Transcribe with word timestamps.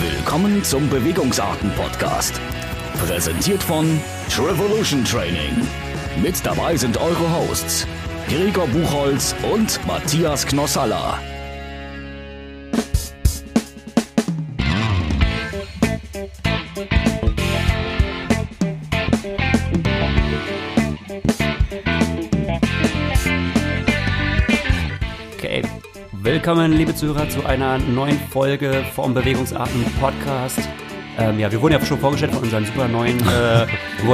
Willkommen 0.00 0.64
zum 0.64 0.88
Bewegungsarten-Podcast. 0.88 2.40
Präsentiert 3.06 3.62
von 3.62 4.00
Trevolution 4.30 5.04
Training. 5.04 5.54
Mit 6.22 6.44
dabei 6.46 6.74
sind 6.74 6.96
eure 6.96 7.30
Hosts 7.36 7.86
Gregor 8.26 8.66
Buchholz 8.68 9.34
und 9.52 9.78
Matthias 9.86 10.46
Knossalla. 10.46 11.18
Willkommen, 26.40 26.72
liebe 26.72 26.94
Zuhörer, 26.94 27.28
zu 27.28 27.44
einer 27.44 27.76
neuen 27.76 28.18
Folge 28.18 28.82
vom 28.94 29.12
Bewegungsarten 29.12 29.84
Podcast. 30.00 30.58
Ähm, 31.18 31.38
ja, 31.38 31.52
wir 31.52 31.60
wurden 31.60 31.74
ja 31.74 31.84
schon 31.84 31.98
vorgestellt 31.98 32.32
von 32.32 32.42
unserem 32.42 32.64
super 32.64 32.88
neuen, 32.88 33.18
äh, 33.18 33.66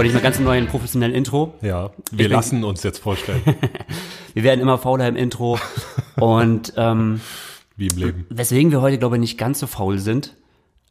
nicht 0.02 0.12
mehr 0.12 0.23
ganz 0.23 0.41
neuen 0.41 0.66
professionellen 0.66 1.14
Intro. 1.14 1.55
Ja, 1.62 1.92
wir 2.10 2.27
Ich 2.27 2.33
lassen 2.33 2.64
uns 2.64 2.83
jetzt 2.83 2.98
vorstellen, 2.98 3.42
Wir 4.34 4.42
werden 4.42 4.60
immer 4.60 4.77
fauler 4.77 5.06
im 5.06 5.14
Intro. 5.14 5.60
Und 6.16 6.73
ähm, 6.77 7.20
wie 7.77 7.86
im 7.86 7.97
Leben. 7.97 8.27
weswegen 8.28 8.72
wir 8.72 8.80
heute, 8.80 8.98
glaube 8.98 9.14
ich, 9.14 9.20
nicht 9.20 9.38
ganz 9.38 9.61
so 9.61 9.69
faul 9.69 10.00
sind, 10.00 10.34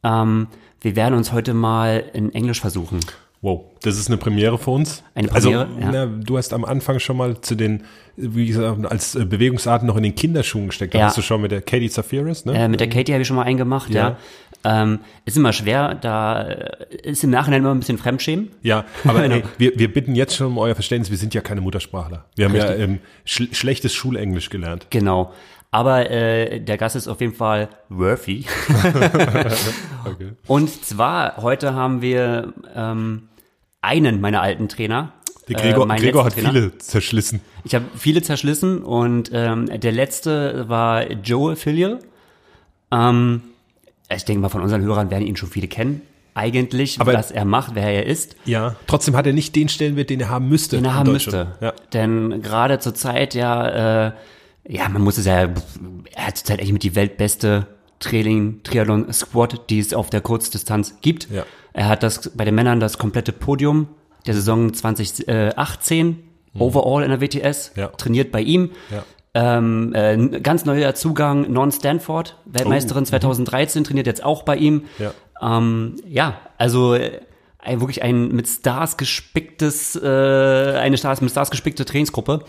ähm, 0.04 0.46
wir 0.80 0.96
werden 0.96 1.14
uns 1.14 1.32
heute 1.32 1.52
mal 1.52 2.02
in 2.14 2.32
Englisch 2.32 2.62
versuchen. 2.62 3.00
Wow, 3.42 3.64
das 3.82 3.98
ist 3.98 4.08
eine 4.08 4.16
Premiere 4.16 4.58
für 4.58 4.70
uns. 4.70 5.04
Eine 5.14 5.28
Premiere, 5.28 5.66
also, 5.66 5.78
ja. 5.80 5.90
na, 5.92 6.06
du 6.06 6.36
hast 6.38 6.52
am 6.54 6.64
Anfang 6.64 6.98
schon 6.98 7.16
mal 7.18 7.40
zu 7.42 7.54
den, 7.54 7.84
wie 8.16 8.46
gesagt, 8.46 8.84
als 8.86 9.14
äh, 9.14 9.24
Bewegungsarten 9.24 9.86
noch 9.86 9.96
in 9.96 10.02
den 10.02 10.14
Kinderschuhen 10.14 10.66
gesteckt. 10.68 10.94
Da 10.94 10.98
Ja. 11.00 11.04
hast 11.06 11.18
du 11.18 11.22
schon 11.22 11.42
mit 11.42 11.50
der 11.52 11.60
Katie 11.60 11.90
Zafiris, 11.90 12.44
ne? 12.46 12.54
Äh, 12.58 12.68
mit 12.68 12.80
der 12.80 12.88
Katie 12.88 13.12
habe 13.12 13.22
ich 13.22 13.28
schon 13.28 13.36
mal 13.36 13.42
einen 13.44 13.58
gemacht, 13.58 13.90
ja. 13.90 14.16
Ähm, 14.64 15.00
ist 15.26 15.36
immer 15.36 15.52
schwer, 15.52 15.94
da 15.94 16.42
äh, 16.42 16.96
ist 17.02 17.22
im 17.22 17.30
Nachhinein 17.30 17.60
immer 17.60 17.72
ein 17.72 17.78
bisschen 17.78 17.98
Fremdschämen. 17.98 18.48
Ja, 18.62 18.84
aber 19.04 19.20
Genau. 19.28 19.34
ey, 19.36 19.42
wir, 19.58 19.78
wir 19.78 19.92
bitten 19.92 20.14
jetzt 20.16 20.34
schon 20.34 20.48
um 20.48 20.58
euer 20.58 20.74
Verständnis, 20.74 21.10
wir 21.10 21.18
sind 21.18 21.34
ja 21.34 21.40
keine 21.42 21.60
Muttersprachler. 21.60 22.24
Wir 22.36 22.46
haben 22.46 22.56
ja 22.56 22.72
ähm, 22.74 22.98
schl 23.26 23.48
schlechtes 23.54 23.94
Schulenglisch 23.94 24.50
gelernt. 24.50 24.86
Genau. 24.90 25.32
Aber 25.76 26.10
äh, 26.10 26.58
der 26.58 26.78
Gast 26.78 26.96
ist 26.96 27.06
auf 27.06 27.20
jeden 27.20 27.34
Fall 27.34 27.68
worthy. 27.90 28.46
Okay. 30.06 30.30
Und 30.46 30.84
zwar, 30.84 31.36
heute 31.38 31.74
haben 31.74 32.00
wir 32.00 32.52
ähm, 32.76 33.28
einen 33.82 34.20
meiner 34.20 34.40
alten 34.40 34.68
Trainer. 34.68 35.12
Der 35.48 35.56
Gregor, 35.56 35.90
äh, 35.90 35.96
Gregor 35.98 36.24
hat 36.24 36.34
Trainer. 36.34 36.50
viele 36.52 36.78
zerschlissen. 36.78 37.40
Ich 37.64 37.74
habe 37.74 37.84
viele 37.96 38.22
zerschlissen 38.22 38.84
und 38.84 39.30
ähm, 39.34 39.66
der 39.80 39.90
letzte 39.90 40.68
war 40.68 41.10
Joe 41.10 41.56
Filial. 41.56 41.98
Ähm, 42.92 43.42
ich 44.14 44.24
denke 44.24 44.42
mal, 44.42 44.48
von 44.48 44.62
unseren 44.62 44.82
Hörern 44.82 45.10
werden 45.10 45.26
ihn 45.26 45.36
schon 45.36 45.48
viele 45.50 45.66
kennen. 45.66 46.02
Eigentlich, 46.34 47.00
Aber- 47.00 47.14
was 47.14 47.32
er 47.32 47.44
macht, 47.44 47.74
wer 47.74 47.88
er 47.90 48.06
ist. 48.06 48.36
Ja, 48.44 48.76
trotzdem 48.86 49.16
hat 49.16 49.26
er 49.26 49.32
nicht 49.32 49.56
den 49.56 49.68
Stellenwert, 49.68 50.08
den 50.08 50.20
er 50.20 50.28
haben 50.30 50.48
müsste. 50.48 50.76
den 50.76 50.84
er 50.84 50.94
haben 50.94 51.10
müsste. 51.12 51.48
Ja. 51.60 51.72
Denn 51.92 52.42
gerade 52.42 52.78
zur 52.78 52.94
Zeit 52.94 53.34
ja, 53.34 54.06
äh, 54.06 54.12
ja, 54.68 54.88
man 54.88 55.02
muss 55.02 55.18
es 55.18 55.26
ja, 55.26 55.48
er 56.14 56.26
hat 56.26 56.36
zurzeit 56.38 56.58
eigentlich 56.60 56.72
mit 56.72 56.82
die 56.82 56.94
weltbeste 56.94 57.66
Training, 57.98 58.60
Triathlon 58.62 59.12
Squad, 59.12 59.70
die 59.70 59.78
es 59.78 59.94
auf 59.94 60.10
der 60.10 60.20
Kurzdistanz 60.20 60.96
gibt. 61.00 61.30
Ja. 61.30 61.44
Er 61.72 61.88
hat 61.88 62.02
das 62.02 62.30
bei 62.34 62.44
den 62.44 62.54
Männern 62.54 62.80
das 62.80 62.98
komplette 62.98 63.32
Podium 63.32 63.88
der 64.26 64.34
Saison 64.34 64.72
2018 64.72 66.18
overall 66.58 67.02
in 67.02 67.10
der 67.10 67.20
WTS, 67.20 67.72
Mhm. 67.74 67.80
Ja. 67.80 67.88
trainiert 67.88 68.32
bei 68.32 68.40
ihm. 68.40 68.70
Ja. 68.90 69.04
Ähm, 69.34 69.92
äh, 69.94 70.40
ganz 70.40 70.64
neuer 70.64 70.94
Zugang, 70.94 71.52
Non 71.52 71.70
Stanford, 71.70 72.36
Weltmeisterin 72.46 73.04
2013, 73.04 73.84
trainiert 73.84 74.06
jetzt 74.06 74.24
auch 74.24 74.42
bei 74.44 74.56
ihm. 74.56 74.84
Oh, 74.98 75.02
mhm. 75.02 75.08
Ja. 75.42 75.58
Ähm, 75.58 75.96
ja, 76.08 76.40
also 76.56 76.94
äh, 76.94 77.20
wirklich 77.66 78.02
ein 78.02 78.28
mit 78.28 78.48
Stars 78.48 78.96
gespicktes, 78.96 79.96
äh, 79.96 80.06
eine 80.78 80.96
Stars, 80.96 81.20
mit 81.20 81.30
Stars 81.30 81.50
gespickte 81.50 81.84
Trainingsgruppe. 81.84 82.44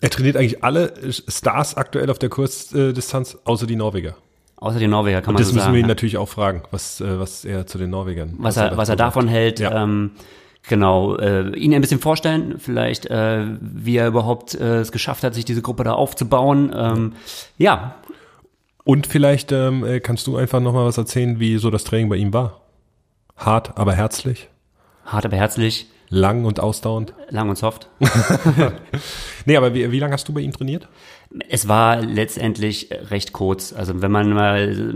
Er 0.00 0.10
trainiert 0.10 0.36
eigentlich 0.36 0.62
alle 0.62 0.92
Stars 1.10 1.76
aktuell 1.76 2.10
auf 2.10 2.18
der 2.18 2.28
Kurzdistanz, 2.28 3.38
außer 3.44 3.66
die 3.66 3.76
Norweger. 3.76 4.16
Außer 4.56 4.78
den 4.78 4.90
Norweger 4.90 5.22
kann 5.22 5.34
man 5.34 5.40
Das 5.40 5.48
so 5.48 5.54
müssen 5.54 5.64
sagen. 5.64 5.74
wir 5.74 5.78
ihn 5.80 5.84
ja. 5.84 5.88
natürlich 5.88 6.18
auch 6.18 6.28
fragen, 6.28 6.62
was, 6.70 7.00
äh, 7.00 7.18
was 7.20 7.44
er 7.44 7.66
zu 7.66 7.78
den 7.78 7.90
Norwegern 7.90 8.34
was 8.38 8.56
er, 8.56 8.76
was 8.76 8.88
er 8.88 8.96
davon 8.96 9.26
sagt. 9.26 9.34
hält. 9.34 9.60
Ja. 9.60 9.82
Ähm, 9.84 10.12
genau, 10.68 11.16
äh, 11.16 11.50
ihn 11.56 11.72
ein 11.74 11.80
bisschen 11.80 12.00
vorstellen, 12.00 12.56
vielleicht, 12.58 13.06
äh, 13.06 13.44
wie 13.60 13.96
er 13.96 14.08
überhaupt 14.08 14.54
äh, 14.54 14.80
es 14.80 14.90
geschafft 14.92 15.22
hat, 15.22 15.34
sich 15.34 15.44
diese 15.44 15.62
Gruppe 15.62 15.84
da 15.84 15.92
aufzubauen. 15.92 16.72
Ähm, 16.76 17.12
ja, 17.56 17.94
Und 18.84 19.06
vielleicht 19.06 19.52
ähm, 19.52 19.84
äh, 19.84 20.00
kannst 20.00 20.26
du 20.26 20.36
einfach 20.36 20.60
nochmal 20.60 20.86
was 20.86 20.98
erzählen, 20.98 21.38
wie 21.38 21.58
so 21.58 21.70
das 21.70 21.84
Training 21.84 22.08
bei 22.08 22.16
ihm 22.16 22.32
war. 22.32 22.60
Hart, 23.36 23.78
aber 23.78 23.94
herzlich, 23.94 24.48
hart 25.06 25.24
aber 25.24 25.36
herzlich, 25.36 25.86
lang 26.10 26.44
und 26.44 26.60
ausdauernd. 26.60 27.14
lang 27.30 27.48
und 27.48 27.56
soft. 27.58 27.88
Nee, 29.44 29.56
aber 29.56 29.72
wie, 29.72 29.90
wie 29.92 29.98
lange 29.98 30.12
hast 30.12 30.28
du 30.28 30.34
bei 30.34 30.40
ihm 30.40 30.52
trainiert? 30.52 30.88
Es 31.48 31.68
war 31.68 32.02
letztendlich 32.02 32.90
recht 33.10 33.32
kurz. 33.32 33.72
Also 33.72 34.02
wenn 34.02 34.10
man 34.10 34.30
mal 34.32 34.92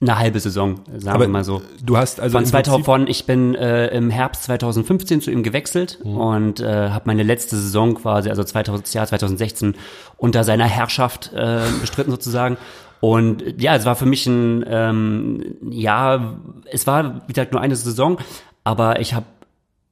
eine 0.00 0.18
halbe 0.18 0.40
Saison, 0.40 0.80
sagen 0.96 1.20
wir 1.20 1.28
mal 1.28 1.44
so. 1.44 1.62
du 1.82 1.96
hast 1.96 2.20
also 2.20 2.32
Von 2.32 2.44
im 2.44 2.48
2000 2.50 2.74
Prinzip, 2.74 2.84
von, 2.86 3.06
ich 3.06 3.24
bin 3.26 3.54
äh, 3.54 3.88
im 3.88 4.10
Herbst 4.10 4.44
2015 4.44 5.20
zu 5.22 5.30
ihm 5.30 5.42
gewechselt 5.42 5.98
Mhm. 6.04 6.16
und 6.16 6.60
äh, 6.60 6.90
habe 6.90 7.04
meine 7.06 7.22
letzte 7.22 7.56
Saison 7.56 7.94
quasi, 7.94 8.28
also 8.30 8.44
2000, 8.44 8.86
das 8.86 8.94
Jahr 8.94 9.06
2016, 9.06 9.74
unter 10.18 10.44
seiner 10.44 10.66
Herrschaft 10.66 11.32
äh, 11.34 11.60
bestritten 11.80 12.10
sozusagen. 12.10 12.56
Und 13.00 13.60
ja, 13.60 13.74
es 13.76 13.84
war 13.84 13.96
für 13.96 14.06
mich 14.06 14.26
ein 14.26 14.64
ähm, 14.66 15.56
ja, 15.70 16.36
es 16.70 16.86
war 16.86 17.22
wie 17.26 17.32
gesagt 17.32 17.52
nur 17.52 17.60
eine 17.60 17.76
Saison, 17.76 18.18
aber 18.64 19.00
ich 19.00 19.12
habe 19.14 19.26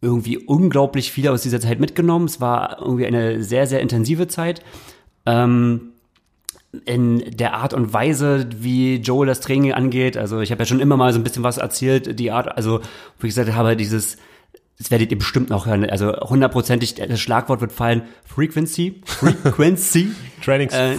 irgendwie 0.04 0.38
unglaublich 0.38 1.10
viel 1.10 1.28
aus 1.28 1.42
dieser 1.42 1.60
Zeit 1.60 1.80
mitgenommen. 1.80 2.26
Es 2.26 2.40
war 2.40 2.80
irgendwie 2.80 3.06
eine 3.06 3.42
sehr, 3.42 3.66
sehr 3.66 3.80
intensive 3.80 4.28
Zeit. 4.28 4.62
Ähm, 5.26 5.94
in 6.84 7.24
der 7.36 7.54
Art 7.54 7.74
und 7.74 7.92
Weise, 7.92 8.48
wie 8.56 8.96
Joel 8.96 9.26
das 9.26 9.40
Training 9.40 9.72
angeht. 9.72 10.16
Also 10.16 10.40
ich 10.40 10.50
habe 10.50 10.62
ja 10.62 10.66
schon 10.66 10.80
immer 10.80 10.96
mal 10.96 11.12
so 11.12 11.18
ein 11.18 11.24
bisschen 11.24 11.44
was 11.44 11.58
erzählt, 11.58 12.18
die 12.18 12.30
Art, 12.30 12.56
also 12.56 12.80
ich 13.18 13.28
gesagt 13.28 13.52
habe, 13.52 13.76
dieses, 13.76 14.16
das 14.78 14.90
werdet 14.90 15.10
ihr 15.12 15.18
bestimmt 15.18 15.50
noch 15.50 15.66
hören, 15.66 15.88
also 15.88 16.12
hundertprozentig, 16.12 16.94
das 16.94 17.20
Schlagwort 17.20 17.60
wird 17.60 17.72
fallen, 17.72 18.02
Frequency, 18.24 19.02
Frequency, 19.04 20.10
Trainings 20.42 20.74
äh, 20.74 20.96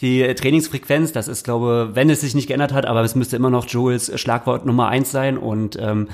die 0.00 0.34
Trainingsfrequenz, 0.34 1.12
das 1.12 1.28
ist, 1.28 1.44
glaube, 1.44 1.90
wenn 1.94 2.10
es 2.10 2.22
sich 2.22 2.34
nicht 2.34 2.48
geändert 2.48 2.72
hat, 2.72 2.86
aber 2.86 3.02
es 3.02 3.14
müsste 3.14 3.36
immer 3.36 3.50
noch 3.50 3.66
Joels 3.66 4.18
Schlagwort 4.20 4.66
Nummer 4.66 4.88
eins 4.88 5.10
sein 5.10 5.38
und 5.38 5.78
ähm, 5.80 6.08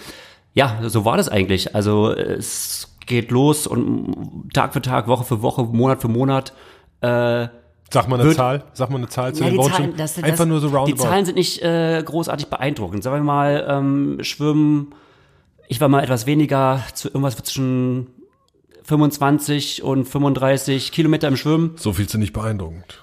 ja, 0.54 0.78
so 0.88 1.04
war 1.04 1.16
das 1.16 1.28
eigentlich. 1.28 1.74
Also 1.74 2.12
es 2.12 2.96
geht 3.06 3.30
los 3.30 3.66
und 3.66 4.50
Tag 4.52 4.72
für 4.72 4.82
Tag, 4.82 5.06
Woche 5.08 5.24
für 5.24 5.42
Woche, 5.42 5.62
Monat 5.64 6.00
für 6.00 6.08
Monat. 6.08 6.52
Äh, 7.00 7.48
Sag 7.92 8.06
mal 8.08 8.16
eine 8.20 8.24
Wird- 8.28 8.36
Zahl, 8.36 8.62
sag 8.72 8.90
mal 8.90 8.98
eine 8.98 9.08
Zahl 9.08 9.34
zu 9.34 9.42
ja, 9.42 9.50
den 9.50 9.58
die. 9.60 9.68
Zahlen, 9.68 9.94
das, 9.96 10.14
das, 10.14 10.22
Einfach 10.22 10.46
nur 10.46 10.60
so 10.60 10.68
Die 10.68 10.74
roundabout. 10.76 11.02
Zahlen 11.02 11.24
sind 11.24 11.34
nicht 11.34 11.60
äh, 11.62 12.00
großartig 12.04 12.46
beeindruckend. 12.46 13.02
Sagen 13.02 13.16
wir 13.16 13.24
mal, 13.24 13.66
ähm, 13.68 14.18
Schwimmen, 14.22 14.94
ich 15.66 15.80
war 15.80 15.88
mal 15.88 16.02
etwas 16.04 16.24
weniger, 16.26 16.82
zu 16.94 17.08
irgendwas 17.08 17.34
zwischen 17.36 18.06
25 18.84 19.82
und 19.82 20.04
35 20.06 20.92
Kilometer 20.92 21.28
im 21.28 21.36
Schwimmen. 21.36 21.72
so 21.76 21.92
viel 21.92 22.08
sind 22.08 22.20
nicht 22.20 22.32
beeindruckend. 22.32 23.00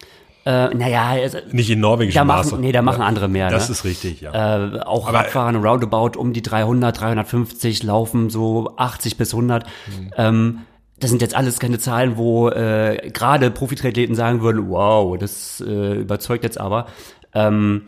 Äh, 0.48 0.74
naja, 0.76 1.30
Nicht 1.52 1.70
in 1.70 1.82
norwegischem 1.82 2.20
da 2.20 2.24
Maße. 2.24 2.52
machen, 2.52 2.62
nee, 2.62 2.72
da 2.72 2.82
machen 2.82 3.02
andere 3.02 3.28
mehr. 3.28 3.50
Das 3.50 3.68
ne? 3.68 3.74
ist 3.74 3.84
richtig, 3.84 4.22
ja. 4.22 4.76
äh, 4.76 4.80
auch 4.80 5.06
Aber- 5.06 5.18
Radfahren 5.18 5.58
roundabout 5.58 6.18
um 6.18 6.32
die 6.32 6.42
300, 6.42 7.02
350 7.02 7.84
laufen 7.84 8.30
so 8.30 8.74
80 8.78 9.18
bis 9.18 9.34
100. 9.34 9.66
Mhm. 9.66 10.12
Ähm, 10.16 10.60
das 11.00 11.10
sind 11.10 11.22
jetzt 11.22 11.36
alles 11.36 11.60
keine 11.60 11.80
Zahlen, 11.80 12.16
wo 12.16 12.48
äh, 12.48 13.12
gerade 13.14 13.52
Profitriathleten 13.52 14.16
sagen 14.16 14.40
würden, 14.42 14.70
wow, 14.70 15.18
das 15.18 15.60
äh, 15.60 15.96
überzeugt 15.96 16.46
jetzt 16.46 16.62
aber. 16.62 16.88
Ähm, 17.34 17.88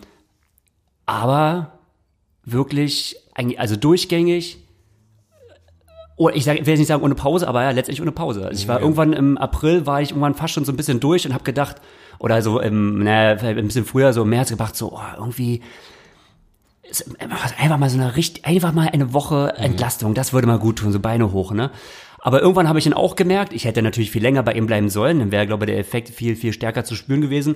aber 1.06 1.80
wirklich, 2.44 3.16
also 3.58 3.78
durchgängig, 3.78 4.58
oder 6.18 6.36
ich, 6.36 6.44
sag, 6.44 6.60
ich 6.60 6.66
will 6.66 6.72
jetzt 6.74 6.80
nicht 6.80 6.90
sagen 6.90 7.04
ohne 7.04 7.16
Pause, 7.16 7.48
aber 7.48 7.64
ja, 7.64 7.72
letztendlich 7.72 8.02
ohne 8.02 8.12
Pause. 8.12 8.46
Also 8.46 8.62
ich 8.62 8.68
war 8.68 8.82
irgendwann 8.82 9.14
im 9.14 9.38
April, 9.38 9.86
war 9.86 10.02
ich 10.02 10.10
irgendwann 10.10 10.36
fast 10.36 10.54
schon 10.54 10.66
so 10.66 10.74
ein 10.74 10.76
bisschen 10.76 11.00
durch 11.00 11.26
und 11.26 11.34
habe 11.34 11.46
gedacht, 11.46 11.78
oder 12.20 12.42
so 12.42 12.60
im, 12.60 13.04
naja, 13.04 13.38
ein 13.42 13.66
bisschen 13.66 13.86
früher, 13.86 14.14
so 14.14 14.24
im 14.24 14.30
März 14.30 14.50
gedacht, 14.50 14.76
so 14.76 14.94
oh, 14.94 15.02
irgendwie 15.18 15.62
einfach 17.58 17.78
mal 17.78 17.90
so 17.90 18.00
eine 18.00 18.16
richtig, 18.16 18.46
einfach 18.46 18.74
mal 18.74 18.90
eine 18.90 19.14
Woche 19.14 19.54
Entlastung, 19.58 20.14
das 20.14 20.34
würde 20.34 20.48
mal 20.48 20.60
gut 20.60 20.78
tun, 20.78 20.92
so 20.92 21.00
Beine 21.00 21.32
hoch, 21.32 21.52
ne? 21.52 21.72
Aber 22.22 22.42
irgendwann 22.42 22.68
habe 22.68 22.80
ich 22.80 22.86
ihn 22.86 22.94
auch 22.94 23.16
gemerkt, 23.16 23.54
ich 23.54 23.64
hätte 23.64 23.82
natürlich 23.82 24.12
viel 24.12 24.22
länger 24.22 24.44
bei 24.44 24.54
ihm 24.54 24.68
bleiben 24.68 24.90
sollen, 24.90 25.20
dann 25.20 25.32
wäre, 25.32 25.48
glaube 25.48 25.66
ich, 25.66 25.72
der 25.72 25.80
Effekt 25.80 26.10
viel, 26.10 26.36
viel 26.36 26.52
stärker 26.52 26.84
zu 26.84 26.96
spüren 26.96 27.22
gewesen. 27.22 27.56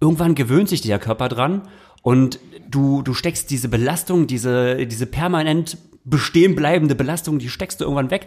Irgendwann 0.00 0.34
gewöhnt 0.34 0.68
sich 0.68 0.80
der 0.80 0.98
Körper 0.98 1.28
dran 1.28 1.62
und 2.02 2.40
du, 2.68 3.02
du 3.02 3.14
steckst 3.14 3.50
diese 3.50 3.68
Belastung, 3.68 4.26
diese, 4.26 4.86
diese 4.86 5.06
permanent 5.06 5.78
bestehen 6.04 6.56
bleibende 6.56 6.94
Belastung, 6.94 7.38
die 7.38 7.48
steckst 7.48 7.80
du 7.80 7.84
irgendwann 7.84 8.10
weg. 8.10 8.26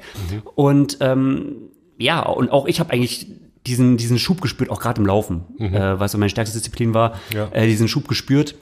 Und 0.56 0.98
ähm, 1.02 1.70
ja, 1.98 2.22
und 2.22 2.52
auch 2.52 2.66
ich 2.66 2.80
habe 2.80 2.94
eigentlich 2.94 3.28
diesen, 3.68 3.98
diesen 3.98 4.18
Schub 4.20 4.42
gespürt, 4.42 4.70
auch 4.70 4.80
gerade 4.80 5.00
im 5.02 5.06
Laufen, 5.08 5.44
äh, 5.60 6.00
was 6.00 6.12
so 6.14 6.18
meine 6.18 6.30
stärkste 6.30 6.58
Disziplin 6.58 6.94
war, 6.94 7.14
Ja. 7.34 7.50
äh, 7.52 7.68
diesen 7.68 7.88
Schub 7.88 8.08
gespürt. 8.08 8.56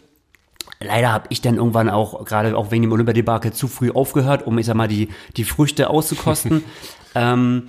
leider 0.79 1.11
habe 1.11 1.25
ich 1.29 1.41
dann 1.41 1.55
irgendwann 1.55 1.89
auch, 1.89 2.23
gerade 2.25 2.55
auch 2.55 2.69
wegen 2.71 2.83
dem 2.83 2.91
Olympiadebakel, 2.91 3.51
zu 3.53 3.67
früh 3.67 3.89
aufgehört, 3.91 4.45
um, 4.45 4.57
ich 4.59 4.65
sag 4.67 4.75
mal, 4.75 4.88
die, 4.88 5.09
die 5.35 5.44
Früchte 5.44 5.89
auszukosten. 5.89 6.63
ähm, 7.15 7.63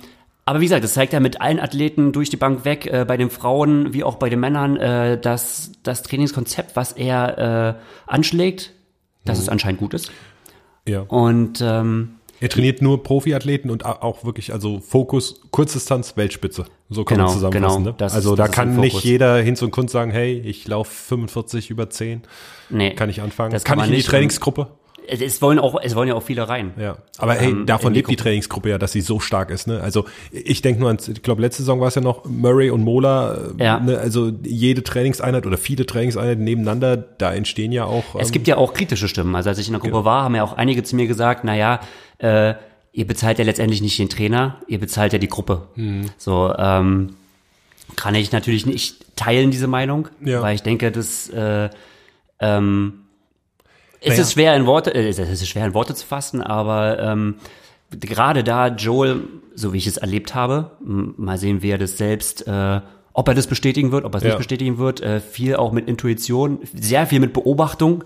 aber 0.45 0.59
wie 0.59 0.65
gesagt, 0.65 0.83
das 0.83 0.93
zeigt 0.95 1.13
ja 1.13 1.19
mit 1.19 1.41
allen 1.41 1.59
Athleten 1.59 2.11
durch 2.11 2.29
die 2.29 2.37
Bank 2.37 2.65
weg, 2.65 2.85
äh, 2.87 3.05
bei 3.07 3.17
den 3.17 3.29
Frauen 3.29 3.93
wie 3.93 4.03
auch 4.03 4.15
bei 4.15 4.29
den 4.29 4.39
Männern, 4.39 4.77
äh, 4.77 5.19
dass 5.19 5.71
das 5.83 6.03
Trainingskonzept, 6.03 6.75
was 6.75 6.91
er 6.93 7.77
äh, 7.77 8.11
anschlägt, 8.11 8.73
dass 9.25 9.39
es 9.39 9.49
anscheinend 9.49 9.79
gut 9.79 9.93
ist. 9.93 10.11
Ja. 10.87 11.01
Und 11.01 11.61
ähm, 11.61 12.15
Er 12.41 12.49
trainiert 12.49 12.81
nur 12.81 13.03
Profiathleten 13.03 13.69
und 13.69 13.85
auch 13.85 14.23
wirklich, 14.23 14.53
also 14.53 14.79
Fokus, 14.79 15.41
Kurzdistanz, 15.51 16.15
Weltspitze. 16.15 16.65
So 16.89 17.03
kann 17.03 17.17
Genau, 17.17 17.27
man 17.27 17.33
zusammenfassen. 17.35 17.77
genau. 17.83 17.89
Ne? 17.91 17.95
Das 17.97 18.13
also 18.13 18.35
da 18.35 18.45
das 18.47 18.55
kann 18.55 18.77
nicht 18.77 19.03
jeder 19.03 19.37
Hinz 19.37 19.61
und 19.61 19.71
Kunst 19.71 19.91
sagen, 19.91 20.11
hey, 20.11 20.39
ich 20.39 20.67
laufe 20.67 20.91
45 20.91 21.69
über 21.69 21.89
10, 21.89 22.21
nee, 22.69 22.93
kann 22.95 23.09
ich 23.09 23.21
anfangen. 23.21 23.51
Das 23.51 23.63
kann, 23.63 23.77
kann 23.79 23.89
ich 23.89 23.93
in 23.95 23.97
die. 24.01 24.05
Trainingsgruppe? 24.05 24.67
Es, 25.09 25.21
es 25.21 25.41
wollen 25.41 25.59
auch, 25.59 25.79
es 25.81 25.95
wollen 25.95 26.07
ja 26.09 26.15
auch 26.15 26.23
viele 26.23 26.47
rein. 26.47 26.73
Ja, 26.77 26.97
aber 27.17 27.33
hey, 27.35 27.49
Ähm, 27.51 27.65
davon 27.65 27.93
die 27.93 27.99
lebt 27.99 28.09
die 28.09 28.15
Gruppe. 28.15 28.23
Trainingsgruppe 28.23 28.69
ja, 28.69 28.77
dass 28.77 28.91
sie 28.91 29.01
so 29.01 29.19
stark 29.19 29.49
ist. 29.49 29.67
Ne? 29.67 29.81
Also 29.81 30.05
ich 30.31 30.61
denke 30.61 30.79
nur 30.81 30.89
an, 30.89 30.97
ich 31.05 31.21
glaube 31.23 31.41
letzte 31.41 31.63
Saison 31.63 31.79
war 31.81 31.87
es 31.87 31.95
ja 31.95 32.01
noch 32.01 32.25
Murray 32.25 32.69
und 32.69 32.83
Mola. 32.83 33.35
äh, 33.57 33.63
Ja. 33.63 33.79
Ne? 33.79 33.97
Also 33.97 34.31
jede 34.43 34.83
Trainingseinheit 34.83 35.45
oder 35.45 35.57
viele 35.57 35.85
Trainingseinheiten 35.85 36.43
nebeneinander, 36.43 36.97
da 36.97 37.33
entstehen 37.33 37.71
ja 37.71 37.85
auch. 37.85 38.15
Es 38.19 38.27
ähm, 38.27 38.31
gibt 38.33 38.47
ja 38.47 38.57
auch 38.57 38.73
kritische 38.73 39.07
Stimmen. 39.07 39.35
Also 39.35 39.49
als 39.49 39.57
ich 39.59 39.67
in 39.67 39.73
der 39.73 39.81
Gruppe 39.81 40.05
war, 40.05 40.23
haben 40.23 40.35
ja 40.35 40.43
auch 40.43 40.53
einige 40.53 40.83
zu 40.83 40.95
mir 40.95 41.07
gesagt, 41.07 41.43
na 41.43 41.55
ja, 41.55 41.79
äh, 42.19 42.53
ihr 42.91 43.05
bezahlt 43.07 43.37
ja 43.39 43.45
letztendlich 43.45 43.81
nicht 43.81 43.97
den 43.99 44.09
Trainer, 44.09 44.57
ihr 44.67 44.79
bezahlt 44.79 45.13
ja 45.13 45.19
die 45.19 45.27
Gruppe. 45.27 45.63
Mhm. 45.75 46.05
So, 46.17 46.53
ähm, 46.57 47.15
kann 47.95 48.15
ich 48.15 48.31
natürlich 48.31 48.65
nicht 48.65 49.15
teilen, 49.15 49.51
diese 49.51 49.67
Meinung, 49.67 50.07
Ja. 50.23 50.41
weil 50.41 50.55
ich 50.55 50.63
denke, 50.63 50.91
dass 50.91 51.29
äh, 51.29 51.69
ähm, 52.39 52.93
es 54.01 54.09
Naja. 54.09 54.21
ist 54.21 54.33
schwer 54.33 54.55
in 54.55 54.65
Worte, 54.65 54.93
äh, 54.93 55.07
es 55.09 55.19
ist 55.19 55.47
schwer 55.47 55.65
in 55.65 55.73
Worte 55.73 55.93
zu 55.95 56.05
fassen, 56.05 56.41
aber 56.41 56.99
ähm, 56.99 57.35
gerade 57.91 58.43
da 58.43 58.67
Joel, 58.67 59.23
so 59.55 59.73
wie 59.73 59.77
ich 59.77 59.87
es 59.87 59.97
erlebt 59.97 60.35
habe, 60.35 60.71
mal 60.79 61.37
sehen, 61.37 61.61
wie 61.61 61.69
er 61.71 61.77
das 61.77 61.97
selbst, 61.97 62.47
äh, 62.47 62.81
ob 63.13 63.27
er 63.27 63.33
das 63.33 63.47
bestätigen 63.47 63.91
wird, 63.91 64.05
ob 64.05 64.13
er 64.13 64.17
es 64.17 64.23
Ja. 64.23 64.29
nicht 64.29 64.37
bestätigen 64.37 64.77
wird, 64.77 65.01
äh, 65.01 65.19
viel 65.19 65.55
auch 65.55 65.71
mit 65.71 65.87
Intuition, 65.87 66.59
sehr 66.73 67.07
viel 67.07 67.19
mit 67.19 67.33
Beobachtung 67.33 68.03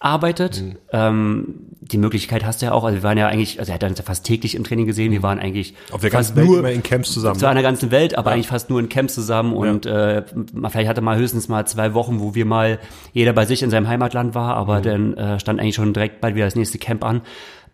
arbeitet. 0.00 0.62
Mhm. 0.62 0.76
Ähm, 0.92 1.54
die 1.80 1.98
Möglichkeit 1.98 2.44
hast 2.44 2.62
du 2.62 2.66
ja 2.66 2.72
auch, 2.72 2.84
also 2.84 2.96
wir 2.96 3.02
waren 3.02 3.18
ja 3.18 3.26
eigentlich, 3.28 3.58
also 3.60 3.70
er 3.70 3.74
hat 3.74 3.84
uns 3.84 3.98
ja 3.98 4.04
fast 4.04 4.24
täglich 4.24 4.54
im 4.54 4.64
Training 4.64 4.86
gesehen, 4.86 5.12
wir 5.12 5.22
waren 5.22 5.38
eigentlich 5.38 5.74
auf 5.92 6.00
der 6.00 6.10
fast 6.10 6.30
ganzen 6.30 6.36
Welt 6.36 6.46
nur 6.46 6.58
immer 6.60 6.70
in 6.72 6.82
Camps 6.82 7.12
zusammen. 7.12 7.38
zwar 7.38 7.50
in 7.50 7.56
der 7.56 7.62
ganzen 7.62 7.90
Welt, 7.90 8.16
aber 8.16 8.30
eigentlich 8.32 8.48
fast 8.48 8.70
nur 8.70 8.80
in 8.80 8.88
Camps 8.88 9.14
zusammen 9.14 9.52
und 9.52 9.84
äh, 9.86 10.22
man- 10.52 10.70
vielleicht 10.70 10.88
hatte 10.88 11.00
mal 11.02 11.16
höchstens 11.18 11.48
mal 11.48 11.66
zwei 11.66 11.92
Wochen, 11.94 12.20
wo 12.20 12.34
wir 12.34 12.46
mal 12.46 12.78
jeder 13.12 13.32
bei 13.34 13.44
sich 13.46 13.62
in 13.62 13.70
seinem 13.70 13.88
Heimatland 13.88 14.34
war, 14.34 14.54
aber 14.56 14.80
dann 14.80 15.14
äh, 15.14 15.38
stand 15.40 15.60
eigentlich 15.60 15.74
schon 15.74 15.92
direkt 15.92 16.20
bald 16.20 16.34
wieder 16.34 16.46
das 16.46 16.56
nächste 16.56 16.78
Camp 16.78 17.04
an. 17.04 17.20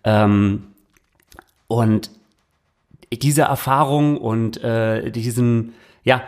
Ähm, 0.04 0.64
und 1.68 2.10
diese 3.12 3.42
Erfahrung 3.42 4.16
und 4.18 4.62
äh, 4.62 5.10
diesen, 5.10 5.74
ja, 6.04 6.22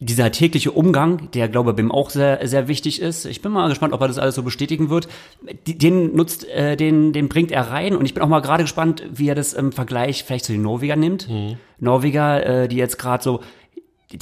dieser 0.00 0.30
tägliche 0.32 0.72
Umgang, 0.72 1.30
der 1.32 1.48
glaube 1.48 1.70
ich, 1.70 1.76
bei 1.76 1.82
ihm 1.82 1.92
auch 1.92 2.10
sehr, 2.10 2.46
sehr 2.46 2.68
wichtig 2.68 3.00
ist. 3.00 3.24
Ich 3.24 3.40
bin 3.42 3.52
mal 3.52 3.68
gespannt, 3.68 3.92
ob 3.94 4.00
er 4.00 4.08
das 4.08 4.18
alles 4.18 4.34
so 4.34 4.42
bestätigen 4.42 4.90
wird. 4.90 5.08
Den 5.66 6.14
nutzt, 6.14 6.46
äh, 6.48 6.76
den, 6.76 7.12
den 7.12 7.28
bringt 7.28 7.52
er 7.52 7.70
rein 7.70 7.94
und 7.96 8.04
ich 8.04 8.12
bin 8.12 8.22
auch 8.22 8.28
mal 8.28 8.40
gerade 8.40 8.64
gespannt, 8.64 9.02
wie 9.10 9.28
er 9.28 9.34
das 9.34 9.52
im 9.52 9.72
Vergleich 9.72 10.24
vielleicht 10.24 10.44
zu 10.44 10.52
den 10.52 10.62
Norwegern 10.62 11.00
nimmt. 11.00 11.28
Norweger, 11.78 12.44
äh, 12.64 12.68
die 12.68 12.76
jetzt 12.76 12.98
gerade 12.98 13.22
so, 13.22 13.40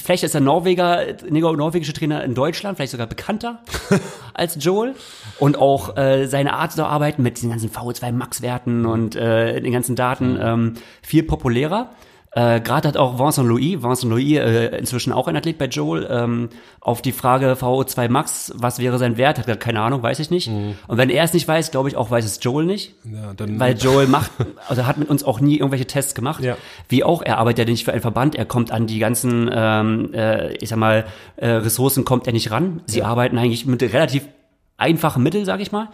vielleicht 0.03 0.23
ist 0.25 0.35
der 0.35 0.41
Norweger, 0.41 1.01
nor- 1.29 1.57
norwegische 1.57 1.93
Trainer 1.95 2.23
in 2.23 2.35
Deutschland 2.35 2.77
vielleicht 2.77 2.93
sogar 2.93 3.07
bekannter 3.07 3.61
als 4.35 4.63
Joel 4.63 4.95
und 5.41 5.59
auch 5.59 5.97
äh, 5.97 6.27
seine 6.27 6.53
Art 6.55 6.73
zu 6.73 6.85
arbeiten 6.87 7.23
mit 7.23 7.43
den 7.43 7.51
ganzen 7.51 7.71
VO2 7.71 8.13
Max-Werten 8.13 8.87
und 8.87 9.17
äh, 9.17 9.61
den 9.61 9.73
ganzen 9.73 9.97
Daten 9.97 10.39
ähm, 10.41 10.75
viel 11.03 11.23
populärer. 11.25 11.91
Äh, 12.35 12.61
Gerade 12.63 12.89
hat 12.89 12.97
auch 12.97 13.19
Vincent 13.19 13.47
Louis, 13.47 13.83
Vincent 13.83 14.11
Louis, 14.11 14.39
äh, 14.39 14.77
inzwischen 14.79 15.13
auch 15.13 15.29
ein 15.29 15.37
Athlet 15.37 15.59
bei 15.59 15.67
Joel, 15.67 16.09
ähm, 16.11 16.49
auf 16.81 17.03
die 17.03 17.13
Frage 17.13 17.53
VO2 17.61 18.09
Max, 18.09 18.53
was 18.57 18.79
wäre 18.79 18.97
sein 18.99 19.19
Wert, 19.19 19.39
hat 19.39 19.61
keine 19.61 19.83
Ahnung, 19.83 20.03
weiß 20.03 20.19
ich 20.19 20.31
nicht. 20.31 20.49
Und 20.49 20.97
wenn 20.97 21.11
er 21.11 21.25
es 21.25 21.35
nicht 21.35 21.47
weiß, 21.47 21.71
glaube 21.73 21.91
ich 21.91 21.97
auch 21.97 22.11
weiß 22.11 22.25
es 22.25 22.39
Joel 22.43 22.65
nicht. 22.65 22.95
Ja, 23.05 23.35
dann- 23.35 23.61
weil 23.61 23.77
Joel 23.79 24.07
macht, 24.07 24.31
also 24.67 24.87
hat 24.87 24.97
mit 24.97 25.11
uns 25.11 25.25
auch 25.25 25.41
nie 25.41 25.57
irgendwelche 25.59 25.87
Tests 25.87 26.15
gemacht. 26.15 26.43
Ja. 26.43 26.57
Wie 26.89 27.05
auch, 27.05 27.21
er 27.21 27.37
arbeitet 27.37 27.67
ja 27.67 27.71
nicht 27.71 27.85
für 27.85 27.93
einen 27.93 28.01
Verband, 28.01 28.35
er 28.35 28.47
kommt 28.47 28.73
an 28.73 28.87
die 28.87 28.99
ganzen, 28.99 29.51
ähm, 29.53 30.15
äh, 30.15 30.55
ich 30.55 30.71
sag 30.71 30.79
mal, 30.79 31.05
äh, 31.37 31.49
Ressourcen 31.49 32.07
kommt 32.07 32.27
er 32.27 32.33
nicht 32.33 32.51
ran. 32.51 32.81
Sie 32.87 33.03
arbeiten 33.03 33.37
eigentlich 33.37 33.67
mit 33.67 33.83
relativ 33.83 34.27
einfachen 34.79 35.23
Mitteln, 35.23 35.45
sag 35.45 35.61
ich 35.61 35.71
mal. 35.71 35.89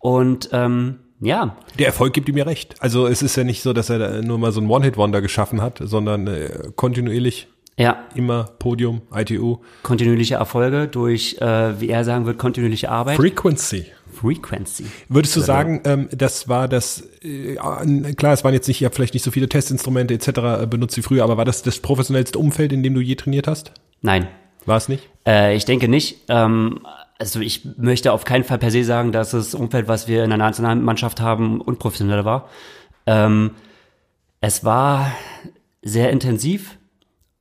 Und 0.00 0.50
ähm, 0.52 0.98
ja, 1.20 1.56
Der 1.78 1.86
Erfolg 1.86 2.12
gibt 2.14 2.28
ihm 2.28 2.36
ja 2.36 2.44
recht. 2.44 2.76
Also 2.80 3.06
es 3.06 3.22
ist 3.22 3.36
ja 3.36 3.44
nicht 3.44 3.62
so, 3.62 3.72
dass 3.72 3.90
er 3.90 4.22
nur 4.22 4.38
mal 4.38 4.52
so 4.52 4.60
ein 4.60 4.68
One-Hit-Wonder 4.68 5.20
geschaffen 5.20 5.60
hat, 5.60 5.80
sondern 5.82 6.26
äh, 6.26 6.70
kontinuierlich 6.76 7.48
ja, 7.76 8.04
immer 8.14 8.44
Podium, 8.58 9.02
ITU. 9.14 9.58
kontinuierliche 9.84 10.34
Erfolge 10.34 10.88
durch, 10.88 11.36
äh, 11.40 11.80
wie 11.80 11.88
er 11.88 12.04
sagen 12.04 12.26
wird, 12.26 12.38
kontinuierliche 12.38 12.90
Arbeit. 12.90 13.16
Frequency. 13.16 13.86
Frequency. 14.12 14.84
Würdest 15.08 15.36
du 15.36 15.40
sagen, 15.40 15.80
ähm, 15.84 16.08
das 16.10 16.48
war 16.48 16.66
das, 16.66 17.04
äh, 17.22 17.54
klar, 18.16 18.32
es 18.32 18.42
waren 18.42 18.52
jetzt 18.54 18.66
nicht, 18.66 18.80
ihr 18.80 18.86
habt 18.86 18.96
vielleicht 18.96 19.14
nicht 19.14 19.22
so 19.22 19.30
viele 19.30 19.48
Testinstrumente 19.48 20.12
etc. 20.14 20.28
äh, 20.62 20.66
benutzt 20.66 20.96
wie 20.96 21.02
früher, 21.02 21.22
aber 21.22 21.36
war 21.36 21.44
das 21.44 21.62
das 21.62 21.78
professionellste 21.78 22.38
Umfeld, 22.38 22.72
in 22.72 22.82
dem 22.82 22.94
du 22.94 23.00
je 23.00 23.14
trainiert 23.14 23.46
hast? 23.46 23.72
Nein, 24.02 24.26
War 24.66 24.76
es 24.76 24.88
nicht? 24.88 25.08
Äh, 25.26 25.54
ich 25.56 25.64
denke 25.64 25.88
nicht. 25.88 26.18
Ähm, 26.28 26.80
also 27.18 27.40
ich 27.40 27.64
möchte 27.76 28.12
auf 28.12 28.24
keinen 28.24 28.44
Fall 28.44 28.58
per 28.58 28.70
se 28.70 28.84
sagen, 28.84 29.12
dass 29.12 29.32
das 29.32 29.54
Umfeld, 29.54 29.88
was 29.88 30.06
wir 30.06 30.22
in 30.24 30.30
der 30.30 30.38
Nationalmannschaft 30.38 31.20
haben, 31.20 31.60
unprofessionell 31.60 32.24
war. 32.24 32.48
Ähm, 33.06 33.52
es 34.40 34.64
war 34.64 35.12
sehr 35.82 36.10
intensiv 36.10 36.78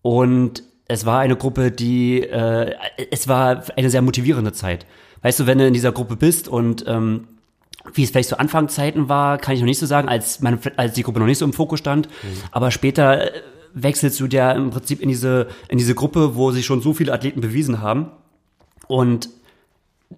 und 0.02 0.64
es 0.88 1.06
war 1.06 1.20
eine 1.20 1.36
Gruppe, 1.36 1.72
die, 1.72 2.24
äh, 2.24 2.74
es 3.12 3.28
war 3.28 3.64
eine 3.76 3.90
sehr 3.90 4.02
motivierende 4.02 4.52
Zeit. 4.52 4.86
Weißt 5.22 5.40
du, 5.40 5.46
wenn 5.46 5.58
du 5.58 5.68
in 5.68 5.74
dieser 5.74 5.92
Gruppe 5.92 6.16
bist 6.16 6.48
und 6.48 6.86
ähm, 6.88 7.28
wie 7.94 8.04
es 8.04 8.12
vielleicht 8.12 8.30
zu 8.30 8.40
Anfangszeiten 8.40 9.10
war, 9.10 9.38
kann 9.38 9.54
ich 9.54 9.62
noch 9.62 9.68
nicht 9.68 9.80
so 9.80 9.86
sagen, 9.86 10.10
als, 10.10 10.42
man, 10.42 10.60
als 10.76 10.94
die 10.94 11.04
Gruppe 11.04 11.20
noch 11.20 11.26
nicht 11.26 11.38
so 11.38 11.46
im 11.46 11.54
Fokus 11.54 11.80
stand. 11.80 12.10
Aber 12.52 12.72
später 12.72 13.36
äh, 13.36 13.42
wechselst 13.74 14.20
du 14.20 14.26
ja 14.26 14.52
im 14.54 14.72
Prinzip 14.72 15.02
in 15.02 15.10
diese, 15.10 15.48
in 15.70 15.78
diese 15.78 15.96
Gruppe, 15.96 16.36
wo 16.36 16.52
sich 16.52 16.66
schon 16.66 16.82
so 16.82 16.94
viele 16.94 17.14
Athleten 17.14 17.42
bewiesen 17.42 17.82
haben. 17.82 18.12
Und 18.88 19.30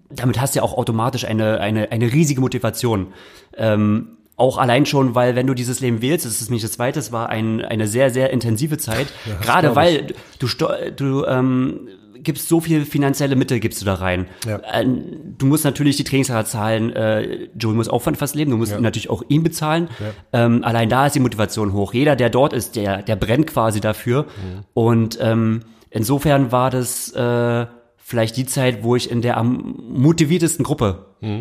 damit 0.08 0.40
hast 0.40 0.54
du 0.54 0.58
ja 0.58 0.62
auch 0.62 0.76
automatisch 0.76 1.24
eine, 1.24 1.60
eine, 1.60 1.92
eine 1.92 2.12
riesige 2.12 2.40
Motivation. 2.40 3.08
Ähm, 3.56 4.16
auch 4.36 4.56
allein 4.56 4.86
schon, 4.86 5.14
weil 5.14 5.36
wenn 5.36 5.46
du 5.46 5.54
dieses 5.54 5.80
Leben 5.80 6.00
wählst, 6.00 6.24
das 6.24 6.40
ist 6.40 6.48
nämlich 6.48 6.62
das 6.62 6.72
zweite, 6.72 6.98
es 6.98 7.12
war 7.12 7.28
ein, 7.28 7.62
eine 7.62 7.86
sehr, 7.86 8.10
sehr 8.10 8.30
intensive 8.30 8.78
Zeit. 8.78 9.08
Gerade 9.42 9.68
glaub 9.68 9.76
weil 9.76 10.14
du, 10.38 10.48
du 10.96 11.26
ähm, 11.26 11.88
gibst 12.22 12.48
so 12.48 12.60
viel 12.60 12.86
finanzielle 12.86 13.36
Mittel, 13.36 13.60
gibst 13.60 13.82
du 13.82 13.84
da 13.84 13.94
rein. 13.94 14.26
Ja. 14.46 14.60
Ähm, 14.72 15.34
du 15.38 15.46
musst 15.46 15.64
natürlich 15.64 15.96
die 15.96 16.04
Trainingslager 16.04 16.46
zahlen, 16.46 16.90
äh, 16.94 17.48
Joel 17.58 17.74
muss 17.74 17.88
Aufwand 17.88 18.16
fast 18.16 18.34
leben, 18.34 18.50
du 18.50 18.56
musst 18.56 18.78
natürlich 18.80 19.10
auch 19.10 19.22
ihn 19.28 19.42
bezahlen. 19.42 19.88
Ähm, 20.32 20.64
allein 20.64 20.88
da 20.88 21.06
ist 21.06 21.14
die 21.14 21.20
Motivation 21.20 21.72
hoch. 21.72 21.92
Jeder, 21.92 22.16
der 22.16 22.30
dort 22.30 22.54
ist, 22.54 22.76
der, 22.76 23.02
der 23.02 23.16
brennt 23.16 23.46
quasi 23.46 23.80
dafür. 23.80 24.26
Und 24.72 25.18
ähm, 25.20 25.60
insofern 25.90 26.50
war 26.50 26.70
das 26.70 27.12
äh, 27.12 27.66
vielleicht 28.10 28.36
die 28.36 28.44
Zeit, 28.44 28.82
wo 28.82 28.96
ich 28.96 29.08
in 29.10 29.22
der 29.22 29.36
am 29.36 29.76
motiviertesten 29.88 30.64
Gruppe 30.64 31.06
äh, 31.22 31.38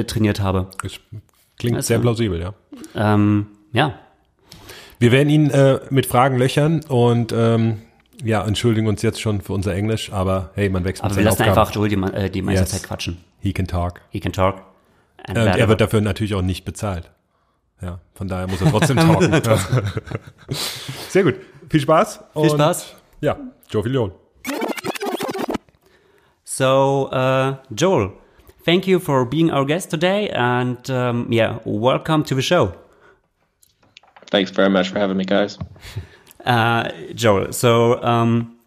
äh, 0.00 0.04
trainiert 0.04 0.40
habe. 0.40 0.68
Das 0.82 0.92
klingt 1.58 1.76
Also- 1.76 1.86
sehr 1.88 1.98
plausibel, 1.98 2.40
ja. 2.40 2.54
Ähm, 2.94 3.46
ja, 3.72 3.94
Wir 4.98 5.12
werden 5.12 5.28
ihn 5.28 5.50
äh, 5.50 5.80
mit 5.90 6.06
Fragen 6.06 6.38
löchern 6.38 6.80
und 6.88 7.32
ähm, 7.36 7.82
ja, 8.24 8.42
entschuldigen 8.46 8.86
uns 8.86 9.02
jetzt 9.02 9.20
schon 9.20 9.40
für 9.42 9.52
unser 9.52 9.74
Englisch, 9.74 10.12
aber 10.12 10.50
hey, 10.54 10.68
man 10.70 10.84
wächst 10.84 11.02
aber 11.02 11.10
mit 11.10 11.18
wir 11.18 11.24
lassen 11.24 11.42
Aufgaben. 11.42 11.58
einfach 11.58 11.74
Joel 11.74 11.88
die, 11.90 11.96
äh, 12.16 12.30
die 12.30 12.40
meiste 12.42 12.62
Yes. 12.62 12.70
Zeit 12.70 12.82
quatschen. 12.84 13.18
He 13.40 13.52
can 13.52 13.66
talk. 13.66 14.00
He 14.10 14.20
can 14.20 14.32
talk. 14.32 14.62
Und 15.28 15.36
whatever. 15.36 15.58
er 15.58 15.68
wird 15.68 15.80
dafür 15.80 16.00
natürlich 16.00 16.34
auch 16.34 16.42
nicht 16.42 16.64
bezahlt. 16.64 17.10
Ja, 17.82 18.00
von 18.14 18.28
daher 18.28 18.46
muss 18.46 18.60
er 18.62 18.70
trotzdem 18.70 18.96
talken. 18.96 19.42
Sehr 21.08 21.24
gut. 21.24 21.34
Viel 21.68 21.80
Spaß. 21.80 22.20
Viel 22.34 22.50
Spaß. 22.50 22.94
Ja, 23.20 23.36
Joe 23.68 23.82
Filion. 23.82 24.12
So, 26.62 27.06
uh, 27.06 27.56
Joel, 27.74 28.12
thank 28.64 28.86
you 28.86 29.00
for 29.00 29.24
being 29.24 29.50
our 29.50 29.64
guest 29.64 29.90
today, 29.90 30.28
and 30.28 30.88
um, 30.90 31.26
yeah, 31.28 31.58
welcome 31.64 32.22
to 32.22 32.36
the 32.36 32.42
show. 32.42 32.72
Thanks 34.30 34.52
very 34.52 34.70
much 34.70 34.90
for 34.90 35.00
having 35.00 35.16
me, 35.16 35.24
guys. 35.24 35.58
Uh, 36.44 36.90
Joel, 37.14 37.52
so 37.52 38.02
um, 38.02 38.58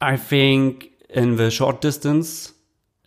I 0.00 0.16
think 0.16 0.90
in 1.10 1.34
the 1.34 1.50
short 1.50 1.80
distance 1.80 2.52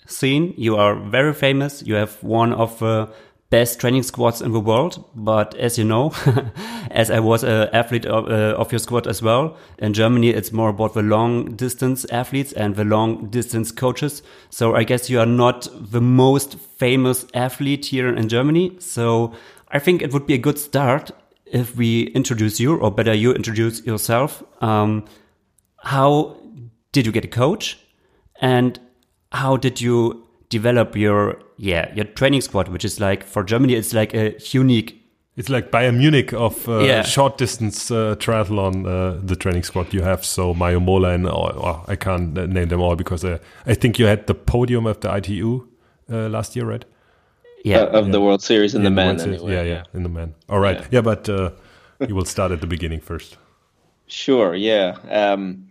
scene, 0.05 0.53
you 0.57 0.75
are 0.75 0.95
very 0.95 1.33
famous. 1.33 1.81
You 1.83 1.95
have 1.95 2.21
one 2.21 2.51
of 2.51 2.79
the 2.79 3.09
best 3.49 3.79
training 3.79 4.03
squads 4.03 4.41
in 4.41 4.51
the 4.51 4.59
world. 4.59 5.03
But 5.15 5.55
as 5.55 5.77
you 5.77 5.83
know, 5.83 6.13
as 6.91 7.09
I 7.09 7.19
was 7.19 7.43
an 7.43 7.69
athlete 7.73 8.05
of, 8.05 8.27
uh, 8.27 8.55
of, 8.57 8.71
your 8.71 8.79
squad 8.79 9.07
as 9.07 9.21
well, 9.21 9.57
in 9.77 9.93
Germany, 9.93 10.29
it's 10.29 10.51
more 10.51 10.69
about 10.69 10.93
the 10.93 11.01
long 11.01 11.55
distance 11.55 12.05
athletes 12.05 12.53
and 12.53 12.75
the 12.75 12.83
long 12.83 13.29
distance 13.29 13.71
coaches. 13.71 14.21
So 14.49 14.75
I 14.75 14.83
guess 14.83 15.09
you 15.09 15.19
are 15.19 15.25
not 15.25 15.67
the 15.73 16.01
most 16.01 16.59
famous 16.59 17.25
athlete 17.33 17.85
here 17.87 18.13
in 18.13 18.27
Germany. 18.27 18.75
So 18.79 19.33
I 19.69 19.79
think 19.79 20.01
it 20.01 20.13
would 20.13 20.27
be 20.27 20.33
a 20.33 20.39
good 20.39 20.59
start 20.59 21.11
if 21.45 21.75
we 21.77 22.07
introduce 22.07 22.59
you, 22.59 22.75
or 22.75 22.91
better, 22.91 23.13
you 23.13 23.33
introduce 23.33 23.85
yourself. 23.85 24.43
Um, 24.61 25.05
how 25.77 26.37
did 26.91 27.05
you 27.05 27.13
get 27.13 27.23
a 27.23 27.29
coach? 27.29 27.79
And 28.41 28.79
how 29.31 29.55
did 29.55 29.79
you 29.79 30.27
develop 30.49 30.95
your 30.95 31.39
yeah 31.57 31.93
your 31.93 32.05
training 32.05 32.41
squad 32.41 32.67
which 32.67 32.85
is 32.85 32.99
like 32.99 33.23
for 33.23 33.43
germany 33.43 33.73
it's 33.73 33.93
like 33.93 34.13
a 34.13 34.35
unique 34.51 35.03
it's 35.37 35.49
like 35.49 35.69
Bayern 35.69 35.97
Munich 35.97 36.33
of 36.33 36.67
uh, 36.67 36.79
yeah. 36.79 37.03
short 37.03 37.37
distance 37.37 37.91
uh, 37.91 38.15
triathlon, 38.17 38.87
uh, 38.87 39.21
the 39.23 39.35
training 39.35 39.61
squad 39.61 39.93
you 39.93 40.01
have. 40.01 40.25
So 40.25 40.55
Mario 40.55 40.79
Mola 40.79 41.09
and 41.11 41.27
or, 41.27 41.53
or 41.53 41.83
I 41.87 41.95
can't 41.95 42.33
name 42.33 42.69
them 42.69 42.81
all 42.81 42.95
because 42.95 43.23
uh, 43.23 43.37
I 43.67 43.75
think 43.75 43.99
you 43.99 44.07
had 44.07 44.25
the 44.25 44.33
podium 44.33 44.87
of 44.87 44.99
the 45.01 45.15
ITU 45.15 45.67
uh, 46.11 46.27
last 46.29 46.55
year, 46.55 46.65
right? 46.65 46.83
Yeah, 47.63 47.81
of 47.81 48.07
yeah. 48.07 48.11
the 48.13 48.19
World 48.19 48.41
Series 48.41 48.73
in 48.73 48.81
yeah, 48.81 48.89
the 48.89 48.95
men. 48.95 49.21
Anyway. 49.21 49.53
Yeah, 49.53 49.61
yeah, 49.61 49.83
in 49.93 50.01
the 50.01 50.09
men. 50.09 50.33
All 50.49 50.59
right, 50.59 50.83
yeah, 50.89 51.01
but 51.01 51.29
uh, 51.29 51.51
you 52.07 52.15
will 52.15 52.25
start 52.25 52.51
at 52.51 52.61
the 52.61 52.67
beginning 52.67 52.99
first. 52.99 53.37
Sure. 54.07 54.55
Yeah. 54.55 54.95
Um, 55.09 55.66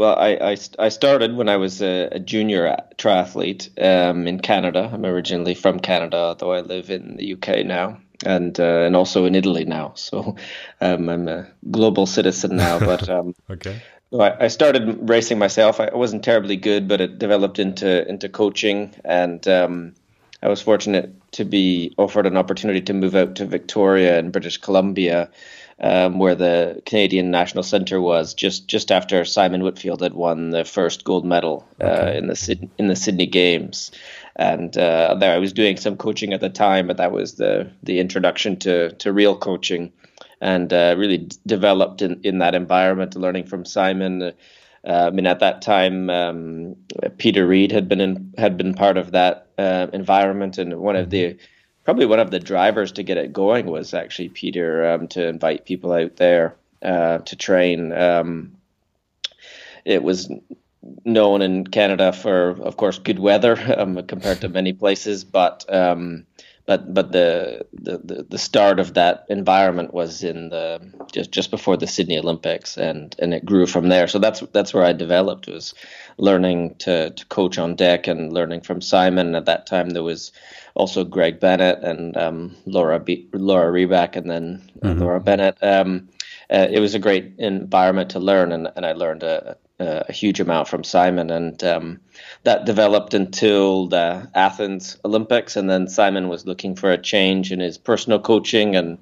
well, 0.00 0.16
I, 0.18 0.30
I, 0.52 0.56
I, 0.78 0.88
started 0.88 1.36
when 1.36 1.50
I 1.50 1.58
was 1.58 1.82
a, 1.82 2.08
a 2.12 2.18
junior 2.18 2.74
triathlete 2.96 3.68
um, 3.84 4.26
in 4.26 4.40
Canada. 4.40 4.88
I'm 4.90 5.04
originally 5.04 5.54
from 5.54 5.78
Canada, 5.78 6.16
although 6.16 6.52
I 6.52 6.62
live 6.62 6.88
in 6.88 7.16
the 7.16 7.34
UK 7.34 7.66
now, 7.66 7.98
and 8.24 8.58
uh, 8.58 8.86
and 8.86 8.96
also 8.96 9.26
in 9.26 9.34
Italy 9.34 9.66
now. 9.66 9.92
So 9.96 10.36
um, 10.80 11.10
I'm 11.10 11.28
a 11.28 11.48
global 11.70 12.06
citizen 12.06 12.56
now. 12.56 12.78
But 12.92 13.10
um, 13.10 13.34
okay. 13.50 13.82
I, 14.18 14.46
I 14.46 14.48
started 14.48 15.06
racing 15.06 15.38
myself. 15.38 15.80
I 15.80 15.94
wasn't 15.94 16.24
terribly 16.24 16.56
good, 16.56 16.88
but 16.88 17.02
it 17.02 17.18
developed 17.18 17.58
into 17.58 18.08
into 18.08 18.30
coaching, 18.30 18.94
and 19.04 19.46
um, 19.48 19.94
I 20.42 20.48
was 20.48 20.62
fortunate 20.62 21.12
to 21.32 21.44
be 21.44 21.94
offered 21.98 22.26
an 22.26 22.38
opportunity 22.38 22.80
to 22.80 22.94
move 22.94 23.14
out 23.14 23.34
to 23.36 23.44
Victoria 23.44 24.18
in 24.18 24.30
British 24.30 24.56
Columbia 24.56 25.28
um, 25.80 26.18
where 26.18 26.34
the 26.34 26.82
Canadian 26.84 27.30
National 27.30 27.62
Centre 27.62 28.00
was 28.00 28.34
just 28.34 28.68
just 28.68 28.92
after 28.92 29.24
Simon 29.24 29.62
Whitfield 29.62 30.02
had 30.02 30.14
won 30.14 30.50
the 30.50 30.64
first 30.64 31.04
gold 31.04 31.24
medal 31.24 31.66
uh, 31.80 31.84
okay. 31.84 32.18
in 32.18 32.26
the 32.26 32.68
in 32.78 32.88
the 32.88 32.96
Sydney 32.96 33.26
Games, 33.26 33.90
and 34.36 34.76
uh, 34.76 35.14
there 35.18 35.34
I 35.34 35.38
was 35.38 35.52
doing 35.52 35.76
some 35.76 35.96
coaching 35.96 36.32
at 36.32 36.40
the 36.40 36.50
time, 36.50 36.86
but 36.86 36.98
that 36.98 37.12
was 37.12 37.34
the 37.34 37.70
the 37.82 37.98
introduction 37.98 38.58
to 38.58 38.92
to 38.92 39.12
real 39.12 39.36
coaching, 39.36 39.92
and 40.40 40.72
uh, 40.72 40.94
really 40.98 41.18
d- 41.18 41.36
developed 41.46 42.02
in 42.02 42.20
in 42.24 42.38
that 42.38 42.54
environment, 42.54 43.16
learning 43.16 43.46
from 43.46 43.64
Simon. 43.64 44.22
Uh, 44.22 44.32
I 45.06 45.10
mean, 45.10 45.26
at 45.26 45.40
that 45.40 45.60
time, 45.60 46.08
um, 46.08 46.76
Peter 47.18 47.46
Reid 47.46 47.70
had 47.70 47.86
been 47.86 48.00
in, 48.00 48.32
had 48.38 48.56
been 48.56 48.72
part 48.72 48.96
of 48.96 49.12
that 49.12 49.48
uh, 49.58 49.88
environment, 49.92 50.56
and 50.56 50.78
one 50.80 50.96
of 50.96 51.10
the 51.10 51.24
mm-hmm 51.24 51.42
probably 51.90 52.06
one 52.06 52.20
of 52.20 52.30
the 52.30 52.38
drivers 52.38 52.92
to 52.92 53.02
get 53.02 53.16
it 53.16 53.32
going 53.32 53.66
was 53.66 53.94
actually 53.94 54.28
Peter 54.28 54.92
um, 54.92 55.08
to 55.08 55.26
invite 55.26 55.64
people 55.64 55.90
out 55.90 56.14
there 56.14 56.54
uh, 56.82 57.18
to 57.18 57.34
train. 57.34 57.92
Um, 57.92 58.58
it 59.84 60.00
was 60.00 60.30
known 61.04 61.42
in 61.42 61.66
Canada 61.66 62.12
for, 62.12 62.50
of 62.50 62.76
course, 62.76 63.00
good 63.00 63.18
weather 63.18 63.58
um, 63.76 64.06
compared 64.06 64.40
to 64.42 64.48
many 64.48 64.72
places, 64.72 65.24
but 65.24 65.64
um, 65.68 66.26
but 66.70 66.94
but 66.94 67.10
the, 67.10 67.66
the 67.72 68.24
the 68.30 68.38
start 68.38 68.78
of 68.78 68.94
that 68.94 69.26
environment 69.28 69.92
was 69.92 70.22
in 70.22 70.50
the 70.50 70.80
just 71.12 71.32
just 71.32 71.50
before 71.50 71.76
the 71.76 71.88
Sydney 71.88 72.16
Olympics, 72.16 72.76
and 72.76 73.12
and 73.18 73.34
it 73.34 73.44
grew 73.44 73.66
from 73.66 73.88
there. 73.88 74.06
So 74.06 74.20
that's 74.20 74.38
that's 74.52 74.72
where 74.72 74.84
I 74.84 74.92
developed 74.92 75.48
was 75.48 75.74
learning 76.16 76.76
to 76.86 77.10
to 77.10 77.26
coach 77.26 77.58
on 77.58 77.74
deck 77.74 78.06
and 78.06 78.32
learning 78.32 78.60
from 78.60 78.80
Simon. 78.80 79.34
At 79.34 79.46
that 79.46 79.66
time, 79.66 79.90
there 79.90 80.04
was 80.04 80.30
also 80.74 81.02
Greg 81.02 81.40
Bennett 81.40 81.82
and 81.82 82.16
um, 82.16 82.54
Laura 82.66 83.00
B- 83.00 83.28
Laura 83.32 83.72
Reback, 83.72 84.14
and 84.14 84.30
then 84.30 84.70
mm-hmm. 84.80 85.00
Laura 85.00 85.18
Bennett. 85.18 85.58
Um, 85.60 86.08
uh, 86.52 86.68
it 86.70 86.78
was 86.78 86.94
a 86.94 87.00
great 87.00 87.32
environment 87.38 88.10
to 88.10 88.20
learn, 88.20 88.52
and, 88.52 88.70
and 88.76 88.86
I 88.86 88.92
learned 88.92 89.24
a, 89.24 89.56
a, 89.80 90.04
a 90.08 90.12
huge 90.12 90.40
amount 90.40 90.68
from 90.68 90.84
Simon, 90.84 91.30
and 91.30 91.62
um, 91.64 92.00
that 92.44 92.66
developed 92.66 93.14
until 93.14 93.88
the 93.88 94.30
Athens 94.34 94.96
Olympics, 95.04 95.56
and 95.56 95.68
then 95.68 95.88
Simon 95.88 96.28
was 96.28 96.46
looking 96.46 96.76
for 96.76 96.90
a 96.92 97.02
change 97.02 97.50
in 97.52 97.60
his 97.60 97.78
personal 97.78 98.20
coaching, 98.20 98.76
and 98.76 98.98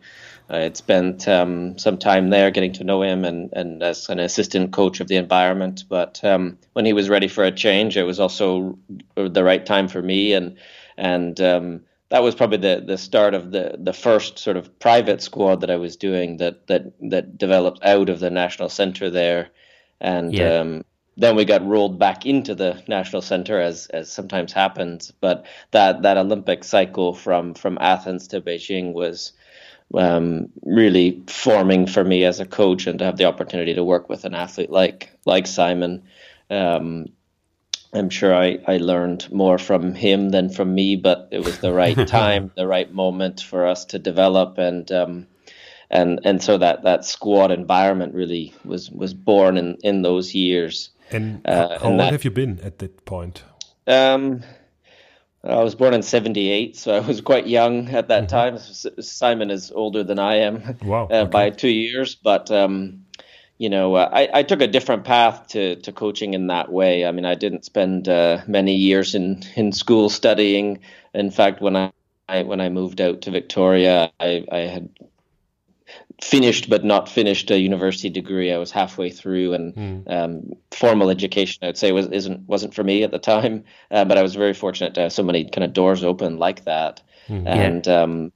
I 0.49 0.59
had 0.59 0.77
spent 0.77 1.29
um, 1.29 1.77
some 1.77 1.99
time 1.99 2.31
there 2.31 2.51
getting 2.51 2.73
to 2.75 2.85
know 2.85 3.03
him 3.03 3.25
and, 3.25 3.53
and 3.53 3.83
as 3.83 4.09
an 4.09 4.19
assistant 4.19 4.73
coach 4.73 5.01
of 5.01 5.09
the 5.09 5.17
environment. 5.17 5.85
But 5.89 6.25
um, 6.25 6.59
when 6.73 6.87
he 6.87 6.95
was 6.95 7.11
ready 7.11 7.29
for 7.29 7.45
a 7.45 7.53
change, 7.53 7.97
it 7.97 8.05
was 8.05 8.19
also 8.19 8.79
the 9.15 9.45
right 9.45 9.65
time 9.67 9.89
for 9.89 10.01
me, 10.01 10.33
and 10.33 10.57
and 10.97 11.39
um, 11.41 11.81
that 12.09 12.23
was 12.23 12.35
probably 12.35 12.59
the 12.59 12.83
the 12.87 12.99
start 12.99 13.35
of 13.35 13.51
the 13.51 13.77
the 13.79 13.93
first 13.93 14.39
sort 14.39 14.57
of 14.57 14.79
private 14.79 15.23
squad 15.23 15.61
that 15.61 15.71
I 15.71 15.77
was 15.77 15.97
doing 15.97 16.39
that 16.39 16.67
that 16.69 16.93
that 17.11 17.37
developed 17.37 17.85
out 17.85 18.09
of 18.09 18.21
the 18.21 18.31
national 18.31 18.71
center 18.71 19.11
there, 19.11 19.51
and 20.01 20.33
yeah. 20.33 20.61
um, 20.61 20.85
then 21.17 21.35
we 21.37 21.45
got 21.45 21.67
rolled 21.67 21.99
back 21.99 22.27
into 22.27 22.55
the 22.55 22.83
national 22.89 23.23
center 23.23 23.61
as 23.61 23.87
as 23.87 24.11
sometimes 24.11 24.53
happens. 24.53 25.13
But 25.21 25.47
that 25.73 26.03
that 26.03 26.17
Olympic 26.17 26.65
cycle 26.65 27.15
from 27.15 27.55
from 27.55 27.79
Athens 27.81 28.29
to 28.29 28.41
Beijing 28.41 28.93
was. 28.93 29.33
Um, 29.95 30.51
really 30.67 31.23
forming 31.29 31.87
for 31.87 32.05
me 32.05 32.25
as 32.25 32.41
a 32.41 32.45
coach 32.45 32.87
and 32.87 32.99
to 32.99 33.07
have 33.07 33.17
the 33.17 33.25
opportunity 33.25 33.73
to 33.73 33.83
work 33.83 34.11
with 34.11 34.27
an 34.27 34.35
athlete 34.35 34.69
like 34.69 35.09
like 35.25 35.47
Simon 35.47 36.03
um, 36.51 37.07
I'm 37.93 38.11
sure 38.11 38.35
I, 38.35 38.59
I 38.67 38.77
learned 38.77 39.31
more 39.33 39.59
from 39.59 39.95
him 39.95 40.31
than 40.31 40.51
from 40.51 40.75
me, 40.75 40.97
but 40.97 41.29
it 41.31 41.43
was 41.43 41.59
the 41.59 41.73
right 41.73 41.97
time, 42.07 42.53
the 42.55 42.67
right 42.67 42.93
moment 42.93 43.41
for 43.41 43.67
us 43.67 43.87
to 43.87 43.99
develop, 43.99 44.59
and 44.59 44.91
um, 44.93 45.27
and 45.91 46.21
and 46.25 46.43
so 46.43 46.59
that 46.59 46.83
that 46.83 47.05
squad 47.05 47.51
environment 47.51 48.15
really 48.15 48.55
was 48.65 48.91
was 48.91 49.15
born 49.15 49.57
in 49.57 49.77
in 49.83 50.03
those 50.03 50.35
years. 50.35 50.91
And 51.11 51.47
uh, 51.47 51.79
how 51.79 51.91
old 51.91 52.01
have 52.01 52.25
you 52.25 52.31
been 52.31 52.61
at 52.61 52.79
that 52.79 53.05
point? 53.05 53.43
Um, 53.87 54.43
I 55.43 55.63
was 55.63 55.75
born 55.75 55.95
in 55.95 56.03
'78, 56.03 56.77
so 56.77 56.95
I 56.95 57.01
was 57.01 57.21
quite 57.21 57.47
young 57.47 57.89
at 57.89 58.09
that 58.09 58.29
mm-hmm. 58.29 58.59
time. 58.59 59.03
Simon 59.03 59.51
is 59.51 59.73
older 59.73 60.05
than 60.05 60.19
I 60.19 60.37
am, 60.37 60.77
wow, 60.83 61.09
uh, 61.11 61.15
okay. 61.15 61.31
by 61.31 61.51
two 61.51 61.71
years, 61.71 62.15
but. 62.15 62.51
Um, 62.51 63.05
you 63.61 63.69
know, 63.69 63.97
uh, 63.97 64.09
I, 64.13 64.29
I 64.33 64.43
took 64.45 64.61
a 64.61 64.69
different 64.69 65.03
path 65.03 65.49
to, 65.49 65.75
to 65.77 65.93
coaching 65.93 66.35
in 66.35 66.47
that 66.47 66.71
way. 66.71 67.05
I 67.05 67.11
mean, 67.11 67.25
I 67.25 67.35
didn't 67.35 67.65
spend 67.65 68.09
uh, 68.09 68.43
many 68.47 68.77
years 68.77 69.17
in, 69.17 69.43
in 69.57 69.73
school 69.73 70.09
studying. 70.09 70.79
In 71.13 71.33
fact, 71.33 71.61
when 71.61 71.75
I, 71.75 71.93
I 72.29 72.43
when 72.43 72.61
I 72.61 72.69
moved 72.69 73.01
out 73.01 73.23
to 73.23 73.33
Victoria, 73.33 74.13
I, 74.21 74.45
I 74.53 74.59
had 74.59 74.91
finished 76.21 76.69
but 76.69 76.85
not 76.85 77.09
finished 77.09 77.51
a 77.51 77.59
university 77.59 78.11
degree. 78.11 78.53
I 78.53 78.59
was 78.59 78.71
halfway 78.71 79.11
through, 79.11 79.55
and 79.55 79.75
mm. 79.75 80.11
um, 80.11 80.53
formal 80.71 81.11
education, 81.11 81.67
I'd 81.67 81.79
say, 81.79 81.93
was 81.93 82.09
isn't 82.09 82.49
wasn't 82.49 82.75
for 82.75 82.85
me 82.85 83.03
at 83.03 83.11
the 83.11 83.19
time. 83.19 83.65
Uh, 83.91 84.05
but 84.05 84.19
I 84.19 84.23
was 84.23 84.35
very 84.35 84.53
fortunate 84.53 84.95
to 84.95 85.01
have 85.03 85.13
so 85.15 85.23
many 85.23 85.49
kind 85.49 85.65
of 85.65 85.73
doors 85.73 86.05
open 86.05 86.37
like 86.37 86.65
that, 86.65 87.01
mm. 87.27 87.47
and 87.47 87.87
yeah. 87.87 88.03
um, 88.03 88.33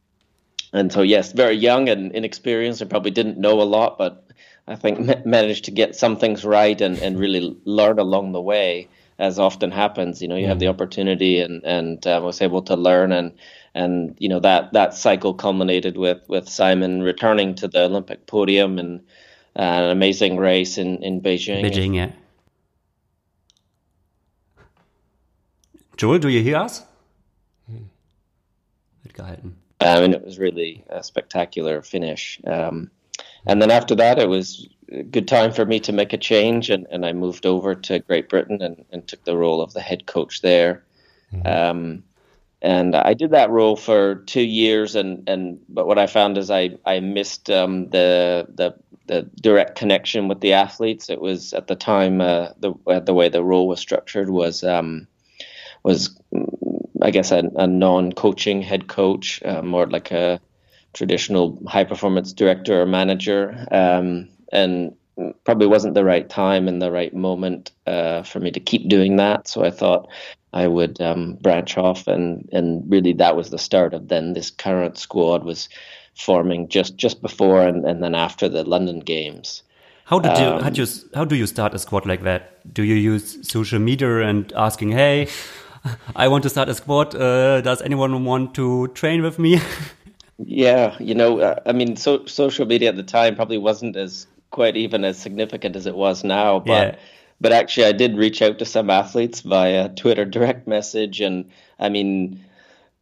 and 0.73 0.91
so 0.91 1.03
yes, 1.03 1.33
very 1.33 1.55
young 1.55 1.91
and 1.91 2.11
inexperienced. 2.13 2.81
I 2.81 2.87
probably 2.87 3.11
didn't 3.11 3.37
know 3.37 3.61
a 3.61 3.65
lot, 3.65 3.99
but 3.99 4.31
I 4.67 4.77
think 4.77 5.27
managed 5.27 5.67
to 5.67 5.71
get 5.71 5.95
some 5.95 6.17
things 6.17 6.43
right 6.45 6.81
and, 6.81 6.99
and 6.99 7.19
really 7.19 7.55
learn 7.67 7.99
along 7.99 8.33
the 8.33 8.41
way, 8.41 8.89
as 9.19 9.39
often 9.39 9.71
happens. 9.71 10.23
You 10.23 10.29
know, 10.29 10.37
you 10.37 10.47
mm. 10.47 10.49
have 10.49 10.59
the 10.59 10.67
mm-hmm. 10.67 10.75
opportunity 10.75 11.41
and 11.41 11.63
and 11.65 12.07
uh, 12.07 12.21
was 12.23 12.41
able 12.41 12.63
to 12.63 12.77
learn 12.77 13.13
and 13.13 13.33
and 13.75 14.15
you 14.19 14.29
know 14.29 14.41
that 14.41 14.73
that 14.73 14.95
cycle 14.95 15.35
culminated 15.35 15.97
with 15.97 16.29
with 16.29 16.49
Simon 16.49 17.03
returning 17.03 17.55
to 17.57 17.69
the 17.69 17.85
Olympic 17.85 18.27
podium 18.27 18.79
and 18.79 19.01
uh, 19.57 19.63
an 19.63 19.91
amazing 19.91 20.37
race 20.37 20.79
in 20.79 21.03
in 21.03 21.21
Beijing. 21.21 21.65
Beijing, 21.65 21.95
yeah. 21.95 22.13
Joel, 25.97 26.19
do 26.19 26.29
you 26.29 26.43
hear 26.43 26.57
us? 26.57 26.85
Hmm. 27.71 27.85
I 29.81 30.01
mean, 30.01 30.15
it 30.15 30.25
was 30.25 30.39
really 30.39 30.85
a 30.89 31.03
spectacular 31.03 31.83
finish. 31.83 32.41
Um, 32.47 32.91
and 33.47 33.61
then 33.61 33.71
after 33.71 33.95
that, 33.97 34.19
it 34.19 34.29
was 34.29 34.69
a 34.91 35.03
good 35.03 35.29
time 35.29 35.53
for 35.53 35.65
me 35.65 35.81
to 35.81 35.93
make 35.93 36.13
a 36.13 36.19
change, 36.19 36.71
and, 36.71 36.87
and 36.91 37.05
I 37.05 37.13
moved 37.13 37.47
over 37.47 37.75
to 37.75 37.99
Great 37.99 38.29
Britain 38.29 38.63
and, 38.63 38.85
and 38.91 39.07
took 39.07 39.25
the 39.25 39.37
role 39.37 39.61
of 39.61 39.73
the 39.73 39.81
head 39.81 40.07
coach 40.07 40.43
there. 40.43 40.85
Mm-hmm. 41.33 41.47
Um, 41.47 42.05
and 42.63 42.97
I 42.97 43.15
did 43.15 43.31
that 43.33 43.51
role 43.51 43.77
for 43.77 44.17
two 44.27 44.43
years, 44.43 44.95
and, 44.95 45.29
and 45.29 45.61
but 45.69 45.87
what 45.87 45.99
I 45.99 46.07
found 46.07 46.39
is 46.39 46.51
I 46.51 46.79
I 46.87 47.01
missed 47.01 47.51
um, 47.51 47.91
the 47.91 48.47
the 48.55 48.75
the 49.07 49.29
direct 49.41 49.77
connection 49.77 50.29
with 50.29 50.41
the 50.41 50.53
athletes. 50.53 51.11
It 51.11 51.21
was 51.21 51.53
at 51.53 51.67
the 51.67 51.77
time 51.77 52.21
uh, 52.21 52.49
the 52.61 52.73
uh, 52.87 53.01
the 53.01 53.15
way 53.15 53.29
the 53.29 53.45
role 53.45 53.69
was 53.69 53.81
structured 53.81 54.31
was 54.31 54.65
um, 54.65 55.07
was 55.83 56.17
I 57.03 57.11
guess, 57.11 57.33
a, 57.33 57.51
a 57.57 57.67
non-coaching 57.67 58.63
head 58.63 58.87
coach, 58.87 59.43
uh, 59.45 59.63
more 59.63 59.87
like 59.87 60.13
a 60.13 60.41
traditional 60.93 61.61
high 61.67 61.85
performance 61.85 62.33
director 62.33 62.81
or 62.81 62.87
manager, 62.87 63.67
um, 63.73 64.29
and 64.53 64.95
probably 65.45 65.67
wasn't 65.67 65.95
the 65.95 66.05
right 66.05 66.29
time 66.29 66.69
and 66.69 66.81
the 66.81 66.91
right 66.91 67.15
moment 67.15 67.73
uh, 67.87 68.23
for 68.23 68.41
me 68.41 68.51
to 68.53 68.61
keep 68.61 68.89
doing 68.89 69.17
that. 69.17 69.49
So 69.49 69.65
I 69.65 69.71
thought 69.71 70.09
I 70.53 70.67
would 70.67 71.01
um, 71.01 71.39
branch 71.41 71.79
off, 71.79 72.07
and 72.07 72.49
and 72.53 72.85
really 72.91 73.15
that 73.15 73.37
was 73.37 73.51
the 73.51 73.59
start 73.59 73.95
of 73.95 74.09
then 74.09 74.35
this 74.35 74.51
current 74.51 74.99
squad 74.99 75.45
was 75.45 75.69
forming 76.15 76.69
just 76.69 76.97
just 76.97 77.23
before 77.23 77.67
and, 77.67 77.85
and 77.85 78.03
then 78.03 78.15
after 78.15 78.49
the 78.49 78.65
London 78.65 79.01
games. 79.01 79.63
How 80.05 80.19
did 80.19 80.37
you, 80.39 80.45
um, 80.45 80.63
how, 80.63 80.69
do 80.69 80.83
you 80.83 80.89
how 81.15 81.25
do 81.25 81.37
you 81.37 81.47
start 81.47 81.75
a 81.75 81.79
squad 81.79 82.07
like 82.07 82.23
that? 82.23 82.75
Do 82.75 82.83
you 82.83 82.97
use 82.97 83.49
social 83.49 83.79
media 83.79 84.19
and 84.19 84.53
asking, 84.53 84.91
hey, 84.91 85.29
I 86.17 86.29
want 86.29 86.43
to 86.43 86.51
start 86.51 86.69
a 86.69 86.75
squad. 86.75 87.15
Uh, 87.15 87.61
does 87.61 87.81
anyone 87.83 88.25
want 88.25 88.55
to 88.57 88.89
train 88.89 89.23
with 89.23 89.39
me? 89.39 89.61
yeah, 90.39 90.97
you 90.99 91.15
know, 91.15 91.41
uh, 91.41 91.61
I 91.65 91.73
mean, 91.73 91.97
so, 91.97 92.27
social 92.27 92.67
media 92.67 92.91
at 92.91 92.97
the 92.97 93.03
time 93.03 93.37
probably 93.37 93.59
wasn't 93.59 93.97
as 93.97 94.27
quite 94.51 94.77
even 94.77 95.05
as 95.05 95.19
significant 95.19 95.77
as 95.77 95.87
it 95.87 95.95
was 95.95 96.25
now, 96.25 96.59
but. 96.59 96.95
Yeah. 96.95 96.97
But 97.43 97.53
actually, 97.53 97.87
I 97.87 97.93
did 97.93 98.17
reach 98.17 98.41
out 98.41 98.61
to 98.61 98.65
some 98.65 98.89
athletes 98.89 99.41
via 99.41 99.89
Twitter 99.89 100.25
direct 100.25 100.69
message, 100.69 101.21
and 101.21 101.51
I 101.81 101.89
mean, 101.89 102.41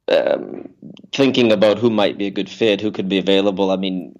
um, 0.08 0.70
thinking 1.12 1.52
about 1.52 1.78
who 1.78 1.90
might 1.90 2.16
be 2.16 2.26
a 2.26 2.30
good 2.30 2.48
fit, 2.48 2.80
who 2.80 2.90
could 2.90 3.08
be 3.08 3.18
available. 3.18 3.70
I 3.70 3.76
mean, 3.76 4.16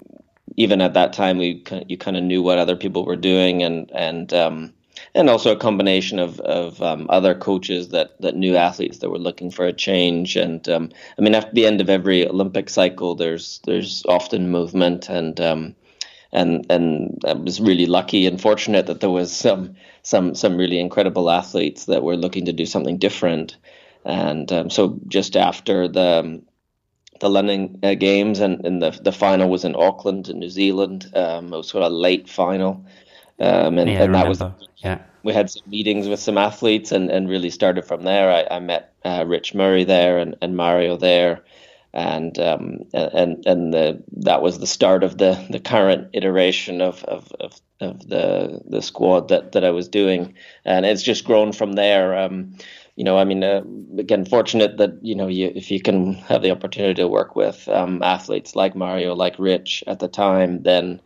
even 0.56 0.82
at 0.82 0.92
that 0.92 1.14
time, 1.14 1.38
we 1.38 1.64
you 1.88 1.96
kind 1.96 2.18
of 2.18 2.22
knew 2.22 2.42
what 2.42 2.58
other 2.58 2.76
people 2.76 3.06
were 3.06 3.16
doing, 3.16 3.62
and 3.62 3.90
and 3.94 4.34
um, 4.34 4.74
and 5.14 5.30
also 5.30 5.52
a 5.52 5.56
combination 5.56 6.18
of 6.18 6.38
of 6.40 6.82
um, 6.82 7.06
other 7.08 7.34
coaches 7.34 7.88
that 7.88 8.20
that 8.20 8.36
knew 8.36 8.56
athletes 8.56 8.98
that 8.98 9.08
were 9.08 9.18
looking 9.18 9.50
for 9.50 9.64
a 9.64 9.72
change. 9.72 10.36
And 10.36 10.68
um, 10.68 10.90
I 11.18 11.22
mean, 11.22 11.34
at 11.34 11.54
the 11.54 11.64
end 11.64 11.80
of 11.80 11.88
every 11.88 12.28
Olympic 12.28 12.68
cycle, 12.68 13.14
there's 13.14 13.60
there's 13.64 14.04
often 14.06 14.50
movement, 14.50 15.08
and 15.08 15.40
um, 15.40 15.74
and 16.32 16.66
and 16.70 17.22
I 17.26 17.32
was 17.32 17.60
really 17.60 17.86
lucky 17.86 18.26
and 18.26 18.40
fortunate 18.40 18.86
that 18.86 19.00
there 19.00 19.10
was 19.10 19.34
some 19.34 19.74
some 20.02 20.34
some 20.34 20.56
really 20.56 20.78
incredible 20.78 21.30
athletes 21.30 21.86
that 21.86 22.02
were 22.02 22.16
looking 22.16 22.46
to 22.46 22.52
do 22.52 22.66
something 22.66 22.98
different. 22.98 23.56
And 24.04 24.50
um, 24.52 24.70
so 24.70 24.98
just 25.08 25.36
after 25.36 25.88
the 25.88 26.42
the 27.20 27.28
London 27.28 27.78
uh, 27.82 27.94
games 27.94 28.40
and, 28.40 28.64
and 28.64 28.82
the 28.82 28.90
the 29.02 29.12
final 29.12 29.48
was 29.48 29.64
in 29.64 29.76
Auckland 29.76 30.28
in 30.28 30.38
New 30.38 30.50
Zealand. 30.50 31.10
Um, 31.14 31.52
it 31.52 31.56
was 31.56 31.68
sort 31.68 31.84
of 31.84 31.92
a 31.92 31.94
late 31.94 32.28
final, 32.28 32.84
um, 33.38 33.78
and, 33.78 33.90
yeah, 33.90 34.02
and 34.02 34.14
that 34.14 34.28
was 34.28 34.42
yeah. 34.76 35.02
We 35.22 35.34
had 35.34 35.50
some 35.50 35.64
meetings 35.66 36.08
with 36.08 36.18
some 36.18 36.38
athletes 36.38 36.92
and, 36.92 37.10
and 37.10 37.28
really 37.28 37.50
started 37.50 37.84
from 37.84 38.04
there. 38.04 38.32
I, 38.32 38.56
I 38.56 38.58
met 38.58 38.94
uh, 39.04 39.24
Rich 39.26 39.54
Murray 39.54 39.84
there 39.84 40.16
and, 40.16 40.34
and 40.40 40.56
Mario 40.56 40.96
there, 40.96 41.42
and 41.92 42.38
um, 42.38 42.80
and 42.92 43.44
and 43.46 43.74
the 43.74 44.02
that 44.18 44.42
was 44.42 44.58
the 44.58 44.66
start 44.66 45.02
of 45.02 45.18
the, 45.18 45.44
the 45.50 45.58
current 45.58 46.10
iteration 46.12 46.80
of, 46.80 47.02
of, 47.04 47.32
of, 47.40 47.60
of 47.80 48.08
the 48.08 48.60
the 48.68 48.82
squad 48.82 49.28
that, 49.28 49.52
that 49.52 49.64
I 49.64 49.70
was 49.70 49.88
doing, 49.88 50.34
and 50.64 50.86
it's 50.86 51.02
just 51.02 51.24
grown 51.24 51.52
from 51.52 51.72
there. 51.72 52.16
Um, 52.16 52.56
you 52.94 53.04
know, 53.04 53.18
I 53.18 53.24
mean, 53.24 53.42
uh, 53.42 53.62
again, 53.98 54.24
fortunate 54.24 54.76
that 54.76 54.98
you 55.02 55.16
know, 55.16 55.26
you, 55.26 55.50
if 55.54 55.70
you 55.70 55.80
can 55.80 56.14
have 56.14 56.42
the 56.42 56.52
opportunity 56.52 56.94
to 56.94 57.08
work 57.08 57.34
with 57.34 57.68
um, 57.68 58.02
athletes 58.02 58.54
like 58.54 58.76
Mario, 58.76 59.14
like 59.14 59.38
Rich 59.38 59.82
at 59.86 59.98
the 59.98 60.08
time, 60.08 60.62
then 60.62 61.00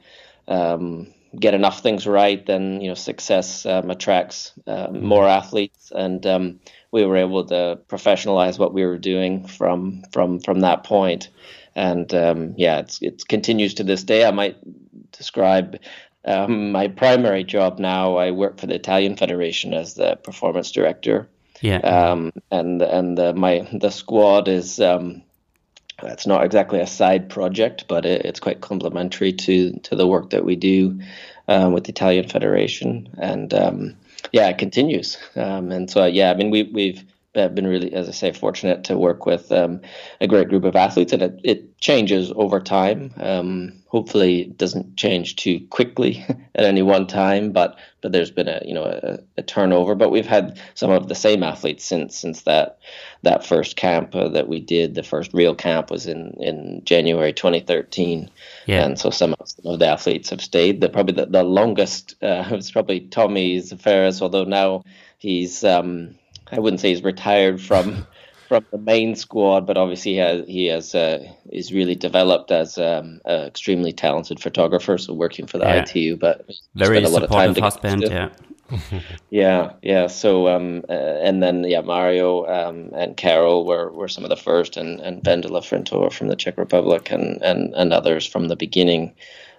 um, 0.49 1.14
get 1.39 1.55
enough 1.55 1.83
things 1.83 2.07
right, 2.07 2.45
then 2.45 2.81
you 2.81 2.89
know, 2.89 2.95
success 2.95 3.67
um, 3.67 3.91
attracts 3.91 4.53
uh, 4.67 4.89
more 4.91 5.27
athletes, 5.27 5.93
and 5.95 6.25
um, 6.27 6.61
we 6.91 7.05
were 7.05 7.17
able 7.17 7.45
to 7.47 7.79
professionalize 7.89 8.59
what 8.59 8.75
we 8.75 8.85
were 8.85 8.99
doing 8.99 9.47
from 9.47 10.03
from 10.13 10.41
from 10.41 10.61
that 10.61 10.85
point. 10.85 11.31
And 11.77 12.13
um, 12.15 12.55
yeah, 12.57 12.79
it's 12.79 13.01
it 13.03 13.27
continues 13.29 13.75
to 13.75 13.85
this 13.85 14.05
day. 14.05 14.25
I 14.25 14.31
might 14.31 14.57
describe 15.13 15.81
um, 16.25 16.73
my 16.73 16.89
primary 16.89 17.45
job 17.45 17.79
now. 17.79 18.17
I 18.17 18.31
work 18.31 18.59
for 18.59 18.67
the 18.67 18.75
Italian 18.75 19.17
Federation 19.17 19.75
as 19.75 19.95
the 19.95 20.17
performance 20.17 20.71
director 20.71 21.29
yeah. 21.65 21.79
Um, 21.79 22.33
and 22.51 22.83
and 22.83 23.17
the, 23.17 23.33
my 23.33 23.67
the 23.73 23.91
squad 23.91 24.49
is 24.49 24.81
um, 24.81 25.23
it's 26.03 26.27
not 26.27 26.45
exactly 26.45 26.81
a 26.81 26.87
side 26.87 27.31
project, 27.31 27.87
but 27.89 28.05
it, 28.05 28.27
it's 28.27 28.39
quite 28.39 28.61
complementary 28.61 29.33
to 29.33 29.79
to 29.81 29.97
the 29.97 30.07
work 30.07 30.31
that 30.31 30.45
we 30.45 30.57
do 30.57 31.01
um, 31.49 31.73
with 31.73 31.85
the 31.85 31.91
Italian 31.91 32.29
Federation, 32.29 33.09
and 33.19 33.53
um, 33.55 33.97
yeah, 34.33 34.49
it 34.49 34.59
continues. 34.59 35.19
Um, 35.37 35.71
and 35.73 35.91
so 35.91 36.05
yeah, 36.07 36.31
I 36.31 36.35
mean 36.35 36.51
we 36.51 36.65
we've 36.65 37.05
been 37.35 37.67
really, 37.67 37.93
as 37.93 38.09
I 38.09 38.13
say, 38.13 38.33
fortunate 38.33 38.85
to 38.85 38.97
work 38.97 39.27
with 39.27 39.51
um, 39.51 39.81
a 40.21 40.27
great 40.29 40.49
group 40.49 40.65
of 40.65 40.77
athletes, 40.77 41.13
and 41.13 41.21
it, 41.23 41.41
it 41.43 41.79
changes 41.79 42.33
over 42.37 42.61
time. 42.61 43.13
Um, 43.19 43.73
hopefully, 43.89 44.43
it 44.43 44.57
doesn't 44.57 44.97
change 44.97 45.35
too 45.37 45.67
quickly 45.69 46.25
at 46.55 46.65
any 46.65 46.83
one 46.83 47.07
time, 47.07 47.51
but 47.51 47.77
but 48.01 48.13
there's 48.13 48.31
been 48.31 48.49
a 48.49 48.63
you 48.65 48.73
know 48.73 48.85
a, 48.85 49.19
a 49.37 49.43
turnover. 49.43 49.97
But 49.97 50.11
we've 50.11 50.27
had 50.27 50.61
some 50.75 50.91
of 50.91 51.09
the 51.09 51.15
same 51.17 51.43
athletes 51.43 51.85
since 51.85 52.17
since 52.17 52.43
that 52.43 52.79
that 53.23 53.45
first 53.45 53.75
camp 53.75 54.15
uh, 54.15 54.29
that 54.29 54.47
we 54.49 54.61
did. 54.61 54.95
The 54.95 55.03
first 55.03 55.35
real 55.35 55.57
camp 55.57 55.91
was 55.91 56.07
in 56.07 56.37
in 56.41 56.83
January 56.85 57.33
2013, 57.33 58.31
yeah. 58.67 58.85
and 58.85 58.99
so 58.99 59.11
some 59.11 59.35
of, 59.41 59.49
some 59.49 59.73
of 59.73 59.81
the 59.81 59.89
athletes 59.89 60.31
have 60.31 60.41
stayed. 60.41 60.81
The 60.81 60.89
probably 60.89 61.17
the, 61.17 61.27
the 61.27 61.43
longest 61.43 62.15
uh, 62.23 62.47
was 62.53 62.71
probably 62.71 63.01
Tommy 63.01 63.59
Zaferes, 63.59 64.23
although 64.23 64.45
now 64.45 64.85
he's 65.19 65.65
um, 65.65 66.15
I 66.55 66.61
wouldn't 66.61 66.81
say 66.81 66.91
he's 66.91 67.03
retired 67.03 67.61
from 67.61 68.07
from 68.49 68.65
the 68.71 68.79
main 68.79 69.15
squad, 69.15 69.67
but 69.67 69.77
obviously 69.77 70.13
he 70.13 70.19
has 70.19 70.47
he 70.47 70.67
has 70.67 70.95
uh, 70.95 71.25
is 71.51 71.73
really 71.73 71.95
developed 71.95 72.51
as 72.51 72.79
um, 72.79 73.21
an 73.25 73.47
extremely 73.47 73.93
talented 73.93 74.41
photographer. 74.41 74.99
So 74.99 75.13
working 75.15 75.47
for 75.47 75.59
the 75.59 75.65
yeah. 75.65 75.83
ITU, 75.83 76.17
but 76.17 76.47
very 76.75 77.03
a 77.03 77.09
lot 77.09 77.23
of 77.23 77.31
time 77.31 77.55
husband, 77.55 78.03
yeah. 78.03 78.31
yeah, 79.31 79.73
yeah. 79.83 80.07
So, 80.07 80.49
um, 80.49 80.85
uh, 80.89 80.93
and 80.93 81.43
then 81.43 81.65
yeah, 81.65 81.83
Mario 81.83 82.47
um, 82.47 82.91
and 82.95 83.17
Carol 83.17 83.67
were, 83.67 83.91
were 83.93 84.09
some 84.09 84.25
of 84.25 84.31
the 84.31 84.37
first, 84.37 84.77
and 84.77 85.01
and 85.01 85.23
Vendula 85.23 85.61
Frintová 85.61 86.13
from 86.13 86.29
the 86.29 86.37
Czech 86.37 86.57
Republic, 86.59 87.11
and 87.11 87.43
and 87.43 87.75
and 87.75 87.93
others 87.93 88.27
from 88.27 88.49
the 88.49 88.57
beginning. 88.57 89.15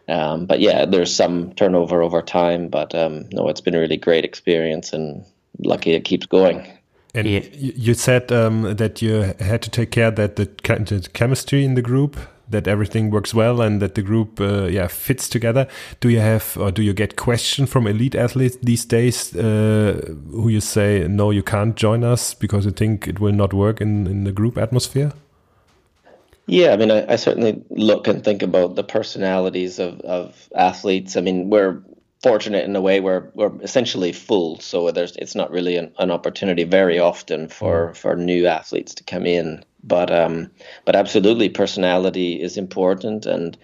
Um, 0.08 0.45
but 0.45 0.60
yeah, 0.60 0.86
there's 0.86 1.15
some 1.15 1.53
turnover 1.53 2.01
over 2.01 2.21
time, 2.21 2.69
but 2.69 2.93
um, 2.93 3.27
no, 3.31 3.47
it's 3.49 3.62
been 3.62 3.75
a 3.75 3.79
really 3.79 3.97
great 3.97 4.25
experience, 4.25 4.93
and 4.93 5.25
lucky 5.60 5.93
it 5.93 6.05
keeps 6.05 6.25
going. 6.25 6.67
And 7.15 7.28
yeah. 7.28 7.41
you 7.54 7.93
said 7.93 8.32
um, 8.32 8.75
that 8.75 9.01
you 9.01 9.34
had 9.39 9.62
to 9.62 9.69
take 9.69 9.91
care 9.91 10.12
that 10.12 10.36
the, 10.36 10.45
the, 10.45 11.10
chemistry 11.13 11.63
in 11.63 11.75
the 11.75 11.82
group, 11.82 12.17
that 12.49 12.67
everything 12.67 13.10
works 13.10 13.34
well, 13.34 13.62
and 13.62 13.82
that 13.82 13.95
the 13.95 14.01
group, 14.01 14.41
uh, 14.41 14.65
yeah, 14.65 14.88
fits 14.88 15.30
together. 15.30 15.65
Do 16.01 16.10
you 16.10 16.19
have, 16.19 16.58
or 16.58 16.71
do 16.71 16.84
you 16.84 16.93
get 16.93 17.15
questions 17.15 17.69
from 17.69 17.88
elite 17.88 18.15
athletes 18.15 18.58
these 18.62 18.84
days, 18.84 19.34
uh, 19.34 20.13
who 20.30 20.49
you 20.49 20.60
say 20.60 21.08
no, 21.08 21.32
you 21.32 21.41
can't 21.41 21.75
join 21.75 22.04
us 22.04 22.34
because 22.34 22.65
you 22.65 22.71
think 22.71 23.08
it 23.08 23.21
will 23.21 23.34
not 23.34 23.54
work 23.54 23.80
in 23.80 24.08
in 24.08 24.25
the 24.25 24.34
group 24.34 24.58
atmosphere? 24.58 25.13
Yeah, 26.47 26.73
I 26.73 26.78
mean, 26.78 26.91
I, 26.91 27.13
I 27.13 27.15
certainly 27.15 27.63
look 27.69 28.08
and 28.08 28.23
think 28.23 28.43
about 28.43 28.75
the 28.75 28.84
personalities 28.84 29.80
of, 29.80 29.99
of 30.01 30.49
athletes. 30.54 31.17
I 31.17 31.21
mean, 31.21 31.49
we're 31.49 31.82
fortunate 32.25 32.65
in 32.65 32.75
a 32.75 32.81
way 32.81 32.99
where 32.99 33.29
we're 33.35 33.55
essentially 33.61 34.11
full, 34.11 34.59
so 34.59 34.89
there's 34.89 35.15
it's 35.15 35.35
not 35.35 35.51
really 35.51 35.77
an, 35.77 35.91
an 35.99 36.09
opportunity 36.09 36.63
very 36.63 36.97
often 36.97 37.47
for 37.47 37.89
mm. 37.89 37.95
for 37.95 38.15
new 38.15 38.47
athletes 38.47 38.95
to 38.95 39.03
come 39.03 39.27
in. 39.27 39.63
But 39.83 40.09
um, 40.09 40.49
but 40.85 40.95
absolutely, 40.95 41.49
personality 41.49 42.41
is 42.41 42.57
important, 42.57 43.27
and 43.27 43.55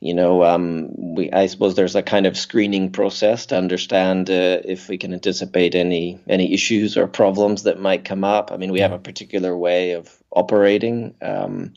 you 0.00 0.14
know, 0.14 0.42
um, 0.42 0.88
we 1.14 1.30
I 1.30 1.46
suppose 1.46 1.76
there's 1.76 1.94
a 1.94 2.02
kind 2.02 2.26
of 2.26 2.36
screening 2.36 2.90
process 2.90 3.46
to 3.46 3.56
understand 3.56 4.30
uh, 4.30 4.62
if 4.64 4.88
we 4.88 4.98
can 4.98 5.12
anticipate 5.12 5.76
any 5.76 6.18
any 6.28 6.52
issues 6.52 6.96
or 6.96 7.06
problems 7.06 7.62
that 7.62 7.80
might 7.80 8.04
come 8.04 8.24
up. 8.24 8.50
I 8.50 8.56
mean, 8.56 8.72
we 8.72 8.80
have 8.80 8.92
a 8.92 8.98
particular 8.98 9.56
way 9.56 9.92
of 9.92 10.12
operating, 10.32 11.14
um, 11.22 11.74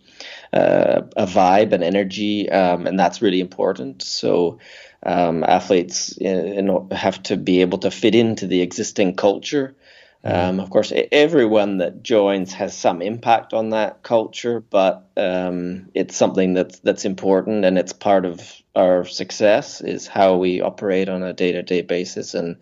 uh, 0.53 1.01
a 1.15 1.27
vibe 1.27 1.71
and 1.71 1.83
energy, 1.83 2.49
um, 2.49 2.87
and 2.87 2.99
that's 2.99 3.21
really 3.21 3.41
important. 3.41 4.01
So 4.01 4.57
um, 5.03 5.43
athletes 5.43 6.17
you 6.19 6.61
know, 6.61 6.87
have 6.91 7.21
to 7.23 7.37
be 7.37 7.61
able 7.61 7.79
to 7.79 7.91
fit 7.91 8.15
into 8.15 8.47
the 8.47 8.61
existing 8.61 9.15
culture. 9.15 9.75
Um, 10.23 10.59
of 10.59 10.69
course, 10.69 10.93
everyone 11.11 11.79
that 11.79 12.03
joins 12.03 12.53
has 12.53 12.77
some 12.77 13.01
impact 13.01 13.53
on 13.53 13.71
that 13.71 14.03
culture, 14.03 14.59
but 14.59 15.09
um, 15.17 15.89
it's 15.95 16.15
something 16.15 16.53
that's 16.53 16.77
that's 16.79 17.05
important, 17.05 17.65
and 17.65 17.75
it's 17.75 17.93
part 17.93 18.25
of 18.25 18.39
our 18.75 19.03
success 19.03 19.81
is 19.81 20.05
how 20.05 20.37
we 20.37 20.61
operate 20.61 21.09
on 21.09 21.23
a 21.23 21.33
day-to-day 21.33 21.81
basis 21.81 22.35
and 22.35 22.57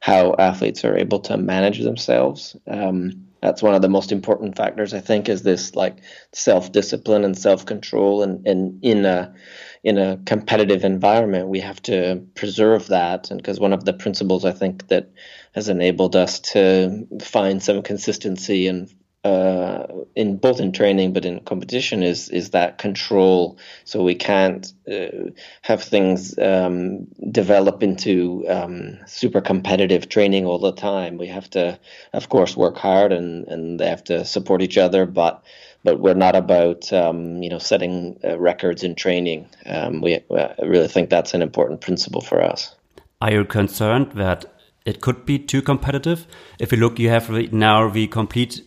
how 0.00 0.34
athletes 0.38 0.84
are 0.84 0.98
able 0.98 1.20
to 1.20 1.38
manage 1.38 1.80
themselves. 1.80 2.54
Um, 2.66 3.24
that's 3.40 3.62
one 3.62 3.74
of 3.74 3.80
the 3.82 3.88
most 3.88 4.12
important 4.12 4.56
factors, 4.56 4.92
I 4.92 5.00
think, 5.00 5.30
is 5.30 5.42
this 5.42 5.74
like 5.74 5.96
self-discipline 6.32 7.24
and 7.24 7.38
self-control, 7.38 8.22
and, 8.22 8.46
and 8.46 8.84
in 8.84 9.06
a 9.06 9.34
in 9.82 9.98
a 9.98 10.18
competitive 10.26 10.84
environment, 10.84 11.48
we 11.48 11.60
have 11.60 11.80
to 11.82 12.24
preserve 12.34 12.88
that. 12.88 13.30
And 13.30 13.40
because 13.40 13.60
one 13.60 13.72
of 13.72 13.84
the 13.84 13.92
principles 13.92 14.44
I 14.44 14.52
think 14.52 14.88
that 14.88 15.10
has 15.52 15.68
enabled 15.68 16.16
us 16.16 16.40
to 16.40 17.06
find 17.22 17.62
some 17.62 17.82
consistency 17.82 18.66
and 18.66 18.92
uh, 19.24 19.86
in 20.14 20.36
both 20.36 20.60
in 20.60 20.70
training 20.70 21.12
but 21.12 21.24
in 21.24 21.40
competition 21.40 22.02
is 22.02 22.28
is 22.28 22.50
that 22.50 22.78
control. 22.78 23.58
So 23.84 24.04
we 24.04 24.14
can't 24.14 24.72
uh, 24.90 25.30
have 25.62 25.82
things 25.82 26.38
um, 26.38 27.08
develop 27.30 27.82
into 27.82 28.44
um, 28.48 28.98
super 29.06 29.40
competitive 29.40 30.08
training 30.08 30.46
all 30.46 30.60
the 30.60 30.72
time. 30.72 31.18
We 31.18 31.26
have 31.26 31.50
to, 31.50 31.78
of 32.12 32.28
course, 32.28 32.56
work 32.56 32.76
hard 32.76 33.12
and 33.12 33.46
and 33.48 33.80
they 33.80 33.88
have 33.88 34.04
to 34.04 34.24
support 34.24 34.62
each 34.62 34.78
other, 34.78 35.04
but 35.04 35.42
but 35.88 36.00
we're 36.00 36.14
not 36.14 36.36
about 36.36 36.92
um, 36.92 37.42
you 37.42 37.48
know 37.48 37.58
setting 37.58 38.18
uh, 38.24 38.38
records 38.38 38.82
in 38.82 38.94
training. 38.94 39.48
Um, 39.66 40.02
we 40.02 40.16
I 40.16 40.54
really 40.62 40.88
think 40.88 41.08
that's 41.10 41.34
an 41.34 41.42
important 41.42 41.80
principle 41.80 42.20
for 42.20 42.42
us. 42.42 42.74
Are 43.20 43.32
you 43.32 43.44
concerned 43.44 44.12
that 44.12 44.44
it 44.84 45.00
could 45.00 45.24
be 45.24 45.38
too 45.38 45.62
competitive? 45.62 46.26
If 46.58 46.72
you 46.72 46.78
look, 46.78 46.98
you 46.98 47.08
have 47.08 47.30
now 47.52 47.88
the 47.88 48.06
complete 48.06 48.62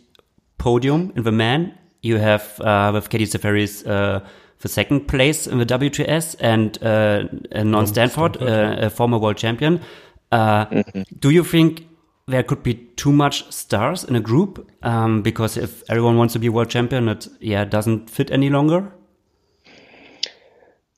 podium 0.57 1.13
in 1.15 1.23
the 1.23 1.31
men. 1.31 1.77
You 2.01 2.17
have 2.17 2.59
uh, 2.59 2.91
with 2.93 3.09
Katie 3.09 3.25
Zaferes 3.27 3.85
uh, 3.87 4.25
the 4.59 4.69
second 4.69 5.07
place 5.07 5.47
in 5.47 5.59
the 5.59 5.65
WTS 5.65 6.35
and 6.39 6.83
uh, 6.83 7.23
Non 7.63 7.85
Stanford, 7.85 8.41
uh, 8.41 8.77
a 8.79 8.89
former 8.89 9.19
world 9.19 9.37
champion. 9.37 9.79
Uh, 10.31 10.65
mm 10.71 10.83
-hmm. 10.93 11.03
Do 11.19 11.29
you 11.29 11.43
think 11.43 11.81
there 12.27 12.43
could 12.43 12.63
be 12.63 12.75
too 12.95 13.11
much 13.11 13.51
stars 13.51 14.03
in 14.03 14.15
a 14.15 14.19
group 14.19 14.69
um, 14.83 15.21
because 15.21 15.57
if 15.57 15.83
everyone 15.89 16.17
wants 16.17 16.33
to 16.33 16.39
be 16.39 16.49
world 16.49 16.69
champion, 16.69 17.09
it 17.09 17.27
yeah 17.39 17.65
doesn't 17.65 18.09
fit 18.09 18.31
any 18.31 18.49
longer. 18.49 18.91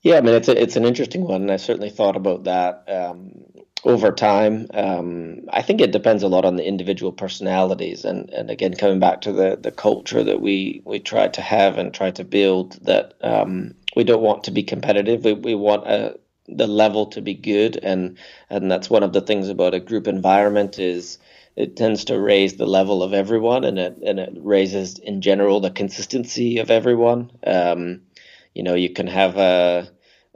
Yeah, 0.02 0.18
I 0.18 0.20
mean 0.20 0.34
it's 0.34 0.48
a, 0.48 0.60
it's 0.60 0.76
an 0.76 0.84
interesting 0.84 1.22
one, 1.22 1.42
and 1.42 1.50
I 1.50 1.56
certainly 1.56 1.90
thought 1.90 2.16
about 2.16 2.44
that 2.44 2.84
um, 2.88 3.42
over 3.84 4.12
time. 4.12 4.66
Um, 4.74 5.40
I 5.50 5.62
think 5.62 5.80
it 5.80 5.92
depends 5.92 6.22
a 6.22 6.28
lot 6.28 6.44
on 6.44 6.56
the 6.56 6.66
individual 6.66 7.10
personalities, 7.10 8.04
and, 8.04 8.28
and 8.30 8.50
again 8.50 8.74
coming 8.74 9.00
back 9.00 9.22
to 9.22 9.32
the 9.32 9.56
the 9.60 9.72
culture 9.72 10.22
that 10.22 10.40
we 10.40 10.82
we 10.84 10.98
try 10.98 11.28
to 11.28 11.40
have 11.40 11.78
and 11.78 11.92
try 11.92 12.10
to 12.12 12.24
build. 12.24 12.78
That 12.84 13.14
um, 13.22 13.74
we 13.96 14.04
don't 14.04 14.22
want 14.22 14.44
to 14.44 14.50
be 14.50 14.62
competitive. 14.62 15.24
We 15.24 15.32
we 15.32 15.54
want 15.54 15.86
a 15.86 16.18
the 16.48 16.66
level 16.66 17.06
to 17.06 17.20
be 17.20 17.34
good 17.34 17.76
and 17.82 18.18
and 18.50 18.70
that's 18.70 18.90
one 18.90 19.02
of 19.02 19.12
the 19.12 19.20
things 19.20 19.48
about 19.48 19.74
a 19.74 19.80
group 19.80 20.06
environment 20.06 20.78
is 20.78 21.18
it 21.56 21.76
tends 21.76 22.04
to 22.04 22.18
raise 22.18 22.56
the 22.56 22.66
level 22.66 23.02
of 23.02 23.14
everyone 23.14 23.64
and 23.64 23.78
it 23.78 23.96
and 24.04 24.18
it 24.18 24.32
raises 24.36 24.98
in 24.98 25.20
general 25.20 25.60
the 25.60 25.70
consistency 25.70 26.58
of 26.58 26.70
everyone 26.70 27.30
um, 27.46 28.02
you 28.54 28.62
know 28.62 28.74
you 28.74 28.90
can 28.90 29.06
have 29.06 29.36
a 29.36 29.88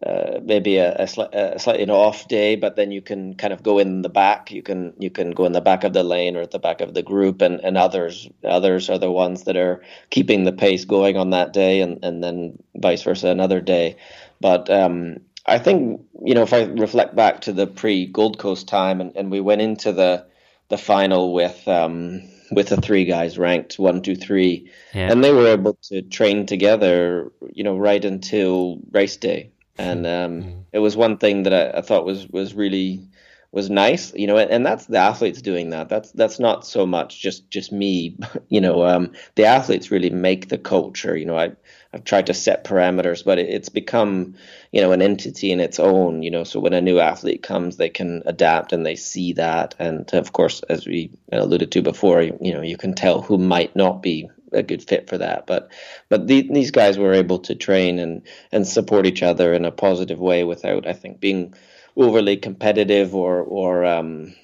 uh, 0.06 0.38
maybe 0.44 0.76
a, 0.76 0.94
a, 0.94 1.04
sli- 1.04 1.34
a, 1.34 1.58
slightly 1.58 1.88
off 1.90 2.28
day, 2.28 2.54
but 2.54 2.76
then 2.76 2.92
you 2.92 3.02
can 3.02 3.34
kind 3.34 3.52
of 3.52 3.64
go 3.64 3.80
in 3.80 4.02
the 4.02 4.08
back. 4.08 4.52
You 4.52 4.62
can 4.62 4.94
you 4.98 5.10
can 5.10 5.32
go 5.32 5.44
in 5.44 5.52
the 5.52 5.60
back 5.60 5.82
of 5.82 5.92
the 5.92 6.04
lane 6.04 6.36
or 6.36 6.42
at 6.42 6.52
the 6.52 6.60
back 6.60 6.80
of 6.80 6.94
the 6.94 7.02
group, 7.02 7.42
and, 7.42 7.58
and 7.64 7.76
others 7.76 8.28
others 8.44 8.88
are 8.88 8.98
the 8.98 9.10
ones 9.10 9.42
that 9.44 9.56
are 9.56 9.82
keeping 10.10 10.44
the 10.44 10.52
pace 10.52 10.84
going 10.84 11.16
on 11.16 11.30
that 11.30 11.52
day, 11.52 11.80
and, 11.80 12.04
and 12.04 12.22
then 12.22 12.62
vice 12.76 13.02
versa 13.02 13.26
another 13.26 13.60
day. 13.60 13.96
But 14.40 14.70
um, 14.70 15.16
I 15.48 15.58
think 15.58 16.02
you 16.24 16.34
know 16.34 16.42
if 16.42 16.52
I 16.52 16.64
reflect 16.64 17.16
back 17.16 17.40
to 17.42 17.52
the 17.52 17.66
pre 17.66 18.06
Gold 18.06 18.38
Coast 18.38 18.68
time, 18.68 19.00
and, 19.00 19.16
and 19.16 19.30
we 19.30 19.40
went 19.40 19.62
into 19.62 19.92
the 19.92 20.26
the 20.68 20.78
final 20.78 21.32
with 21.32 21.66
um, 21.66 22.22
with 22.50 22.68
the 22.68 22.76
three 22.76 23.04
guys 23.04 23.38
ranked 23.38 23.78
one, 23.78 24.02
two, 24.02 24.16
three, 24.16 24.70
yeah. 24.94 25.10
and 25.10 25.24
they 25.24 25.32
were 25.32 25.48
able 25.48 25.74
to 25.82 26.02
train 26.02 26.46
together, 26.46 27.32
you 27.52 27.64
know, 27.64 27.76
right 27.76 28.04
until 28.04 28.80
race 28.90 29.16
day, 29.16 29.50
and 29.76 30.06
um, 30.06 30.42
mm. 30.42 30.64
it 30.72 30.78
was 30.78 30.96
one 30.96 31.18
thing 31.18 31.44
that 31.44 31.54
I, 31.54 31.78
I, 31.78 31.82
thought 31.82 32.04
was 32.04 32.28
was 32.28 32.54
really 32.54 33.08
was 33.50 33.70
nice, 33.70 34.12
you 34.14 34.26
know, 34.26 34.36
and 34.36 34.64
that's 34.64 34.86
the 34.86 34.98
athletes 34.98 35.40
doing 35.40 35.70
that. 35.70 35.88
That's 35.88 36.12
that's 36.12 36.38
not 36.38 36.66
so 36.66 36.86
much 36.86 37.20
just 37.20 37.50
just 37.50 37.72
me, 37.72 38.16
you 38.48 38.60
know. 38.60 38.84
Um, 38.84 39.12
the 39.34 39.46
athletes 39.46 39.90
really 39.90 40.10
make 40.10 40.48
the 40.48 40.58
culture. 40.58 41.16
You 41.16 41.24
know, 41.24 41.38
I 41.38 41.52
I've 41.92 42.04
tried 42.04 42.26
to 42.26 42.34
set 42.34 42.64
parameters, 42.64 43.24
but 43.24 43.38
it, 43.38 43.48
it's 43.48 43.70
become 43.70 44.34
you 44.72 44.80
know 44.80 44.92
an 44.92 45.02
entity 45.02 45.50
in 45.50 45.60
its 45.60 45.78
own. 45.80 46.22
You 46.22 46.30
know, 46.30 46.44
so 46.44 46.60
when 46.60 46.74
a 46.74 46.80
new 46.80 46.98
athlete 46.98 47.42
comes, 47.42 47.76
they 47.76 47.88
can 47.88 48.22
adapt 48.26 48.72
and 48.72 48.84
they 48.84 48.96
see 48.96 49.32
that. 49.34 49.74
And 49.78 50.12
of 50.12 50.32
course, 50.32 50.62
as 50.68 50.86
we 50.86 51.10
alluded 51.32 51.72
to 51.72 51.82
before, 51.82 52.22
you, 52.22 52.38
you 52.40 52.52
know, 52.52 52.62
you 52.62 52.76
can 52.76 52.94
tell 52.94 53.22
who 53.22 53.38
might 53.38 53.74
not 53.74 54.02
be 54.02 54.28
a 54.52 54.62
good 54.62 54.82
fit 54.82 55.08
for 55.08 55.18
that. 55.18 55.46
But 55.46 55.70
but 56.08 56.26
the, 56.26 56.48
these 56.50 56.70
guys 56.70 56.98
were 56.98 57.14
able 57.14 57.38
to 57.40 57.54
train 57.54 57.98
and 57.98 58.22
and 58.52 58.66
support 58.66 59.06
each 59.06 59.22
other 59.22 59.54
in 59.54 59.64
a 59.64 59.70
positive 59.70 60.18
way 60.18 60.44
without, 60.44 60.86
I 60.86 60.92
think, 60.92 61.20
being 61.20 61.54
overly 61.96 62.36
competitive 62.36 63.14
or 63.14 63.40
or 63.40 63.84
um, 63.84 64.34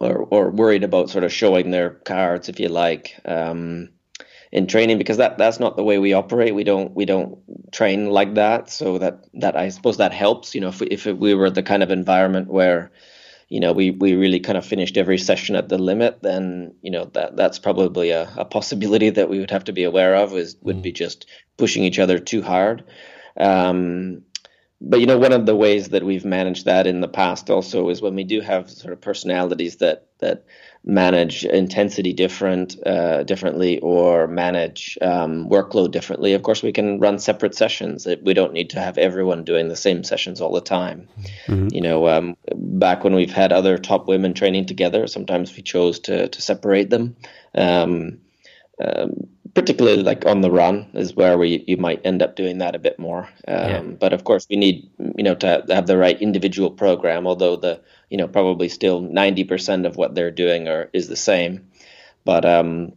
or, 0.00 0.26
or 0.30 0.50
worried 0.50 0.84
about 0.84 1.10
sort 1.10 1.24
of 1.24 1.32
showing 1.32 1.70
their 1.70 1.90
cards, 1.90 2.48
if 2.48 2.58
you 2.60 2.68
like, 2.68 3.18
um, 3.24 3.90
in 4.54 4.68
training, 4.68 4.98
because 4.98 5.16
that 5.16 5.36
that's 5.36 5.58
not 5.58 5.76
the 5.76 5.82
way 5.82 5.98
we 5.98 6.12
operate. 6.12 6.54
We 6.54 6.62
don't 6.62 6.94
we 6.94 7.04
don't 7.04 7.38
train 7.72 8.08
like 8.08 8.34
that. 8.34 8.70
So 8.70 8.98
that 8.98 9.24
that 9.34 9.56
I 9.56 9.68
suppose 9.68 9.96
that 9.96 10.12
helps. 10.12 10.54
You 10.54 10.60
know, 10.60 10.68
if 10.68 10.80
we, 10.80 10.86
if 10.86 11.06
we 11.06 11.34
were 11.34 11.50
the 11.50 11.64
kind 11.64 11.82
of 11.82 11.90
environment 11.90 12.46
where 12.46 12.92
you 13.48 13.58
know 13.58 13.72
we 13.72 13.90
we 13.90 14.14
really 14.14 14.38
kind 14.38 14.56
of 14.56 14.64
finished 14.64 14.96
every 14.96 15.18
session 15.18 15.56
at 15.56 15.68
the 15.68 15.76
limit, 15.76 16.22
then 16.22 16.72
you 16.82 16.92
know 16.92 17.06
that 17.14 17.36
that's 17.36 17.58
probably 17.58 18.10
a, 18.10 18.32
a 18.36 18.44
possibility 18.44 19.10
that 19.10 19.28
we 19.28 19.40
would 19.40 19.50
have 19.50 19.64
to 19.64 19.72
be 19.72 19.82
aware 19.82 20.14
of. 20.14 20.32
Is 20.32 20.56
would 20.62 20.82
be 20.82 20.92
mm. 20.92 20.96
just 20.96 21.26
pushing 21.56 21.82
each 21.82 21.98
other 21.98 22.20
too 22.20 22.40
hard. 22.40 22.84
Um, 23.36 24.22
but 24.80 25.00
you 25.00 25.06
know 25.06 25.18
one 25.18 25.32
of 25.32 25.46
the 25.46 25.56
ways 25.56 25.88
that 25.88 26.04
we've 26.04 26.24
managed 26.24 26.66
that 26.66 26.86
in 26.86 27.00
the 27.00 27.08
past 27.08 27.50
also 27.50 27.88
is 27.88 28.00
when 28.00 28.14
we 28.14 28.24
do 28.24 28.40
have 28.40 28.70
sort 28.70 28.92
of 28.92 29.00
personalities 29.00 29.78
that 29.78 30.06
that 30.20 30.44
manage 30.86 31.44
intensity 31.44 32.12
different 32.12 32.76
uh, 32.86 33.22
differently 33.22 33.78
or 33.80 34.26
manage 34.26 34.98
um, 35.00 35.48
workload 35.48 35.90
differently 35.90 36.34
of 36.34 36.42
course 36.42 36.62
we 36.62 36.72
can 36.72 37.00
run 37.00 37.18
separate 37.18 37.54
sessions 37.54 38.06
we 38.22 38.34
don't 38.34 38.52
need 38.52 38.70
to 38.70 38.78
have 38.78 38.98
everyone 38.98 39.44
doing 39.44 39.68
the 39.68 39.76
same 39.76 40.04
sessions 40.04 40.40
all 40.40 40.52
the 40.52 40.60
time 40.60 41.08
mm-hmm. 41.46 41.68
you 41.72 41.80
know 41.80 42.06
um, 42.08 42.36
back 42.54 43.02
when 43.02 43.14
we've 43.14 43.32
had 43.32 43.52
other 43.52 43.78
top 43.78 44.06
women 44.06 44.34
training 44.34 44.66
together 44.66 45.06
sometimes 45.06 45.56
we 45.56 45.62
chose 45.62 45.98
to 45.98 46.28
to 46.28 46.42
separate 46.42 46.90
them 46.90 47.16
um, 47.54 48.18
um 48.84 49.28
particularly 49.54 50.02
like 50.02 50.26
on 50.26 50.40
the 50.40 50.50
run 50.50 50.90
is 50.94 51.14
where 51.14 51.38
we 51.38 51.64
you 51.66 51.76
might 51.76 52.04
end 52.04 52.22
up 52.22 52.36
doing 52.36 52.58
that 52.58 52.74
a 52.74 52.78
bit 52.78 52.98
more. 52.98 53.28
Um, 53.46 53.68
yeah. 53.68 53.80
But 53.80 54.12
of 54.12 54.24
course, 54.24 54.46
we 54.50 54.56
need 54.56 54.90
you 54.98 55.22
know 55.22 55.36
to 55.36 55.64
have 55.68 55.86
the 55.86 55.96
right 55.96 56.20
individual 56.20 56.70
program. 56.70 57.26
Although 57.26 57.56
the 57.56 57.80
you 58.10 58.16
know 58.16 58.28
probably 58.28 58.68
still 58.68 59.00
ninety 59.00 59.44
percent 59.44 59.86
of 59.86 59.96
what 59.96 60.14
they're 60.14 60.30
doing 60.30 60.68
are 60.68 60.90
is 60.92 61.08
the 61.08 61.16
same. 61.16 61.68
But 62.24 62.44
um, 62.44 62.92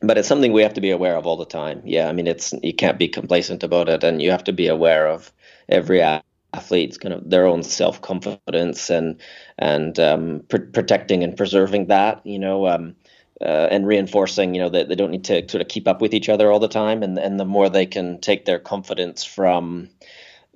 but 0.00 0.18
it's 0.18 0.28
something 0.28 0.52
we 0.52 0.62
have 0.62 0.74
to 0.74 0.80
be 0.80 0.90
aware 0.90 1.16
of 1.16 1.26
all 1.26 1.36
the 1.36 1.44
time. 1.44 1.82
Yeah, 1.84 2.08
I 2.08 2.12
mean 2.12 2.26
it's 2.26 2.54
you 2.62 2.74
can't 2.74 2.98
be 2.98 3.08
complacent 3.08 3.62
about 3.62 3.88
it, 3.88 4.04
and 4.04 4.22
you 4.22 4.30
have 4.30 4.44
to 4.44 4.52
be 4.52 4.68
aware 4.68 5.08
of 5.08 5.32
every 5.68 6.02
athlete's 6.02 6.98
kind 6.98 7.14
of 7.14 7.28
their 7.28 7.46
own 7.46 7.62
self 7.62 8.00
confidence 8.00 8.90
and 8.90 9.20
and 9.58 9.98
um, 9.98 10.44
pr- 10.48 10.70
protecting 10.72 11.24
and 11.24 11.36
preserving 11.36 11.86
that. 11.86 12.24
You 12.26 12.38
know. 12.38 12.66
Um, 12.68 12.96
uh, 13.40 13.68
and 13.70 13.86
reinforcing, 13.86 14.52
you 14.52 14.60
know, 14.60 14.68
that 14.68 14.88
they 14.88 14.96
don't 14.96 15.12
need 15.12 15.22
to 15.22 15.48
sort 15.48 15.62
of 15.62 15.68
keep 15.68 15.86
up 15.86 16.00
with 16.00 16.12
each 16.12 16.28
other 16.28 16.50
all 16.50 16.58
the 16.58 16.66
time, 16.66 17.04
and 17.04 17.16
and 17.18 17.38
the 17.38 17.44
more 17.44 17.68
they 17.68 17.86
can 17.86 18.20
take 18.20 18.44
their 18.44 18.58
confidence 18.58 19.22
from 19.22 19.90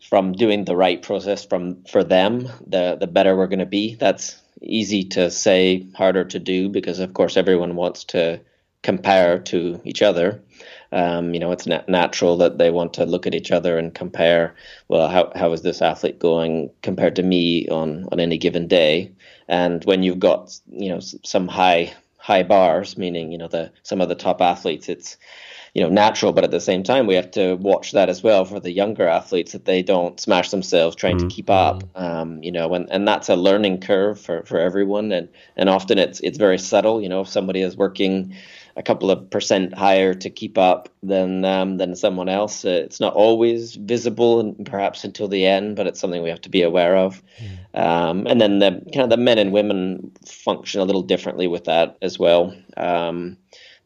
from 0.09 0.33
doing 0.33 0.65
the 0.65 0.77
right 0.77 1.01
process 1.01 1.45
from 1.45 1.85
for 1.85 2.05
them, 2.05 2.49
the 2.67 2.97
the 2.99 3.07
better 3.07 3.37
we're 3.37 3.47
going 3.47 3.59
to 3.59 3.67
be. 3.67 3.95
That's 3.95 4.41
easy 4.61 5.05
to 5.05 5.31
say, 5.31 5.87
harder 5.95 6.25
to 6.25 6.39
do 6.39 6.69
because 6.69 6.99
of 6.99 7.15
course 7.15 7.37
everyone 7.37 7.77
wants 7.77 8.05
to 8.05 8.41
compare 8.83 9.39
to 9.39 9.81
each 9.85 10.03
other. 10.03 10.43
Um, 10.91 11.33
you 11.33 11.41
know, 11.41 11.53
it's 11.53 11.67
nat- 11.67 11.89
natural 11.89 12.37
that 12.39 12.59
they 12.59 12.71
want 12.71 12.95
to 12.95 13.07
look 13.07 13.27
at 13.27 13.35
each 13.35 13.51
other 13.51 13.79
and 13.79 13.95
compare. 13.95 14.55
Well, 14.89 15.09
how 15.09 15.33
how 15.35 15.53
is 15.53 15.63
this 15.63 15.81
athlete 15.81 16.19
going 16.19 16.71
compared 16.83 17.17
to 17.17 17.23
me 17.23 17.69
on 17.69 18.09
on 18.13 18.21
any 18.21 18.39
given 18.39 18.69
day? 18.69 19.13
And 19.49 19.85
when 19.85 20.03
you've 20.03 20.21
got 20.21 20.59
you 20.71 20.91
know 20.91 21.01
some 21.01 21.49
high 21.49 21.95
high 22.19 22.43
bars, 22.43 22.99
meaning 22.99 23.33
you 23.33 23.39
know 23.39 23.49
the 23.49 23.73
some 23.83 24.01
of 24.01 24.09
the 24.09 24.15
top 24.15 24.41
athletes. 24.41 24.89
It's 24.89 25.17
you 25.75 25.83
know 25.83 25.89
natural, 25.89 26.33
but 26.33 26.45
at 26.45 26.51
the 26.51 26.61
same 26.61 26.83
time 26.83 27.07
we 27.07 27.15
have 27.15 27.31
to 27.33 27.55
watch 27.55 27.93
that 27.93 28.09
as 28.09 28.23
well 28.23 28.45
for 28.45 28.61
the 28.61 28.71
younger 28.71 29.09
athletes 29.09 29.53
that 29.53 29.65
they 29.65 29.83
don't 29.83 30.21
smash 30.21 30.51
themselves 30.51 30.95
trying 30.95 31.17
mm-hmm. 31.17 31.29
to 31.29 31.35
keep 31.35 31.51
up. 31.51 31.85
Um, 31.95 32.43
you 32.43 32.53
know, 32.53 32.75
and, 32.75 32.91
and 32.91 33.09
that's 33.09 33.29
a 33.29 33.37
learning 33.37 33.81
curve 33.81 34.21
for, 34.21 34.45
for 34.45 34.59
everyone, 34.59 35.13
and 35.13 35.29
and 35.57 35.69
often 35.69 35.99
it's 35.99 36.21
it's 36.21 36.39
very 36.39 36.59
subtle. 36.59 37.01
You 37.01 37.09
know, 37.09 37.23
if 37.23 37.29
somebody 37.29 37.63
is 37.63 37.77
working 37.77 38.35
a 38.77 38.83
couple 38.83 39.11
of 39.11 39.29
percent 39.31 39.75
higher 39.75 40.15
to 40.15 40.31
keep 40.31 40.57
up 40.57 40.89
than 41.03 41.45
um, 41.45 41.77
than 41.77 41.95
someone 41.95 42.29
else. 42.29 42.65
Uh, 42.65 42.83
it's 42.85 43.01
not 43.01 43.15
always 43.15 43.75
visible, 43.75 44.41
and 44.41 44.65
perhaps 44.67 45.05
until 45.05 45.29
the 45.29 45.47
end, 45.47 45.77
but 45.77 45.87
it's 45.87 46.01
something 46.01 46.23
we 46.23 46.31
have 46.31 46.41
to 46.43 46.49
be 46.49 46.63
aware 46.63 46.97
of. 46.97 47.23
Mm. 47.39 47.81
Um, 47.81 48.27
and 48.27 48.41
then 48.41 48.59
the 48.59 48.71
kind 48.93 49.05
of 49.05 49.11
the 49.11 49.17
men 49.17 49.39
and 49.39 49.53
women 49.53 50.13
function 50.27 50.81
a 50.81 50.85
little 50.85 51.03
differently 51.03 51.47
with 51.47 51.65
that 51.65 51.97
as 52.03 52.19
well. 52.19 52.55
Um, 52.77 53.37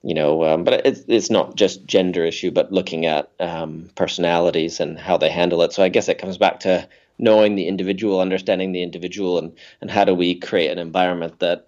you 0.03 0.15
know, 0.15 0.45
um, 0.45 0.65
but 0.65 0.87
it's 0.87 1.03
it's 1.09 1.31
not 1.31 1.57
just 1.57 1.85
gender 1.87 2.25
issue, 2.25 2.51
but 2.51 2.73
looking 2.73 3.07
at 3.07 3.31
um, 3.41 3.91
personalities 3.95 4.81
and 4.81 4.99
how 4.99 5.17
they 5.17 5.31
handle 5.31 5.63
it. 5.63 5.73
So 5.73 5.83
I 5.83 5.89
guess 5.89 6.09
it 6.09 6.19
comes 6.19 6.39
back 6.39 6.61
to 6.61 6.89
knowing 7.19 7.57
the 7.57 7.67
individual, 7.67 8.21
understanding 8.21 8.73
the 8.73 8.83
individual, 8.83 9.39
and 9.39 9.53
and 9.81 9.91
how 9.91 10.05
do 10.05 10.15
we 10.15 10.39
create 10.39 10.71
an 10.71 10.79
environment 10.79 11.41
that 11.41 11.67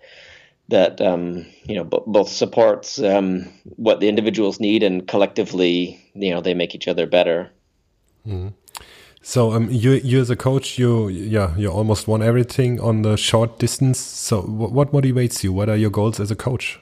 that 0.69 1.01
um, 1.01 1.47
you 1.65 1.75
know 1.75 1.85
b- 1.85 2.03
both 2.07 2.29
supports 2.29 3.03
um, 3.03 3.49
what 3.77 4.01
the 4.01 4.09
individuals 4.09 4.61
need 4.61 4.83
and 4.83 5.09
collectively 5.09 5.99
you 6.15 6.31
know 6.31 6.41
they 6.41 6.55
make 6.55 6.75
each 6.75 6.89
other 6.89 7.07
better. 7.07 7.51
Mm. 8.27 8.53
So 9.23 9.53
um, 9.53 9.69
you 9.71 9.93
you 9.93 10.21
as 10.21 10.31
a 10.31 10.37
coach, 10.37 10.79
you 10.79 11.09
yeah 11.09 11.57
you 11.57 11.71
almost 11.71 12.07
won 12.07 12.23
everything 12.23 12.81
on 12.81 13.03
the 13.03 13.17
short 13.17 13.59
distance. 13.59 13.99
So 13.99 14.43
what 14.43 14.93
motivates 14.93 15.43
you? 15.43 15.53
What 15.53 15.69
are 15.69 15.77
your 15.77 15.91
goals 15.91 16.21
as 16.21 16.31
a 16.31 16.37
coach? 16.37 16.79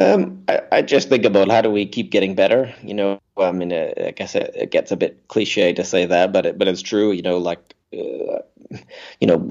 Um, 0.00 0.44
I, 0.48 0.62
I, 0.72 0.82
just 0.82 1.10
think 1.10 1.26
about 1.26 1.50
how 1.50 1.60
do 1.60 1.70
we 1.70 1.84
keep 1.84 2.10
getting 2.10 2.34
better. 2.34 2.74
You 2.82 2.94
know, 2.94 3.20
I 3.36 3.52
mean, 3.52 3.70
uh, 3.70 3.92
I 4.06 4.12
guess 4.12 4.34
it, 4.34 4.50
it, 4.54 4.70
gets 4.70 4.90
a 4.92 4.96
bit 4.96 5.28
cliche 5.28 5.74
to 5.74 5.84
say 5.84 6.06
that, 6.06 6.32
but 6.32 6.46
it, 6.46 6.58
but 6.58 6.68
it's 6.68 6.80
true. 6.80 7.12
You 7.12 7.20
know, 7.20 7.36
like 7.36 7.58
uh, 7.92 8.40
you 9.20 9.26
know, 9.26 9.50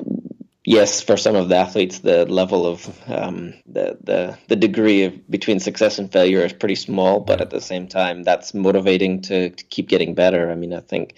yes, 0.65 1.01
for 1.01 1.17
some 1.17 1.35
of 1.35 1.49
the 1.49 1.55
athletes, 1.55 1.99
the 1.99 2.25
level 2.25 2.65
of 2.65 2.87
um, 3.07 3.53
the 3.67 3.99
the 4.03 4.39
the 4.47 4.55
degree 4.55 5.03
of 5.03 5.29
between 5.29 5.59
success 5.59 5.99
and 5.99 6.11
failure 6.11 6.43
is 6.43 6.53
pretty 6.53 6.75
small, 6.75 7.19
but 7.19 7.41
at 7.41 7.51
the 7.51 7.61
same 7.61 7.87
time, 7.87 8.23
that's 8.23 8.55
motivating 8.55 9.21
to, 9.21 9.51
to 9.51 9.63
keep 9.65 9.87
getting 9.87 10.15
better. 10.15 10.49
I 10.49 10.55
mean, 10.55 10.73
I 10.73 10.79
think 10.79 11.13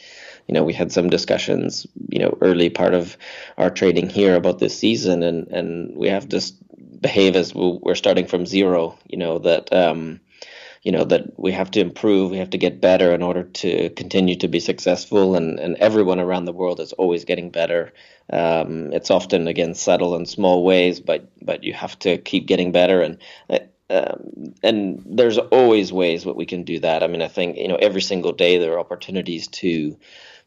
you 0.46 0.54
know 0.54 0.66
we 0.66 0.74
had 0.74 0.92
some 0.92 1.10
discussions, 1.10 1.88
you 2.10 2.20
know, 2.20 2.38
early 2.42 2.70
part 2.70 2.94
of 2.94 3.16
our 3.58 3.70
training 3.70 4.10
here 4.10 4.36
about 4.36 4.60
this 4.60 4.78
season, 4.78 5.24
and 5.24 5.48
and 5.48 5.96
we 5.96 6.10
have 6.10 6.28
to 6.30 6.42
behave 7.02 7.36
as 7.36 7.54
we're 7.54 7.96
starting 7.96 8.28
from 8.28 8.46
zero. 8.46 8.98
You 9.08 9.18
know 9.18 9.40
that. 9.40 9.74
Um, 9.74 10.22
you 10.84 10.92
know 10.92 11.04
that 11.04 11.40
we 11.40 11.52
have 11.52 11.70
to 11.72 11.80
improve 11.80 12.32
we 12.32 12.38
have 12.38 12.50
to 12.50 12.58
get 12.58 12.82
better 12.82 13.14
in 13.14 13.22
order 13.22 13.44
to 13.44 13.90
continue 13.92 14.36
to 14.36 14.48
be 14.48 14.60
successful 14.60 15.36
and, 15.36 15.60
and 15.60 15.78
everyone 15.78 16.20
around 16.20 16.46
the 16.46 16.52
world 16.52 16.80
is 16.80 16.94
always 16.94 17.26
getting 17.26 17.52
better 17.52 17.94
um, 18.34 18.92
it's 18.92 19.12
often 19.12 19.48
again 19.48 19.76
subtle 19.76 20.16
and 20.16 20.28
small 20.28 20.64
ways 20.64 21.00
but 21.00 21.30
but 21.42 21.64
you 21.64 21.74
have 21.74 21.98
to 22.00 22.18
keep 22.18 22.48
getting 22.48 22.72
better 22.72 23.02
and 23.02 23.20
um, 23.90 24.54
and 24.64 25.04
there's 25.06 25.38
always 25.38 25.92
ways 25.92 26.24
that 26.24 26.36
we 26.36 26.46
can 26.46 26.64
do 26.64 26.80
that 26.80 27.04
i 27.04 27.08
mean 27.08 27.22
i 27.22 27.28
think 27.28 27.58
you 27.58 27.68
know 27.68 27.76
every 27.76 28.02
single 28.02 28.32
day 28.32 28.58
there 28.58 28.74
are 28.74 28.80
opportunities 28.80 29.48
to 29.48 29.98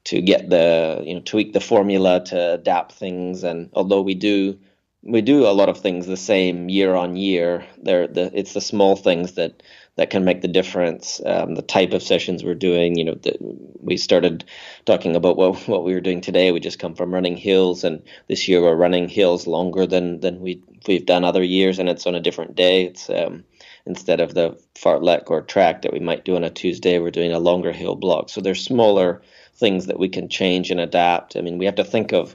to 0.04 0.20
get 0.20 0.50
the 0.50 1.02
you 1.06 1.14
know 1.14 1.20
tweak 1.20 1.52
the 1.52 1.60
formula 1.60 2.24
to 2.24 2.54
adapt 2.54 2.92
things 2.92 3.44
and 3.44 3.70
although 3.74 4.02
we 4.02 4.14
do 4.14 4.58
we 5.06 5.20
do 5.20 5.46
a 5.46 5.52
lot 5.52 5.68
of 5.68 5.78
things 5.78 6.06
the 6.06 6.16
same 6.16 6.68
year 6.68 6.94
on 6.94 7.16
year 7.16 7.64
there 7.82 8.06
the 8.06 8.30
it's 8.32 8.54
the 8.54 8.60
small 8.60 8.96
things 8.96 9.32
that 9.32 9.62
that 9.96 10.10
can 10.10 10.24
make 10.24 10.40
the 10.40 10.48
difference. 10.48 11.20
Um, 11.24 11.54
the 11.54 11.62
type 11.62 11.92
of 11.92 12.02
sessions 12.02 12.42
we're 12.42 12.54
doing, 12.54 12.96
you 12.96 13.04
know, 13.04 13.14
the, 13.14 13.36
we 13.80 13.96
started 13.96 14.44
talking 14.86 15.14
about 15.14 15.36
what 15.36 15.68
what 15.68 15.84
we 15.84 15.94
were 15.94 16.00
doing 16.00 16.20
today. 16.20 16.50
We 16.50 16.60
just 16.60 16.78
come 16.78 16.94
from 16.94 17.14
running 17.14 17.36
hills, 17.36 17.84
and 17.84 18.02
this 18.28 18.48
year 18.48 18.60
we're 18.62 18.74
running 18.74 19.08
hills 19.08 19.46
longer 19.46 19.86
than 19.86 20.20
than 20.20 20.40
we 20.40 20.62
we've 20.88 21.06
done 21.06 21.24
other 21.24 21.42
years, 21.42 21.78
and 21.78 21.88
it's 21.88 22.06
on 22.06 22.14
a 22.14 22.20
different 22.20 22.56
day. 22.56 22.84
It's 22.86 23.08
um, 23.08 23.44
instead 23.86 24.20
of 24.20 24.34
the 24.34 24.58
fartlek 24.74 25.30
or 25.30 25.42
track 25.42 25.82
that 25.82 25.92
we 25.92 26.00
might 26.00 26.24
do 26.24 26.34
on 26.36 26.44
a 26.44 26.50
Tuesday, 26.50 26.98
we're 26.98 27.10
doing 27.10 27.32
a 27.32 27.38
longer 27.38 27.72
hill 27.72 27.94
block. 27.94 28.30
So 28.30 28.40
there's 28.40 28.64
smaller 28.64 29.22
things 29.54 29.86
that 29.86 29.98
we 29.98 30.08
can 30.08 30.28
change 30.28 30.70
and 30.70 30.80
adapt. 30.80 31.36
I 31.36 31.40
mean, 31.40 31.58
we 31.58 31.66
have 31.66 31.76
to 31.76 31.84
think 31.84 32.12
of 32.12 32.34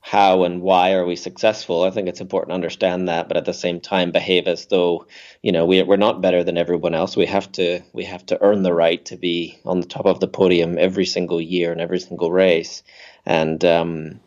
how 0.00 0.44
and 0.44 0.62
why 0.62 0.92
are 0.92 1.04
we 1.04 1.16
successful? 1.16 1.82
I 1.82 1.90
think 1.90 2.08
it's 2.08 2.20
important 2.20 2.50
to 2.50 2.54
understand 2.54 3.08
that 3.08 3.28
but 3.28 3.36
at 3.36 3.44
the 3.44 3.52
same 3.52 3.80
time 3.80 4.12
behave 4.12 4.46
as 4.46 4.66
though 4.66 5.06
you 5.42 5.52
know 5.52 5.66
we, 5.66 5.82
we're 5.82 5.96
not 5.96 6.22
better 6.22 6.44
than 6.44 6.56
everyone 6.56 6.94
else. 6.94 7.16
We 7.16 7.26
have 7.26 7.50
to 7.52 7.82
we 7.92 8.04
have 8.04 8.24
to 8.26 8.40
earn 8.42 8.62
the 8.62 8.74
right 8.74 9.04
to 9.06 9.16
be 9.16 9.58
on 9.64 9.80
the 9.80 9.86
top 9.86 10.06
of 10.06 10.20
the 10.20 10.28
podium 10.28 10.78
every 10.78 11.06
single 11.06 11.40
year 11.40 11.72
and 11.72 11.80
every 11.80 12.00
single 12.00 12.30
race. 12.30 12.82
And 13.26 13.62
um 13.64 14.20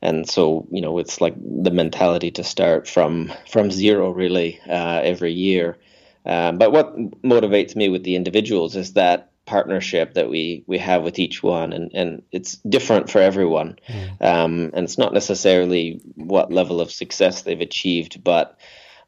and 0.00 0.28
so 0.28 0.66
you 0.70 0.80
know 0.80 0.98
it's 0.98 1.20
like 1.20 1.34
the 1.36 1.70
mentality 1.70 2.30
to 2.32 2.44
start 2.44 2.88
from 2.88 3.32
from 3.48 3.70
zero 3.70 4.10
really 4.10 4.60
uh, 4.68 5.00
every 5.02 5.32
year. 5.32 5.78
Um, 6.24 6.58
but 6.58 6.72
what 6.72 6.96
motivates 7.22 7.74
me 7.74 7.88
with 7.88 8.04
the 8.04 8.16
individuals 8.16 8.76
is 8.76 8.94
that 8.94 9.27
partnership 9.48 10.12
that 10.12 10.28
we 10.28 10.62
we 10.66 10.76
have 10.76 11.02
with 11.02 11.18
each 11.18 11.42
one 11.42 11.72
and 11.72 11.90
and 11.94 12.22
it's 12.30 12.56
different 12.56 13.08
for 13.10 13.18
everyone 13.18 13.78
mm. 13.88 14.22
um, 14.22 14.70
and 14.74 14.84
it's 14.84 14.98
not 14.98 15.14
necessarily 15.14 16.02
what 16.16 16.52
level 16.52 16.82
of 16.82 16.90
success 16.90 17.42
they've 17.42 17.62
achieved 17.62 18.22
but 18.22 18.58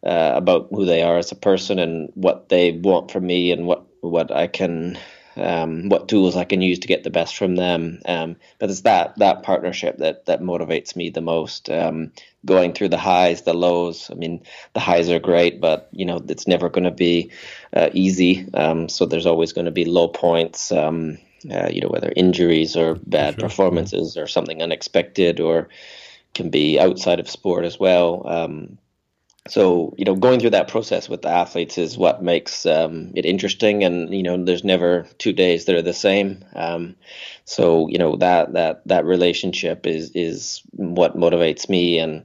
uh, 0.03 0.33
about 0.35 0.69
who 0.71 0.87
they 0.87 1.03
are 1.03 1.19
as 1.19 1.31
a 1.31 1.37
person 1.37 1.79
and 1.79 2.11
what 2.15 2.49
they 2.49 2.73
want 2.73 3.11
from 3.11 3.27
me 3.27 3.53
and 3.53 3.67
what 3.67 3.85
what 4.01 4.33
I 4.35 4.47
can 4.47 4.99
um, 5.41 5.89
what 5.89 6.09
tools 6.09 6.37
I 6.37 6.45
can 6.45 6.63
use 6.63 6.79
to 6.81 6.89
get 6.89 7.05
the 7.05 7.11
best 7.11 7.37
from 7.37 7.57
them. 7.57 8.01
Um, 8.07 8.37
but 8.59 8.71
it's 8.71 8.83
that 8.83 9.17
that 9.19 9.43
partnership 9.43 9.99
that 9.99 10.27
that 10.27 10.41
motivates 10.41 10.97
me 10.97 11.11
the 11.11 11.21
most. 11.21 11.71
Um, 11.71 12.13
going 12.47 12.73
through 12.73 12.89
the 12.89 12.99
highs, 12.99 13.43
the 13.43 13.53
lows. 13.53 14.11
I 14.11 14.15
mean, 14.15 14.43
the 14.73 14.81
highs 14.81 15.11
are 15.11 15.19
great, 15.19 15.61
but 15.61 15.89
you 15.93 16.05
know 16.05 16.23
it's 16.29 16.47
never 16.47 16.69
going 16.69 16.85
to 16.85 16.91
be 16.91 17.31
uh, 17.73 17.91
easy. 17.93 18.47
Um, 18.55 18.89
so 18.89 19.07
there's 19.07 19.27
always 19.27 19.53
going 19.53 19.67
to 19.67 19.71
be 19.71 19.85
low 19.85 20.09
points. 20.09 20.73
Um, 20.73 21.19
uh, 21.51 21.69
you 21.71 21.81
know, 21.81 21.89
whether 21.89 22.13
injuries 22.17 22.77
or 22.77 22.97
bad 23.07 23.35
sure. 23.35 23.49
performances 23.49 24.17
or 24.19 24.27
something 24.27 24.63
unexpected 24.63 25.41
or 25.41 25.69
can 26.35 26.51
be 26.51 26.79
outside 26.79 27.19
of 27.19 27.31
sport 27.31 27.65
as 27.65 27.81
well. 27.81 28.23
Um, 28.27 28.79
so 29.49 29.95
you 29.97 30.05
know 30.05 30.15
going 30.15 30.39
through 30.39 30.51
that 30.51 30.69
process 30.69 31.09
with 31.09 31.23
the 31.23 31.29
athletes 31.29 31.79
is 31.79 31.97
what 31.97 32.23
makes 32.23 32.67
um, 32.67 33.13
it 33.15 33.25
interesting 33.25 33.85
and 33.85 34.15
you 34.15 34.23
know 34.23 34.43
there's 34.43 34.65
never 34.65 35.07
two 35.19 35.33
days 35.33 35.65
that 35.65 35.77
are 35.77 35.83
the 35.83 35.95
same. 35.95 36.45
Um, 36.55 36.97
so 37.45 37.89
you 37.89 37.99
know 37.99 38.17
that 38.17 38.53
that 38.53 38.87
that 38.87 39.05
relationship 39.05 39.87
is 39.87 40.11
is 40.15 40.63
what 40.73 41.17
motivates 41.17 41.69
me. 41.69 41.99
And 41.99 42.25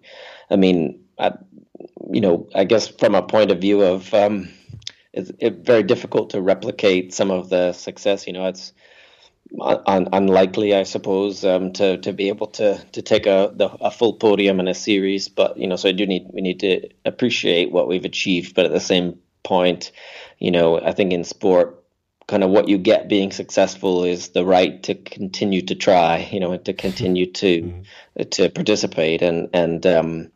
i 0.51 0.55
mean 0.55 1.03
I, 1.17 1.31
you 2.11 2.21
know 2.21 2.47
i 2.53 2.65
guess 2.65 2.87
from 2.87 3.15
a 3.15 3.23
point 3.23 3.49
of 3.49 3.61
view 3.61 3.81
of 3.81 4.13
um, 4.13 4.49
it's 5.13 5.31
it 5.39 5.65
very 5.65 5.83
difficult 5.83 6.31
to 6.31 6.41
replicate 6.41 7.13
some 7.13 7.31
of 7.31 7.49
the 7.49 7.71
success. 7.71 8.27
You 8.27 8.33
know 8.33 8.45
it's 8.47 8.73
un- 9.61 10.09
unlikely, 10.11 10.75
I 10.75 10.83
suppose, 10.83 11.43
um, 11.45 11.73
to 11.73 11.97
to 11.97 12.13
be 12.13 12.29
able 12.29 12.47
to 12.47 12.83
to 12.93 13.01
take 13.01 13.25
a 13.25 13.51
the, 13.53 13.69
a 13.69 13.91
full 13.91 14.13
podium 14.13 14.59
in 14.59 14.67
a 14.67 14.73
series. 14.73 15.29
But 15.29 15.57
you 15.57 15.67
know, 15.67 15.75
so 15.75 15.89
I 15.89 15.91
do 15.91 16.05
need 16.05 16.27
we 16.33 16.41
need 16.41 16.59
to 16.61 16.89
appreciate 17.05 17.71
what 17.71 17.87
we've 17.87 18.05
achieved. 18.05 18.55
But 18.55 18.65
at 18.65 18.71
the 18.71 18.79
same 18.79 19.19
point, 19.43 19.91
you 20.39 20.51
know, 20.51 20.79
I 20.79 20.91
think 20.91 21.13
in 21.13 21.23
sport, 21.23 21.83
kind 22.27 22.43
of 22.43 22.49
what 22.49 22.67
you 22.67 22.77
get 22.77 23.07
being 23.07 23.31
successful 23.31 24.03
is 24.03 24.29
the 24.29 24.45
right 24.45 24.81
to 24.83 24.95
continue 24.95 25.61
to 25.63 25.75
try. 25.75 26.27
You 26.31 26.39
know, 26.39 26.51
and 26.51 26.65
to 26.65 26.73
continue 26.73 27.31
to 27.33 27.61
mm-hmm. 27.61 28.29
to 28.29 28.49
participate 28.49 29.21
and 29.21 29.49
and 29.53 29.85
um, 29.85 30.31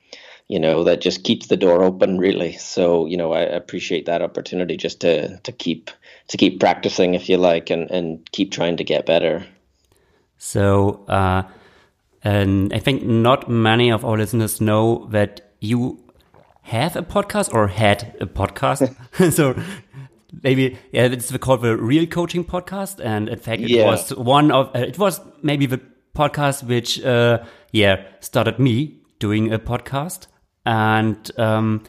you 0.50 0.60
know 0.60 0.84
that 0.84 1.00
just 1.00 1.24
keeps 1.24 1.48
the 1.48 1.56
door 1.56 1.84
open 1.84 2.18
really. 2.18 2.54
So 2.54 3.06
you 3.06 3.16
know 3.16 3.32
i 3.32 3.42
appreciate 3.42 4.08
that 4.08 4.22
opportunity 4.22 4.76
just 4.76 5.00
to 5.02 5.38
to 5.38 5.52
keep 5.52 5.92
to 6.28 6.38
keep 6.38 6.60
practicing 6.60 7.14
if 7.14 7.30
you 7.30 7.38
like 7.38 7.70
and 7.70 7.90
and 7.90 8.30
keep 8.32 8.52
trying 8.52 8.76
to 8.78 8.84
get 8.84 9.06
better. 9.06 9.46
So 10.38 11.06
uh 11.08 11.44
and 12.22 12.74
i 12.74 12.80
think 12.80 13.04
not 13.04 13.50
many 13.50 13.90
of 13.92 14.04
our 14.04 14.18
listeners 14.18 14.60
know 14.60 15.08
that 15.12 15.54
you 15.62 15.98
have 16.64 16.98
a 16.98 17.02
podcast 17.02 17.54
or 17.54 17.68
had 17.70 18.14
a 18.20 18.26
podcast. 18.26 18.94
So 19.32 19.56
maybe 20.44 20.78
yeah 20.92 21.06
it's 21.06 21.36
called 21.38 21.62
the 21.62 21.78
real 21.78 22.06
coaching 22.08 22.44
podcast 22.44 23.00
and 23.04 23.30
in 23.30 23.40
fact 23.40 23.62
it 23.62 23.70
yeah. 23.70 23.86
was 23.86 24.10
one 24.16 24.52
of 24.52 24.68
uh, 24.76 24.80
it 24.80 24.98
was 24.98 25.22
maybe 25.42 25.66
the 25.66 25.82
podcast 26.16 26.64
which 26.64 27.04
uh 27.04 27.40
yeah 27.72 28.04
started 28.20 28.60
me 28.60 29.00
doing 29.20 29.54
a 29.54 29.60
podcast 29.60 30.28
and 30.65 31.32
um, 31.39 31.84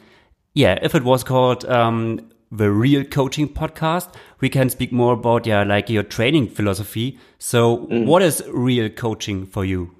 yeah, 0.53 0.77
if 0.81 0.95
it 0.95 1.03
was 1.03 1.23
called 1.23 1.65
um, 1.65 2.29
the 2.51 2.69
Real 2.69 3.03
Coaching 3.03 3.47
Podcast, 3.47 4.13
we 4.39 4.49
can 4.49 4.69
speak 4.69 4.91
more 4.91 5.13
about 5.13 5.45
yeah, 5.45 5.63
like 5.63 5.89
your 5.89 6.03
training 6.03 6.49
philosophy. 6.49 7.17
So, 7.39 7.87
mm. 7.87 8.05
what 8.05 8.21
is 8.21 8.43
real 8.49 8.89
coaching 8.89 9.45
for 9.45 9.63
you? 9.63 9.95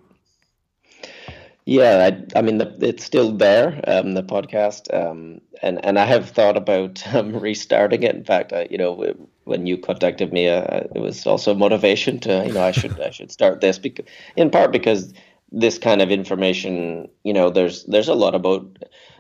Yeah, 1.66 2.10
I, 2.12 2.40
I 2.40 2.42
mean, 2.42 2.58
the, 2.58 2.76
it's 2.82 3.06
still 3.06 3.32
there, 3.32 3.82
um, 3.88 4.14
the 4.14 4.24
podcast, 4.24 4.92
um, 4.94 5.42
and 5.62 5.84
and 5.86 6.00
I 6.00 6.06
have 6.06 6.30
thought 6.30 6.58
about 6.58 7.06
um, 7.16 7.36
restarting 7.36 8.04
it. 8.04 8.16
In 8.16 8.24
fact, 8.26 8.52
I, 8.52 8.68
you 8.70 8.78
know, 8.78 9.16
when 9.46 9.68
you 9.68 9.78
contacted 9.78 10.34
me, 10.34 10.50
uh, 10.50 10.82
it 10.96 11.00
was 11.00 11.26
also 11.26 11.54
motivation 11.54 12.20
to, 12.22 12.46
you 12.46 12.54
know, 12.54 12.64
I 12.64 12.72
should 12.72 13.00
I 13.00 13.12
should 13.12 13.32
start 13.32 13.62
this 13.62 13.78
because, 13.78 14.06
in 14.36 14.50
part 14.50 14.72
because 14.72 15.14
this 15.52 15.78
kind 15.78 16.02
of 16.02 16.12
information, 16.12 17.10
you 17.24 17.34
know, 17.34 17.50
there's 17.50 17.84
there's 17.84 18.08
a 18.08 18.14
lot 18.14 18.36
about, 18.36 18.66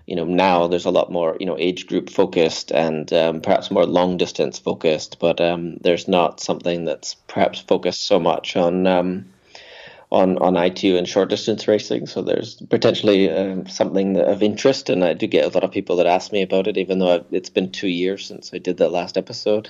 you 0.05 0.15
know, 0.15 0.23
now 0.23 0.67
there's 0.67 0.85
a 0.85 0.91
lot 0.91 1.11
more, 1.11 1.35
you 1.39 1.45
know, 1.45 1.57
age 1.57 1.87
group 1.87 2.09
focused 2.09 2.71
and 2.71 3.11
um, 3.11 3.41
perhaps 3.41 3.69
more 3.69 3.85
long 3.85 4.17
distance 4.17 4.57
focused, 4.57 5.19
but 5.19 5.41
um, 5.41 5.77
there's 5.81 6.07
not 6.07 6.39
something 6.39 6.85
that's 6.85 7.15
perhaps 7.27 7.59
focused 7.59 8.07
so 8.07 8.19
much 8.19 8.55
on 8.55 8.87
um, 8.87 9.25
on 10.09 10.37
on 10.37 10.55
ITU 10.55 10.97
and 10.97 11.07
short 11.07 11.29
distance 11.29 11.67
racing. 11.67 12.07
So 12.07 12.21
there's 12.21 12.55
potentially 12.55 13.29
um, 13.29 13.67
something 13.67 14.17
of 14.17 14.41
interest, 14.41 14.89
and 14.89 15.03
I 15.03 15.13
do 15.13 15.27
get 15.27 15.45
a 15.45 15.49
lot 15.49 15.65
of 15.65 15.71
people 15.71 15.97
that 15.97 16.07
ask 16.07 16.31
me 16.31 16.41
about 16.41 16.67
it, 16.67 16.77
even 16.77 16.99
though 16.99 17.15
I've, 17.15 17.25
it's 17.31 17.49
been 17.49 17.71
two 17.71 17.89
years 17.89 18.25
since 18.25 18.51
I 18.53 18.57
did 18.57 18.77
that 18.77 18.91
last 18.91 19.17
episode. 19.17 19.69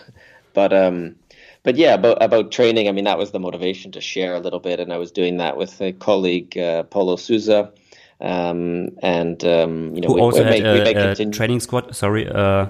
But 0.53 0.73
um, 0.73 1.15
but 1.63 1.75
yeah, 1.77 1.93
about 1.93 2.21
about 2.21 2.51
training. 2.51 2.87
I 2.87 2.91
mean, 2.91 3.05
that 3.05 3.17
was 3.17 3.31
the 3.31 3.39
motivation 3.39 3.91
to 3.91 4.01
share 4.01 4.35
a 4.35 4.39
little 4.39 4.59
bit, 4.59 4.79
and 4.79 4.91
I 4.93 4.97
was 4.97 5.11
doing 5.11 5.37
that 5.37 5.57
with 5.57 5.81
a 5.81 5.91
colleague, 5.93 6.57
uh, 6.57 6.83
Paulo 6.83 7.15
Sousa, 7.17 7.71
Um, 8.21 8.89
and 9.01 9.43
um, 9.43 9.95
you 9.95 10.01
know, 10.01 10.07
Who 10.09 10.13
we, 10.15 10.21
also 10.21 10.39
we 10.39 10.45
had 10.45 10.63
may, 10.63 10.73
we 10.73 10.81
may 10.81 10.93
a, 10.93 11.11
a 11.11 11.31
training 11.31 11.59
squad. 11.59 11.95
Sorry, 11.95 12.27
uh, 12.29 12.67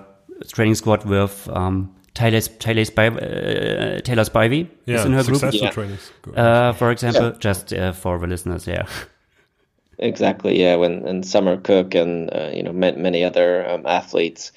training 0.48 0.76
squad 0.76 1.04
with 1.06 1.50
um, 1.52 1.94
Taylor 2.14 2.40
Taylor 2.40 2.86
Spivey, 2.86 3.18
uh, 3.18 4.02
Taylor 4.02 4.24
Spivey 4.24 4.68
Yeah, 4.86 5.00
is 5.00 5.06
in 5.06 5.14
her 5.14 5.24
group. 5.24 5.40
successful 5.40 5.68
Yeah. 5.68 5.72
trainings. 5.72 6.12
Uh, 6.36 6.72
for 6.74 6.90
example, 6.92 7.32
just 7.40 7.74
uh, 7.74 7.92
for 7.92 8.18
the 8.20 8.28
listeners, 8.28 8.66
yeah. 8.68 8.86
Exactly, 10.00 10.60
yeah. 10.60 10.78
When 10.78 11.06
and 11.08 11.26
Summer 11.26 11.58
Cook 11.58 11.96
and 11.96 12.34
uh, 12.34 12.50
you 12.54 12.64
know 12.64 12.74
ma- 12.74 12.98
many 12.98 13.24
other 13.24 13.70
um, 13.70 13.86
athletes. 13.86 14.52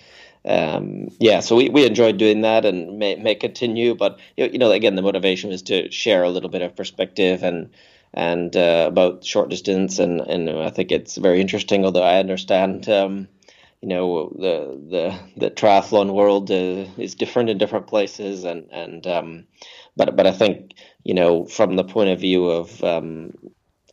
Um, 0.47 1.09
yeah, 1.21 1.41
so 1.41 1.57
we, 1.57 1.71
we 1.71 1.87
enjoyed 1.87 2.19
doing 2.19 2.43
that 2.43 2.65
and 2.65 2.99
may, 2.99 3.17
may 3.17 3.35
continue. 3.35 3.95
But 3.95 4.19
you 4.37 4.59
know, 4.59 4.71
again, 4.71 4.95
the 4.95 5.03
motivation 5.03 5.53
is 5.53 5.63
to 5.63 5.91
share 5.91 6.23
a 6.23 6.31
little 6.31 6.51
bit 6.51 6.63
of 6.63 6.77
perspective 6.77 7.43
and 7.43 7.71
and 8.13 8.57
uh, 8.57 8.87
about 8.89 9.25
short 9.25 9.51
distance, 9.51 9.99
and 9.99 10.21
and 10.21 10.49
I 10.49 10.71
think 10.71 10.93
it's 10.93 11.17
very 11.17 11.41
interesting. 11.41 11.85
Although 11.85 12.05
I 12.05 12.19
understand, 12.21 12.89
um, 12.89 13.29
you 13.83 13.89
know, 13.89 14.33
the 14.39 14.81
the 14.89 15.19
the 15.37 15.51
triathlon 15.51 16.15
world 16.15 16.51
uh, 16.51 16.87
is 16.97 17.15
different 17.17 17.51
in 17.51 17.59
different 17.59 17.89
places, 17.89 18.45
and 18.45 18.69
and 18.71 19.07
um, 19.07 19.47
but 19.97 20.15
but 20.15 20.27
I 20.27 20.33
think 20.33 20.75
you 21.03 21.15
know 21.15 21.45
from 21.45 21.77
the 21.77 21.85
point 21.85 22.11
of 22.11 22.21
view 22.21 22.47
of 22.47 22.85
um, 22.85 23.33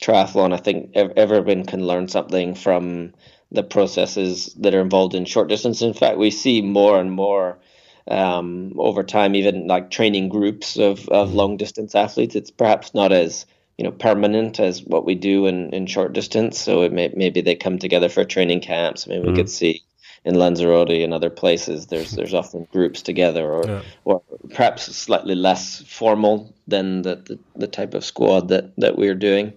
triathlon, 0.02 0.54
I 0.54 0.58
think 0.58 0.92
everyone 0.96 1.66
can 1.66 1.88
learn 1.88 2.08
something 2.08 2.54
from 2.54 3.14
the 3.52 3.64
processes 3.64 4.54
that 4.60 4.74
are 4.74 4.82
involved 4.82 5.14
in 5.14 5.26
short 5.26 5.50
distance. 5.50 5.82
In 5.82 5.94
fact, 5.94 6.18
we 6.18 6.32
see 6.32 6.62
more 6.62 7.00
and 7.00 7.12
more 7.12 7.58
um, 8.08 8.74
over 8.78 9.04
time, 9.04 9.36
even 9.36 9.68
like 9.68 9.92
training 9.92 10.30
groups 10.30 10.78
of, 10.78 11.08
of 11.10 11.34
long 11.34 11.58
distance 11.58 11.94
athletes. 11.94 12.36
It's 12.36 12.52
perhaps 12.52 12.94
not 12.94 13.12
as 13.12 13.46
you 13.78 13.84
know 13.84 13.92
permanent 13.92 14.60
as 14.60 14.84
what 14.84 15.06
we 15.06 15.16
do 15.16 15.48
in, 15.48 15.74
in 15.74 15.86
short 15.86 16.14
distance. 16.14 16.60
So 16.60 16.84
it 16.84 16.92
may, 16.94 17.12
maybe 17.16 17.42
they 17.42 17.56
come 17.56 17.78
together 17.78 18.10
for 18.10 18.24
training 18.24 18.62
camps. 18.62 19.08
Maybe 19.08 19.28
we 19.28 19.36
could 19.36 19.50
see 19.50 19.84
in 20.24 20.36
Lanzarote 20.36 21.04
and 21.04 21.14
other 21.14 21.30
places. 21.30 21.88
There's 21.88 22.12
there's 22.12 22.34
often 22.34 22.68
groups 22.72 23.02
together, 23.02 23.52
or 23.52 23.68
Yeah. 23.68 23.82
or 24.06 24.22
perhaps 24.50 24.84
slightly 24.96 25.36
less 25.36 25.82
formal 25.82 26.54
than 26.68 27.02
the, 27.02 27.16
the, 27.16 27.40
the 27.56 27.68
type 27.68 27.94
of 27.94 28.06
squad 28.06 28.48
that, 28.50 28.72
that 28.78 28.98
we're 28.98 29.16
doing. 29.16 29.54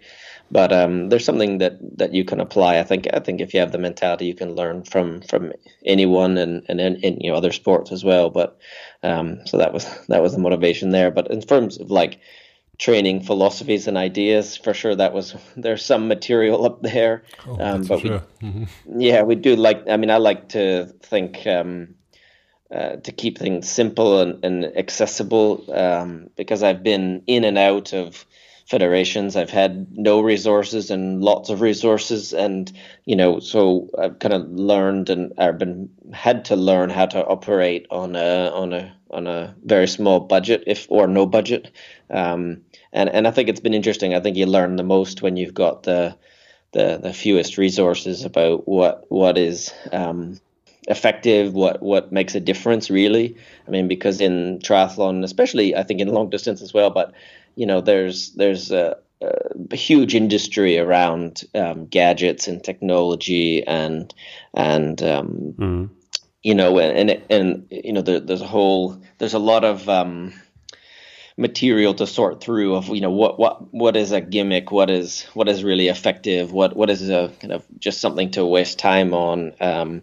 But 0.54 0.72
um, 0.72 1.08
there's 1.08 1.24
something 1.24 1.58
that, 1.58 1.80
that 1.98 2.14
you 2.14 2.24
can 2.24 2.38
apply. 2.38 2.78
I 2.78 2.84
think 2.84 3.08
I 3.12 3.18
think 3.18 3.40
if 3.40 3.52
you 3.52 3.58
have 3.58 3.72
the 3.72 3.78
mentality, 3.78 4.26
you 4.26 4.36
can 4.36 4.54
learn 4.54 4.84
from 4.84 5.20
from 5.22 5.52
anyone 5.84 6.38
and 6.38 6.64
and 6.68 6.80
in, 6.80 6.94
in 7.02 7.20
you 7.20 7.32
know 7.32 7.36
other 7.36 7.50
sports 7.50 7.90
as 7.90 8.04
well. 8.04 8.30
But 8.30 8.56
um, 9.02 9.44
so 9.46 9.58
that 9.58 9.72
was 9.72 9.84
that 10.06 10.22
was 10.22 10.32
the 10.32 10.38
motivation 10.38 10.90
there. 10.90 11.10
But 11.10 11.28
in 11.32 11.40
terms 11.40 11.80
of 11.80 11.90
like 11.90 12.20
training 12.78 13.24
philosophies 13.24 13.88
and 13.88 13.98
ideas, 13.98 14.56
for 14.56 14.72
sure 14.72 14.94
that 14.94 15.12
was 15.12 15.34
there's 15.56 15.84
some 15.84 16.06
material 16.06 16.64
up 16.64 16.82
there. 16.82 17.24
Oh, 17.48 17.58
um, 17.58 17.82
but 17.82 18.04
we 18.04 18.10
sure. 18.10 18.22
yeah, 18.96 19.22
we 19.22 19.34
do 19.34 19.56
like. 19.56 19.88
I 19.88 19.96
mean, 19.96 20.12
I 20.12 20.18
like 20.18 20.50
to 20.50 20.86
think 21.02 21.48
um, 21.48 21.96
uh, 22.72 22.94
to 23.02 23.10
keep 23.10 23.38
things 23.38 23.68
simple 23.68 24.20
and, 24.20 24.44
and 24.44 24.64
accessible 24.76 25.64
um, 25.74 26.30
because 26.36 26.62
I've 26.62 26.84
been 26.84 27.24
in 27.26 27.42
and 27.42 27.58
out 27.58 27.92
of 27.92 28.24
federations. 28.66 29.36
I've 29.36 29.50
had 29.50 29.96
no 29.96 30.20
resources 30.20 30.90
and 30.90 31.22
lots 31.22 31.50
of 31.50 31.60
resources, 31.60 32.32
and 32.32 32.72
you 33.04 33.16
know, 33.16 33.40
so 33.40 33.90
I've 33.98 34.18
kind 34.18 34.34
of 34.34 34.50
learned 34.50 35.10
and 35.10 35.32
I've 35.38 35.58
been 35.58 35.90
had 36.12 36.46
to 36.46 36.56
learn 36.56 36.90
how 36.90 37.06
to 37.06 37.24
operate 37.24 37.86
on 37.90 38.16
a 38.16 38.50
on 38.50 38.72
a 38.72 38.96
on 39.10 39.26
a 39.26 39.54
very 39.64 39.86
small 39.86 40.20
budget, 40.20 40.64
if 40.66 40.86
or 40.90 41.06
no 41.06 41.26
budget. 41.26 41.70
Um, 42.10 42.62
and 42.92 43.08
and 43.08 43.26
I 43.26 43.30
think 43.30 43.48
it's 43.48 43.60
been 43.60 43.74
interesting. 43.74 44.14
I 44.14 44.20
think 44.20 44.36
you 44.36 44.46
learn 44.46 44.76
the 44.76 44.82
most 44.82 45.22
when 45.22 45.36
you've 45.36 45.54
got 45.54 45.82
the 45.82 46.16
the, 46.72 46.98
the 47.00 47.12
fewest 47.12 47.56
resources 47.58 48.24
about 48.24 48.66
what 48.66 49.04
what 49.10 49.38
is 49.38 49.72
um, 49.92 50.40
effective, 50.88 51.54
what 51.54 51.82
what 51.82 52.12
makes 52.12 52.34
a 52.34 52.40
difference 52.40 52.90
really. 52.90 53.36
I 53.66 53.70
mean, 53.70 53.88
because 53.88 54.20
in 54.20 54.58
triathlon, 54.58 55.22
especially 55.24 55.76
I 55.76 55.82
think 55.82 56.00
in 56.00 56.08
long 56.08 56.30
distance 56.30 56.62
as 56.62 56.74
well, 56.74 56.90
but 56.90 57.12
you 57.56 57.66
know, 57.66 57.80
there's 57.80 58.32
there's 58.32 58.70
a, 58.70 58.96
a 59.20 59.76
huge 59.76 60.14
industry 60.14 60.78
around 60.78 61.44
um, 61.54 61.86
gadgets 61.86 62.48
and 62.48 62.62
technology 62.62 63.66
and 63.66 64.12
and 64.54 65.02
um, 65.02 65.90
you 66.42 66.54
know, 66.54 66.78
and 66.78 67.10
and, 67.10 67.22
and 67.30 67.66
you 67.70 67.92
know, 67.92 68.02
there, 68.02 68.20
there's 68.20 68.42
a 68.42 68.46
whole 68.46 69.00
there's 69.18 69.34
a 69.34 69.38
lot 69.38 69.64
of 69.64 69.88
um, 69.88 70.32
material 71.36 71.94
to 71.94 72.06
sort 72.06 72.40
through 72.40 72.76
of 72.76 72.88
you 72.88 73.00
know 73.00 73.10
what 73.10 73.38
what 73.38 73.72
what 73.74 73.96
is 73.96 74.12
a 74.12 74.20
gimmick? 74.20 74.70
What 74.70 74.90
is 74.90 75.22
what 75.34 75.48
is 75.48 75.64
really 75.64 75.88
effective? 75.88 76.52
What 76.52 76.76
what 76.76 76.90
is 76.90 77.08
a 77.08 77.32
kind 77.40 77.52
of 77.52 77.64
just 77.78 78.00
something 78.00 78.30
to 78.32 78.44
waste 78.44 78.78
time 78.78 79.14
on? 79.14 79.52
Um, 79.60 80.02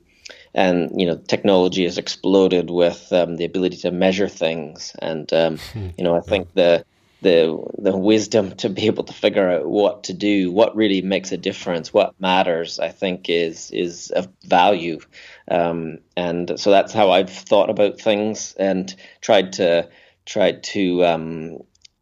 and 0.54 0.92
you 1.00 1.08
know 1.08 1.16
technology 1.16 1.84
has 1.86 1.98
exploded 1.98 2.70
with 2.70 3.12
um, 3.14 3.38
the 3.38 3.46
ability 3.46 3.78
to 3.78 3.92
measure 3.92 4.28
things. 4.28 4.94
And 5.00 5.32
um, 5.32 5.60
you 5.98 6.04
know 6.04 6.16
I 6.16 6.22
think 6.22 6.54
the 6.54 6.84
the 7.22 7.64
the 7.78 7.96
wisdom 7.96 8.56
to 8.58 8.70
be 8.70 8.88
able 8.88 9.04
to 9.04 9.14
figure 9.14 9.50
out 9.50 9.66
what 9.66 10.06
to 10.06 10.14
do. 10.14 10.52
What 10.52 10.76
really 10.76 11.02
makes 11.02 11.32
a 11.32 11.38
difference 11.38 11.94
what 11.94 12.20
matters 12.20 12.80
I 12.80 12.90
think 12.90 13.30
is 13.30 13.72
is 13.72 14.10
of 14.12 14.28
value. 14.44 15.00
Um, 15.48 16.00
and 16.18 16.60
so 16.60 16.72
that's 16.72 16.94
how 16.94 17.12
I've 17.12 17.30
thought 17.30 17.70
about 17.70 18.02
things 18.02 18.54
and 18.58 18.94
tried 19.22 19.54
to 19.54 19.90
tried 20.26 20.64
to 20.64 21.06
um, 21.06 21.58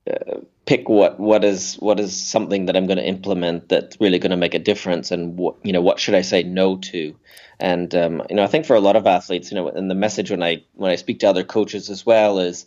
uh, 0.10 0.40
pick 0.66 0.88
what 0.88 1.20
what 1.20 1.44
is 1.44 1.76
what 1.76 2.00
is 2.00 2.16
something 2.16 2.66
that 2.66 2.78
I'm 2.78 2.86
going 2.86 2.98
to 2.98 3.08
implement 3.08 3.70
that's 3.70 4.00
really 4.00 4.20
going 4.20 4.32
to 4.32 4.38
make 4.38 4.54
a 4.54 4.60
difference, 4.60 5.12
and 5.12 5.38
what 5.38 5.56
you 5.64 5.74
know 5.74 5.82
what 5.82 6.00
should 6.00 6.16
I 6.16 6.22
say 6.22 6.44
no 6.44 6.78
to, 6.78 7.16
and 7.60 7.94
um, 7.96 8.22
you 8.30 8.36
know 8.36 8.44
I 8.44 8.48
think 8.48 8.66
for 8.66 8.76
a 8.76 8.82
lot 8.82 8.96
of 8.96 9.08
athletes, 9.08 9.52
you 9.52 9.56
know, 9.56 9.68
and 9.68 9.90
the 9.90 9.96
message 9.96 10.32
when 10.32 10.44
I 10.44 10.64
when 10.76 10.92
I 10.92 10.96
speak 10.96 11.20
to 11.20 11.30
other 11.30 11.44
coaches 11.44 11.90
as 11.90 12.06
well 12.06 12.40
is 12.40 12.66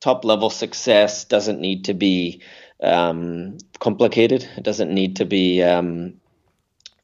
top 0.00 0.24
level 0.24 0.50
success 0.50 1.24
doesn't 1.24 1.60
need 1.60 1.86
to 1.86 1.94
be 1.94 2.42
um, 2.82 3.58
complicated. 3.78 4.48
It 4.56 4.62
doesn't 4.62 4.92
need 4.92 5.16
to 5.16 5.24
be 5.24 5.62
um, 5.62 6.14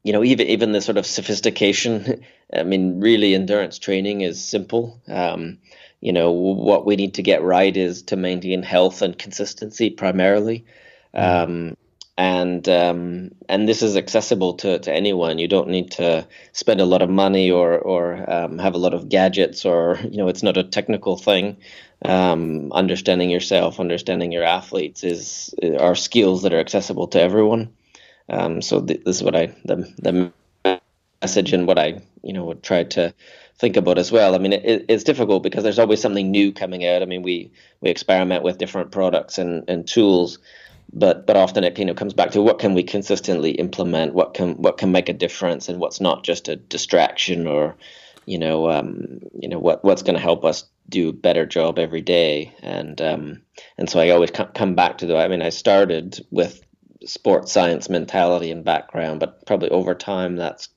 you 0.03 0.13
know 0.13 0.25
even 0.25 0.47
even 0.49 0.73
the 0.73 0.81
sort 0.81 0.99
of 0.99 1.07
sophistication. 1.07 2.25
I 2.53 2.63
mean, 2.63 3.01
really, 3.01 3.35
endurance 3.35 3.79
training 3.79 4.21
is 4.21 4.45
simple. 4.45 5.01
Um, 5.09 5.59
you 6.01 6.13
know 6.13 6.33
what 6.33 6.85
we 6.85 6.97
need 6.97 7.15
to 7.15 7.23
get 7.23 7.43
right 7.43 7.75
is 7.77 8.03
to 8.05 8.17
maintain 8.17 8.63
health 8.63 9.01
and 9.03 9.19
consistency 9.19 9.91
primarily 9.91 10.67
um, 11.15 11.77
and 12.17 12.69
um, 12.69 13.31
and 13.49 13.69
this 13.69 13.83
is 13.83 13.97
accessible 13.97 14.55
to, 14.55 14.79
to 14.79 14.93
anyone 14.93 15.39
you 15.39 15.49
don't 15.49 15.69
need 15.69 15.91
to 15.93 16.27
spend 16.53 16.81
a 16.81 16.85
lot 16.85 17.03
of 17.03 17.11
money 17.11 17.51
or 17.51 17.79
or 17.79 18.31
um, 18.31 18.59
have 18.59 18.75
a 18.75 18.79
lot 18.79 18.95
of 18.95 19.09
gadgets 19.09 19.65
or 19.65 19.99
you 20.11 20.19
know 20.19 20.29
it's 20.29 20.43
not 20.43 20.57
a 20.57 20.65
technical 20.65 21.17
thing 21.17 21.57
um, 22.05 22.71
understanding 22.73 23.31
yourself 23.31 23.81
understanding 23.81 24.33
your 24.33 24.45
athletes 24.45 25.03
is 25.05 25.55
are 25.81 25.95
skills 25.97 26.43
that 26.43 26.55
are 26.55 26.61
accessible 26.61 27.09
to 27.09 27.21
everyone 27.21 27.73
um, 28.29 28.63
so 28.63 28.81
th- 28.81 29.03
this 29.05 29.17
is 29.17 29.23
what 29.23 29.37
I 29.37 29.47
the, 29.65 29.77
the 29.99 30.33
message 31.23 31.53
and 31.53 31.67
what 31.67 31.79
I 31.79 32.03
you 32.23 32.33
know 32.33 32.45
would 32.45 32.63
try 32.63 32.85
to 32.85 33.15
think 33.59 33.77
about 33.77 33.99
as 33.99 34.11
well. 34.13 34.35
I 34.35 34.39
mean, 34.39 34.53
it, 34.53 34.87
it's 34.89 35.05
difficult 35.05 35.43
because 35.43 35.63
there's 35.63 35.79
always 35.79 36.01
something 36.01 36.31
new 36.31 36.53
coming 36.53 36.85
out. 36.87 37.03
I 37.03 37.07
mean, 37.07 37.23
we 37.23 37.53
we 37.81 37.91
experiment 37.91 38.43
with 38.43 38.59
different 38.59 38.93
products 38.93 39.39
and, 39.39 39.65
and 39.69 39.87
tools, 39.87 40.39
but 40.93 41.27
but 41.27 41.37
often 41.37 41.65
it 41.65 41.79
you 41.79 41.85
know 41.85 41.95
comes 41.95 42.15
back 42.15 42.31
to 42.33 42.43
what 42.43 42.59
can 42.59 42.75
we 42.75 42.83
consistently 42.83 43.53
implement, 43.53 44.15
what 44.15 44.35
can 44.35 44.55
what 44.55 44.79
can 44.79 44.93
make 44.93 45.09
a 45.09 45.15
difference, 45.15 45.69
and 45.69 45.81
what's 45.81 46.01
not 46.01 46.25
just 46.25 46.49
a 46.49 46.57
distraction 46.57 47.47
or 47.47 47.77
you 48.27 48.39
know 48.39 48.71
um, 48.71 49.21
you 49.39 49.49
know 49.49 49.59
what 49.59 49.85
what's 49.85 50.03
going 50.03 50.15
to 50.15 50.21
help 50.21 50.45
us 50.45 50.65
do 50.89 51.09
a 51.09 51.13
better 51.13 51.47
job 51.47 51.79
every 51.79 52.03
day. 52.03 52.55
And 52.63 53.01
um, 53.01 53.43
and 53.79 53.89
so 53.89 54.01
I 54.01 54.11
always 54.11 54.31
come 54.31 54.75
back 54.75 54.99
to 54.99 55.07
the. 55.07 55.17
I 55.17 55.29
mean, 55.29 55.43
I 55.43 55.51
started 55.51 56.25
with 56.31 56.61
sports 57.05 57.53
science 57.53 57.89
mentality 57.89 58.51
and 58.51 58.65
background, 58.65 59.21
but 59.21 59.47
probably 59.47 59.71
over 59.71 59.95
time 59.95 60.37
that's 60.37 60.69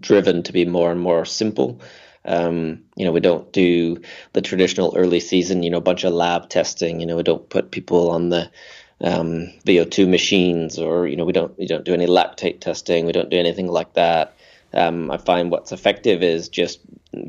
driven 0.00 0.42
to 0.44 0.52
be 0.52 0.64
more 0.64 0.90
and 0.90 1.00
more 1.00 1.24
simple. 1.24 1.80
Um, 2.24 2.84
you 2.96 3.04
know, 3.04 3.12
we 3.12 3.20
don't 3.20 3.52
do 3.52 4.02
the 4.32 4.42
traditional 4.42 4.94
early 4.96 5.20
season, 5.20 5.62
you 5.62 5.70
know, 5.70 5.80
bunch 5.80 6.04
of 6.04 6.12
lab 6.12 6.48
testing. 6.48 7.00
You 7.00 7.06
know, 7.06 7.16
we 7.16 7.22
don't 7.22 7.48
put 7.48 7.70
people 7.70 8.10
on 8.10 8.28
the 8.28 8.50
um, 9.00 9.52
VO2 9.66 10.08
machines, 10.08 10.78
or 10.78 11.06
you 11.06 11.16
know, 11.16 11.24
we 11.24 11.32
don't 11.32 11.56
we 11.58 11.66
don't 11.66 11.84
do 11.84 11.94
any 11.94 12.06
lactate 12.06 12.60
testing. 12.60 13.06
We 13.06 13.12
don't 13.12 13.30
do 13.30 13.38
anything 13.38 13.68
like 13.68 13.94
that. 13.94 14.34
Um, 14.74 15.10
I 15.10 15.18
find 15.18 15.50
what's 15.50 15.72
effective 15.72 16.22
is 16.22 16.48
just 16.48 16.80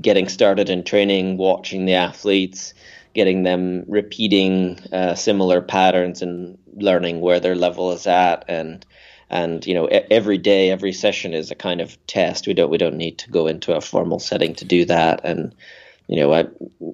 getting 0.01 0.27
started 0.27 0.69
in 0.69 0.83
training, 0.83 1.37
watching 1.37 1.85
the 1.85 1.93
athletes, 1.93 2.73
getting 3.13 3.43
them 3.43 3.85
repeating 3.87 4.79
uh, 4.91 5.15
similar 5.15 5.61
patterns, 5.61 6.21
and 6.21 6.57
learning 6.75 7.21
where 7.21 7.39
their 7.39 7.55
level 7.55 7.91
is 7.91 8.07
at, 8.07 8.45
and 8.47 8.85
and 9.29 9.65
you 9.65 9.73
know 9.73 9.85
every 9.85 10.37
day 10.37 10.71
every 10.71 10.91
session 10.91 11.33
is 11.33 11.51
a 11.51 11.55
kind 11.55 11.81
of 11.81 11.97
test 12.07 12.47
we 12.47 12.53
don't 12.53 12.71
we 12.71 12.77
don't 12.77 12.97
need 12.97 13.17
to 13.19 13.29
go 13.29 13.47
into 13.47 13.75
a 13.75 13.81
formal 13.81 14.19
setting 14.19 14.55
to 14.55 14.65
do 14.65 14.85
that 14.85 15.21
and 15.23 15.53
you 16.07 16.15
know 16.15 16.33
i 16.33 16.45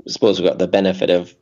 suppose 0.08 0.40
we've 0.40 0.50
got 0.50 0.60
the 0.60 0.68
benefit 0.68 1.10
of 1.10 1.34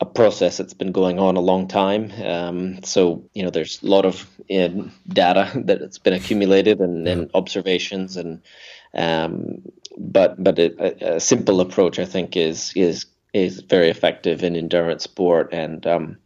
a 0.00 0.06
process 0.06 0.56
that's 0.56 0.74
been 0.74 0.92
going 0.92 1.18
on 1.18 1.36
a 1.36 1.40
long 1.40 1.66
time. 1.66 2.12
Um, 2.24 2.82
so 2.84 3.24
you 3.34 3.42
know, 3.42 3.50
there's 3.50 3.82
a 3.82 3.86
lot 3.86 4.04
of 4.04 4.28
uh, 4.50 4.68
data 5.08 5.52
that's 5.64 5.98
been 5.98 6.14
accumulated 6.14 6.80
and, 6.80 7.06
and 7.08 7.30
observations, 7.34 8.16
and 8.16 8.40
um, 8.94 9.62
but 9.96 10.42
but 10.42 10.58
a, 10.58 11.16
a, 11.16 11.20
simple 11.20 11.60
approach, 11.60 11.98
I 11.98 12.04
think, 12.04 12.36
is 12.36 12.72
is 12.76 13.06
is 13.32 13.60
very 13.60 13.88
effective 13.88 14.44
in 14.44 14.56
endurance 14.56 15.04
sport, 15.04 15.52
and 15.52 15.86
um, 15.86 16.18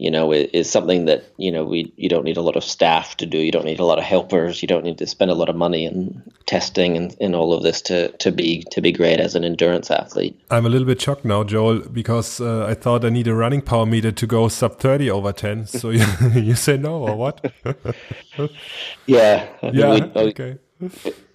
you 0.00 0.10
know, 0.10 0.32
is, 0.32 0.70
something 0.70 1.04
that 1.04 1.24
you 1.36 1.52
know 1.52 1.62
we 1.62 1.92
you 1.96 2.08
don't 2.08 2.24
need 2.24 2.38
a 2.38 2.40
lot 2.40 2.56
of 2.56 2.64
staff 2.64 3.18
to 3.18 3.26
do. 3.26 3.36
You 3.36 3.52
don't 3.52 3.66
need 3.66 3.80
a 3.80 3.84
lot 3.84 3.98
of 3.98 4.04
helpers. 4.04 4.62
You 4.62 4.66
don't 4.66 4.82
need 4.82 4.96
to 4.98 5.06
spend 5.06 5.30
a 5.30 5.34
lot 5.34 5.50
of 5.50 5.56
money 5.56 5.84
in 5.84 6.22
testing 6.46 6.96
and, 6.96 7.14
and 7.20 7.36
all 7.36 7.52
of 7.52 7.62
this 7.62 7.82
to 7.82 8.08
to 8.12 8.32
be 8.32 8.64
to 8.70 8.80
be 8.80 8.92
great 8.92 9.20
as 9.20 9.34
an 9.34 9.44
endurance 9.44 9.90
athlete. 9.90 10.40
I'm 10.50 10.64
a 10.64 10.70
little 10.70 10.86
bit 10.86 11.02
shocked 11.02 11.26
now, 11.26 11.44
Joel, 11.44 11.80
because 11.80 12.40
uh, 12.40 12.64
I 12.64 12.72
thought 12.72 13.04
I 13.04 13.10
need 13.10 13.28
a 13.28 13.34
running 13.34 13.60
power 13.60 13.84
meter 13.84 14.10
to 14.10 14.26
go 14.26 14.48
sub 14.48 14.78
30 14.78 15.10
over 15.10 15.32
10. 15.32 15.66
So 15.80 15.90
you, 15.90 16.04
you 16.34 16.54
say 16.54 16.76
no 16.76 17.02
or 17.02 17.16
what? 17.16 17.52
yeah. 19.06 19.48
Yeah. 19.62 19.94
We, 19.94 20.20
okay. 20.28 20.58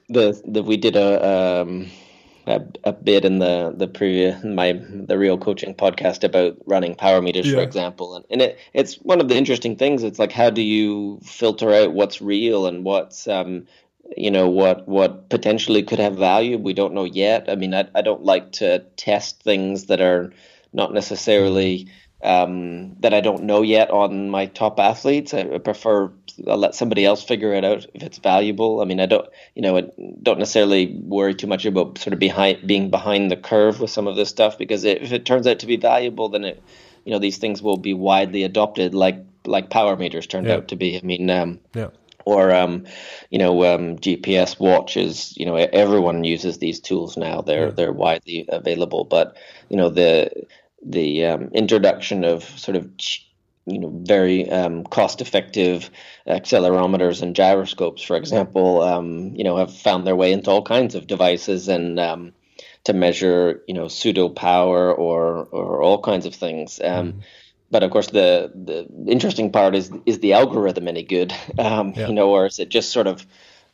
The, 0.10 0.42
the 0.46 0.64
we 0.64 0.78
did 0.78 0.96
a 0.96 1.62
um, 1.62 1.90
a, 2.48 2.62
a 2.84 2.94
bit 2.94 3.26
in 3.26 3.40
the 3.40 3.74
the 3.76 3.88
previous 3.88 4.44
my 4.44 4.74
the 4.74 5.18
real 5.18 5.38
coaching 5.38 5.74
podcast 5.74 6.24
about 6.24 6.58
running 6.66 6.96
power 6.96 7.22
meters, 7.22 7.48
yeah. 7.48 7.56
for 7.56 7.62
example, 7.62 8.16
and 8.16 8.26
and 8.30 8.42
it 8.42 8.60
it's 8.74 8.96
one 8.96 9.20
of 9.20 9.28
the 9.28 9.36
interesting 9.36 9.76
things. 9.76 10.04
It's 10.04 10.20
like 10.20 10.32
how 10.32 10.50
do 10.50 10.62
you 10.62 11.20
filter 11.24 11.74
out 11.74 11.94
what's 11.94 12.22
real 12.22 12.68
and 12.68 12.84
what's 12.84 13.28
um 13.28 13.66
you 14.16 14.30
know 14.30 14.48
what 14.50 14.88
what 14.88 15.30
potentially 15.30 15.82
could 15.82 15.98
have 15.98 16.16
value 16.16 16.60
we 16.60 16.74
don't 16.74 16.94
know 16.94 17.06
yet 17.06 17.50
i 17.50 17.56
mean 17.56 17.74
i, 17.74 17.88
I 17.96 18.04
don't 18.04 18.24
like 18.24 18.52
to 18.54 18.86
test 18.98 19.42
things 19.42 19.86
that 19.86 20.00
are 20.00 20.32
not 20.74 20.94
necessarily 20.94 21.88
um, 22.26 22.96
that 23.00 23.14
i 23.14 23.22
don't 23.22 23.44
know 23.44 23.62
yet 23.62 23.92
on 23.92 24.30
my 24.30 24.46
top 24.46 24.80
athletes 24.80 25.34
i, 25.34 25.58
prefer 25.60 26.12
I'll 26.48 26.58
let 26.58 26.76
somebody 26.76 27.06
else 27.06 27.24
figure 27.24 27.54
it 27.54 27.64
out 27.64 27.86
if 27.94 28.04
it's 28.04 28.18
valuable. 28.18 28.82
I 28.82 28.86
mean, 28.86 29.00
I 29.00 29.06
don't, 29.06 29.28
you 29.56 29.62
know, 29.62 29.78
I 29.78 29.84
don't 30.22 30.40
necessarily 30.40 30.98
worry 31.02 31.34
too 31.34 31.48
much 31.48 31.66
about 31.66 31.98
sort 31.98 32.14
of 32.14 32.20
behind 32.20 32.68
being 32.68 32.90
behind 32.90 33.32
the 33.32 33.38
curve 33.38 33.80
with 33.80 33.90
some 33.90 34.08
of 34.08 34.16
this 34.16 34.30
stuff 34.30 34.58
because 34.58 34.84
it, 34.84 35.02
if 35.02 35.12
it 35.12 35.26
turns 35.26 35.48
out 35.48 35.60
to 35.60 35.66
be 35.66 35.78
valuable, 35.78 36.30
then 36.30 36.44
it, 36.44 36.62
you 37.06 37.12
know, 37.12 37.20
these 37.20 37.38
things 37.38 37.62
will 37.62 37.78
be 37.78 37.94
widely 37.94 38.44
adopted, 38.44 38.94
like 38.94 39.24
like 39.46 39.70
power 39.70 39.96
meters 39.96 40.28
turned 40.28 40.48
yeah. 40.48 40.56
out 40.56 40.70
to 40.70 40.76
be. 40.76 40.98
I 40.98 41.02
mean, 41.02 41.30
um, 41.30 41.60
yeah. 41.74 41.90
Or 42.26 42.54
um, 42.54 42.86
you 43.30 43.38
know, 43.38 43.76
um, 43.76 43.98
GPS 43.98 44.60
watches. 44.60 45.38
You 45.38 45.46
know, 45.46 45.56
everyone 45.56 46.24
uses 46.24 46.58
these 46.58 46.80
tools 46.80 47.18
now. 47.18 47.42
They're 47.42 47.68
yeah. 47.68 47.72
they're 47.72 47.94
widely 47.94 48.46
available. 48.50 49.06
But 49.06 49.38
you 49.70 49.78
know, 49.78 49.90
the 49.90 50.32
the 50.86 51.26
um, 51.26 51.50
introduction 51.54 52.24
of 52.24 52.44
sort 52.44 52.78
of 52.78 52.90
you 53.66 53.80
know 53.80 53.92
very 54.04 54.50
um, 54.50 54.84
cost 54.84 55.22
effective 55.22 55.90
accelerometers 56.28 57.22
and 57.22 57.36
gyroscopes 57.36 58.04
for 58.04 58.16
example 58.16 58.82
um, 58.82 59.36
you 59.36 59.44
know 59.44 59.58
have 59.58 59.74
found 59.76 60.06
their 60.06 60.16
way 60.16 60.32
into 60.32 60.52
all 60.52 60.62
kinds 60.62 60.96
of 60.96 61.08
devices 61.08 61.68
and 61.68 62.00
um, 62.00 62.34
to 62.84 62.94
measure 62.94 63.64
you 63.68 63.74
know 63.74 63.88
pseudo 63.88 64.30
power 64.30 64.94
or 64.94 65.46
or 65.52 65.82
all 65.82 66.02
kinds 66.02 66.28
of 66.28 66.36
things 66.36 66.80
mm. 66.84 67.14
but 67.72 67.82
of 67.82 67.90
course 67.90 68.08
the 68.12 68.52
the 68.54 68.88
interesting 69.12 69.52
part 69.52 69.76
is 69.76 69.92
is 70.06 70.20
the 70.20 70.34
algorithm 70.34 70.88
any 70.88 71.04
good 71.04 71.34
um, 71.58 71.94
yeah. 71.96 72.08
you 72.08 72.14
know 72.14 72.30
or 72.30 72.46
is 72.46 72.60
it 72.60 72.70
just 72.70 72.92
sort 72.92 73.08
of 73.08 73.26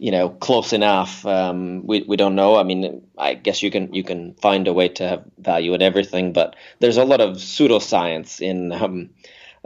you 0.02 0.12
know 0.12 0.30
close 0.30 0.74
enough 0.74 1.26
um, 1.28 1.86
we, 1.86 2.02
we 2.08 2.18
don't 2.18 2.36
know 2.36 2.56
i 2.58 2.64
mean 2.64 3.02
i 3.18 3.36
guess 3.36 3.62
you 3.62 3.70
can 3.70 3.94
you 3.94 4.04
can 4.04 4.34
find 4.36 4.68
a 4.68 4.74
way 4.74 4.88
to 4.90 5.08
have 5.08 5.24
value 5.38 5.74
in 5.76 5.82
everything 5.82 6.34
but 6.34 6.56
there's 6.80 6.98
a 6.98 7.06
lot 7.06 7.22
of 7.22 7.38
pseudoscience 7.38 8.42
in 8.42 8.72
um, 8.72 9.10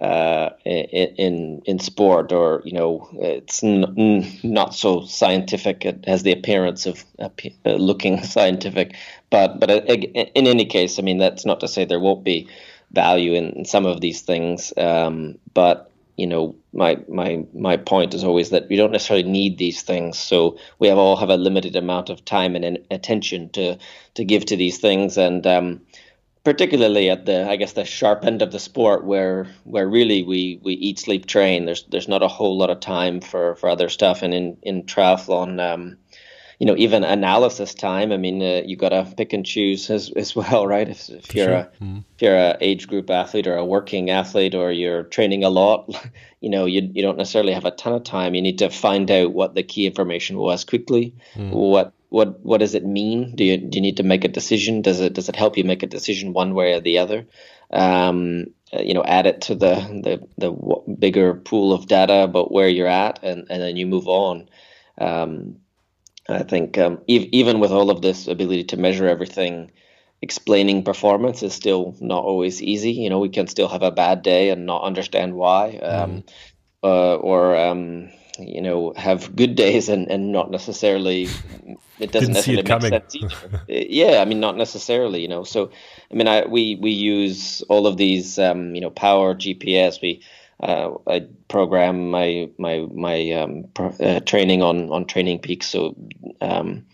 uh, 0.01 0.49
in 0.65 1.61
in 1.65 1.79
sport, 1.79 2.33
or 2.33 2.61
you 2.65 2.73
know, 2.73 3.07
it's 3.13 3.63
n- 3.63 4.27
not 4.43 4.75
so 4.75 5.05
scientific. 5.05 5.86
It 5.86 6.03
has 6.05 6.23
the 6.23 6.33
appearance 6.33 6.86
of 6.86 7.05
uh, 7.17 7.29
looking 7.65 8.21
scientific, 8.36 8.95
but 9.29 9.57
but 9.59 9.71
uh, 9.71 9.75
in 9.86 10.47
any 10.47 10.65
case, 10.65 10.99
I 10.99 11.01
mean, 11.01 11.17
that's 11.17 11.45
not 11.45 11.61
to 11.61 11.69
say 11.69 11.86
there 11.86 11.99
won't 11.99 12.25
be 12.25 12.49
value 12.91 13.33
in, 13.33 13.51
in 13.51 13.65
some 13.65 13.86
of 13.86 14.01
these 14.01 14.21
things. 14.21 14.73
Um, 14.75 15.38
but 15.53 15.91
you 16.18 16.28
know, 16.28 16.55
my 16.74 16.97
my 17.07 17.45
my 17.53 17.78
point 17.78 18.13
is 18.13 18.24
always 18.24 18.49
that 18.51 18.70
we 18.70 18.76
don't 18.76 18.91
necessarily 18.91 19.28
need 19.28 19.57
these 19.57 19.82
things. 19.82 20.18
So 20.18 20.57
we 20.80 20.88
have 20.88 20.97
all 20.97 21.18
have 21.18 21.30
a 21.30 21.38
limited 21.38 21.76
amount 21.76 22.09
of 22.09 22.24
time 22.24 22.55
and 22.55 22.80
attention 22.89 23.49
to 23.49 23.78
to 24.13 24.24
give 24.24 24.45
to 24.45 24.55
these 24.55 24.78
things, 24.78 25.18
and 25.18 25.45
um, 25.45 25.82
particularly 26.43 27.09
at 27.09 27.26
the 27.26 27.49
I 27.49 27.57
guess 27.57 27.74
the 27.74 27.84
sharp 27.84 28.24
end 28.24 28.41
of 28.41 28.51
the 28.51 28.59
sport 28.59 29.03
where 29.03 29.47
where 29.66 29.88
really 29.88 30.24
we 30.24 30.59
we 30.63 30.74
eat 30.74 30.99
sleep 30.99 31.26
train. 31.26 31.66
There's 31.66 31.84
there's 31.84 32.07
not 32.07 32.24
a 32.24 32.30
whole 32.30 32.57
lot 32.57 32.70
of 32.70 32.80
time 32.80 33.20
for 33.20 33.55
for 33.55 33.70
other 33.70 33.89
stuff. 33.89 34.22
And 34.22 34.34
in 34.34 34.57
in 34.61 34.84
triathlon 34.84 35.59
um, 35.59 35.97
you 36.60 36.66
know 36.66 36.76
even 36.78 37.03
analysis 37.03 37.74
time 37.74 38.12
I 38.12 38.18
mean 38.18 38.41
uh, 38.41 38.62
you 38.66 38.76
got 38.76 38.89
to 38.89 39.14
pick 39.16 39.34
and 39.34 39.45
choose 39.45 39.89
as 39.89 40.12
as 40.16 40.36
well 40.36 40.68
right 40.76 40.88
if, 40.88 41.10
if 41.10 41.36
you're 41.36 41.45
sure. 41.45 41.56
a 41.56 41.72
mm-hmm. 41.82 41.99
if 42.16 42.22
you're 42.22 42.36
a 42.36 42.58
age 42.62 42.88
group 42.88 43.10
athlete 43.10 43.47
or 43.47 43.58
a 43.58 43.66
working 43.66 44.10
athlete 44.10 44.56
or 44.56 44.72
you're 44.72 45.03
training 45.03 45.43
a 45.43 45.49
lot 45.49 45.93
you 46.41 46.49
know 46.49 46.66
you 46.66 46.89
you 46.93 47.01
don't 47.01 47.18
necessarily 47.18 47.53
have 47.53 47.66
a 47.66 47.72
ton 47.72 47.93
of 47.93 48.03
time 48.03 48.36
you 48.36 48.41
need 48.41 48.60
to 48.60 48.70
find 48.70 49.10
out 49.12 49.34
what 49.34 49.56
the 49.56 49.64
key 49.64 49.86
information 49.86 50.38
was 50.38 50.64
quickly 50.64 51.14
mm. 51.36 51.51
what 51.51 51.93
what 52.16 52.39
what 52.45 52.60
does 52.60 52.76
it 52.76 52.86
mean? 52.86 53.36
Do 53.36 53.43
you 53.43 53.58
do 53.58 53.78
you 53.78 53.82
need 53.82 53.97
to 53.97 54.03
make 54.03 54.24
a 54.24 54.30
decision? 54.30 54.82
Does 54.82 55.01
it 55.01 55.12
does 55.12 55.28
it 55.28 55.36
help 55.36 55.58
you 55.58 55.66
make 55.66 55.84
a 55.84 55.88
decision 55.88 56.32
one 56.32 56.53
way 56.53 56.72
or 56.72 56.80
the 56.80 56.99
other? 56.99 57.28
Um, 57.72 58.45
uh, 58.74 58.82
you 58.82 58.93
know, 58.93 59.03
add 59.03 59.28
it 59.28 59.41
to 59.41 59.56
the 59.56 59.76
the 59.76 60.26
the 60.38 60.95
bigger 60.97 61.34
pool 61.34 61.74
of 61.74 61.88
data 61.88 62.24
about 62.24 62.53
where 62.53 62.70
you're 62.70 62.88
at, 62.88 63.20
and 63.22 63.47
and 63.49 63.62
then 63.62 63.76
you 63.76 63.86
move 63.86 64.08
on. 64.08 64.47
Um, 64.97 65.58
I 66.28 66.43
think 66.43 66.78
um, 66.78 67.01
e- 67.07 67.30
even 67.32 67.59
with 67.59 67.71
all 67.71 67.89
of 67.89 68.01
this 68.01 68.28
ability 68.28 68.65
to 68.65 68.78
measure 68.78 69.07
everything, 69.07 69.71
explaining 70.21 70.84
performance 70.84 71.43
is 71.43 71.53
still 71.53 71.95
not 71.99 72.23
always 72.23 72.61
easy. 72.61 72.93
You 72.93 73.09
know, 73.09 73.19
we 73.19 73.30
can 73.30 73.47
still 73.47 73.67
have 73.67 73.84
a 73.84 73.91
bad 73.91 74.23
day 74.23 74.49
and 74.49 74.65
not 74.65 74.84
understand 74.84 75.36
why, 75.36 75.80
mm. 75.82 76.23
uh, 76.84 77.15
or 77.15 77.55
um, 77.55 78.09
you 78.39 78.61
know 78.61 78.93
have 78.95 79.36
good 79.36 79.55
days 79.55 79.89
and, 79.89 80.09
and 80.09 80.32
not 80.32 80.51
necessarily 80.51 81.28
it 81.99 82.11
doesn't 82.11 82.34
necessarily 82.34 82.59
it 82.59 82.67
make 82.67 82.82
sense 82.82 83.15
either. 83.15 83.61
yeah, 83.67 84.21
I 84.21 84.26
mean 84.26 84.39
not 84.39 84.57
necessarily, 84.57 85.21
you 85.21 85.28
know. 85.28 85.43
So 85.43 85.71
I 86.11 86.15
mean 86.15 86.28
I 86.28 86.45
we 86.45 86.76
we 86.82 86.91
use 86.91 87.61
all 87.69 87.88
of 87.88 87.97
these 87.97 88.39
um, 88.39 88.76
you 88.76 88.82
know 88.82 88.89
power 88.89 89.34
GPS 89.34 90.01
we 90.01 90.21
uh, 90.62 90.91
I 91.08 91.28
program 91.47 92.12
my 92.12 92.49
my 92.58 92.86
my 92.93 93.32
um, 93.32 93.66
pro, 93.74 93.88
uh, 93.88 94.20
training 94.22 94.62
on 94.62 94.89
on 94.91 95.06
Training 95.06 95.39
Peaks. 95.39 95.68
So 95.68 95.95
um, 96.41 96.86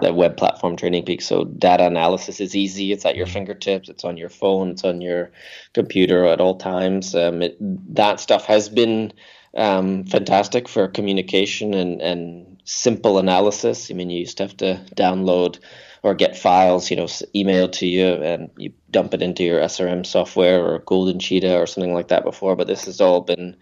the 0.00 0.12
web 0.12 0.36
platform 0.36 0.76
Training 0.76 1.04
Peaks. 1.04 1.26
So 1.26 1.44
data 1.44 1.86
analysis 1.86 2.40
is 2.40 2.54
easy. 2.54 2.92
It's 2.92 3.06
at 3.06 3.16
your 3.16 3.26
mm-hmm. 3.26 3.34
fingertips. 3.34 3.88
It's 3.88 4.04
on 4.04 4.16
your 4.16 4.28
phone. 4.28 4.70
It's 4.70 4.84
on 4.84 5.00
your 5.00 5.32
computer 5.72 6.26
at 6.26 6.40
all 6.40 6.56
times. 6.56 7.14
Um, 7.14 7.42
it, 7.42 7.56
that 7.94 8.20
stuff 8.20 8.44
has 8.46 8.68
been 8.68 9.12
um, 9.56 10.04
fantastic 10.04 10.68
for 10.68 10.88
communication 10.88 11.74
and, 11.74 12.00
and 12.00 12.60
simple 12.64 13.18
analysis. 13.18 13.90
I 13.90 13.94
mean, 13.94 14.10
you 14.10 14.20
used 14.20 14.36
to 14.38 14.44
have 14.44 14.56
to 14.58 14.84
download 14.94 15.58
or 16.02 16.14
get 16.14 16.36
files, 16.36 16.90
you 16.90 16.96
know, 16.96 17.04
emailed 17.04 17.72
to 17.72 17.86
you, 17.86 18.06
and 18.06 18.50
you 18.56 18.72
dump 18.90 19.14
it 19.14 19.22
into 19.22 19.42
your 19.42 19.60
SRM 19.60 20.06
software 20.06 20.64
or 20.64 20.78
Golden 20.80 21.18
Cheetah 21.18 21.58
or 21.58 21.66
something 21.66 21.94
like 21.94 22.08
that 22.08 22.24
before. 22.24 22.56
But 22.56 22.66
this 22.66 22.84
has 22.84 23.00
all 23.00 23.20
been 23.20 23.56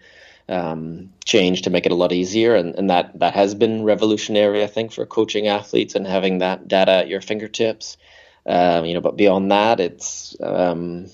um, 0.49 1.13
changed 1.25 1.65
to 1.65 1.69
make 1.69 1.85
it 1.85 1.91
a 1.91 1.95
lot 1.95 2.13
easier, 2.13 2.55
and, 2.55 2.75
and 2.75 2.89
that 2.89 3.19
that 3.19 3.33
has 3.33 3.55
been 3.55 3.83
revolutionary, 3.83 4.63
I 4.63 4.67
think, 4.67 4.91
for 4.91 5.05
coaching 5.05 5.47
athletes 5.47 5.95
and 5.95 6.07
having 6.07 6.39
that 6.39 6.67
data 6.67 6.91
at 6.91 7.07
your 7.07 7.21
fingertips. 7.21 7.97
Um, 8.45 8.85
you 8.85 8.93
know, 8.93 9.01
but 9.01 9.17
beyond 9.17 9.51
that, 9.51 9.79
it's 9.79 10.35
um, 10.41 11.07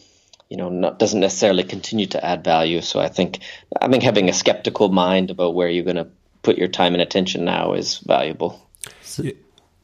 you 0.50 0.58
know 0.58 0.70
not, 0.70 1.00
doesn't 1.00 1.20
necessarily 1.20 1.64
continue 1.64 2.06
to 2.08 2.24
add 2.24 2.44
value. 2.44 2.82
So 2.82 3.00
I 3.00 3.10
think 3.10 3.40
I 3.82 3.88
think 3.88 4.04
having 4.04 4.30
a 4.30 4.34
skeptical 4.34 4.90
mind 4.90 5.32
about 5.32 5.56
where 5.56 5.68
you're 5.68 5.84
going 5.84 5.96
to 5.96 6.10
put 6.44 6.58
your 6.58 6.68
time 6.68 6.94
and 6.94 7.02
attention 7.02 7.46
now 7.46 7.74
is 7.74 7.98
valuable. 8.00 8.62
So, 9.02 9.24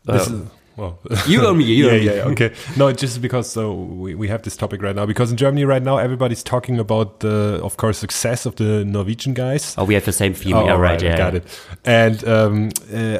uh, 0.08 0.50
well, 0.80 0.99
you 1.27 1.45
or 1.45 1.53
me? 1.53 1.65
You 1.65 1.86
yeah, 1.91 1.91
me. 1.91 2.05
yeah, 2.05 2.32
okay. 2.32 2.53
No, 2.77 2.91
just 2.93 3.21
because 3.21 3.49
so 3.49 3.73
we, 3.73 4.15
we 4.15 4.27
have 4.30 4.43
this 4.43 4.55
topic 4.55 4.82
right 4.82 4.95
now 4.95 5.05
because 5.05 5.32
in 5.32 5.38
Germany 5.38 5.65
right 5.65 5.84
now 5.84 5.97
everybody's 5.97 6.43
talking 6.43 6.80
about 6.80 7.19
the, 7.19 7.59
of 7.63 7.77
course, 7.77 7.97
success 7.97 8.45
of 8.45 8.55
the 8.55 8.86
Norwegian 8.86 9.34
guys. 9.34 9.75
Oh, 9.77 9.84
we 9.84 9.93
have 9.93 10.05
the 10.05 10.13
same 10.13 10.34
theme. 10.34 10.55
Oh, 10.55 10.65
yeah, 10.65 10.71
right. 10.71 10.80
right. 10.80 11.01
Yeah, 11.01 11.17
got 11.17 11.36
it. 11.36 11.43
And 11.84 12.25
um, 12.27 12.69
uh, 12.93 13.19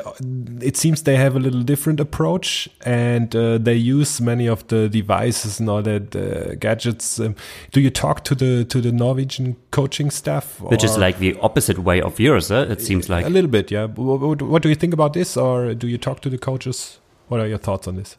it 0.62 0.78
seems 0.78 1.04
they 1.04 1.18
have 1.18 1.36
a 1.36 1.40
little 1.40 1.62
different 1.62 2.00
approach, 2.00 2.70
and 2.86 3.36
uh, 3.36 3.58
they 3.58 3.76
use 3.76 4.22
many 4.22 4.48
of 4.48 4.66
the 4.68 4.88
devices 4.88 5.60
and 5.60 5.70
all 5.70 5.82
that 5.82 6.16
uh, 6.16 6.56
gadgets. 6.56 7.20
Um, 7.20 7.36
do 7.72 7.82
you 7.82 7.90
talk 7.90 8.24
to 8.26 8.36
the 8.36 8.64
to 8.66 8.82
the 8.82 8.92
Norwegian 8.92 9.58
coaching 9.72 10.12
staff? 10.12 10.62
Which 10.62 10.84
is 10.84 10.98
like 10.98 11.20
the 11.20 11.38
opposite 11.42 11.80
way 11.80 12.02
of 12.02 12.20
yours. 12.20 12.52
It 12.52 12.82
seems 12.82 13.10
like 13.10 13.26
a 13.26 13.30
little 13.30 13.50
bit. 13.50 13.72
Yeah. 13.72 13.86
What, 13.86 14.42
what 14.42 14.62
do 14.62 14.70
you 14.70 14.76
think 14.76 14.94
about 14.94 15.14
this, 15.14 15.36
or 15.36 15.74
do 15.74 15.88
you 15.88 15.98
talk 15.98 16.22
to 16.22 16.30
the 16.30 16.38
coaches? 16.38 16.99
What 17.30 17.40
are 17.40 17.48
your 17.48 17.60
thoughts 17.60 17.88
on 17.88 17.96
this? 17.96 18.18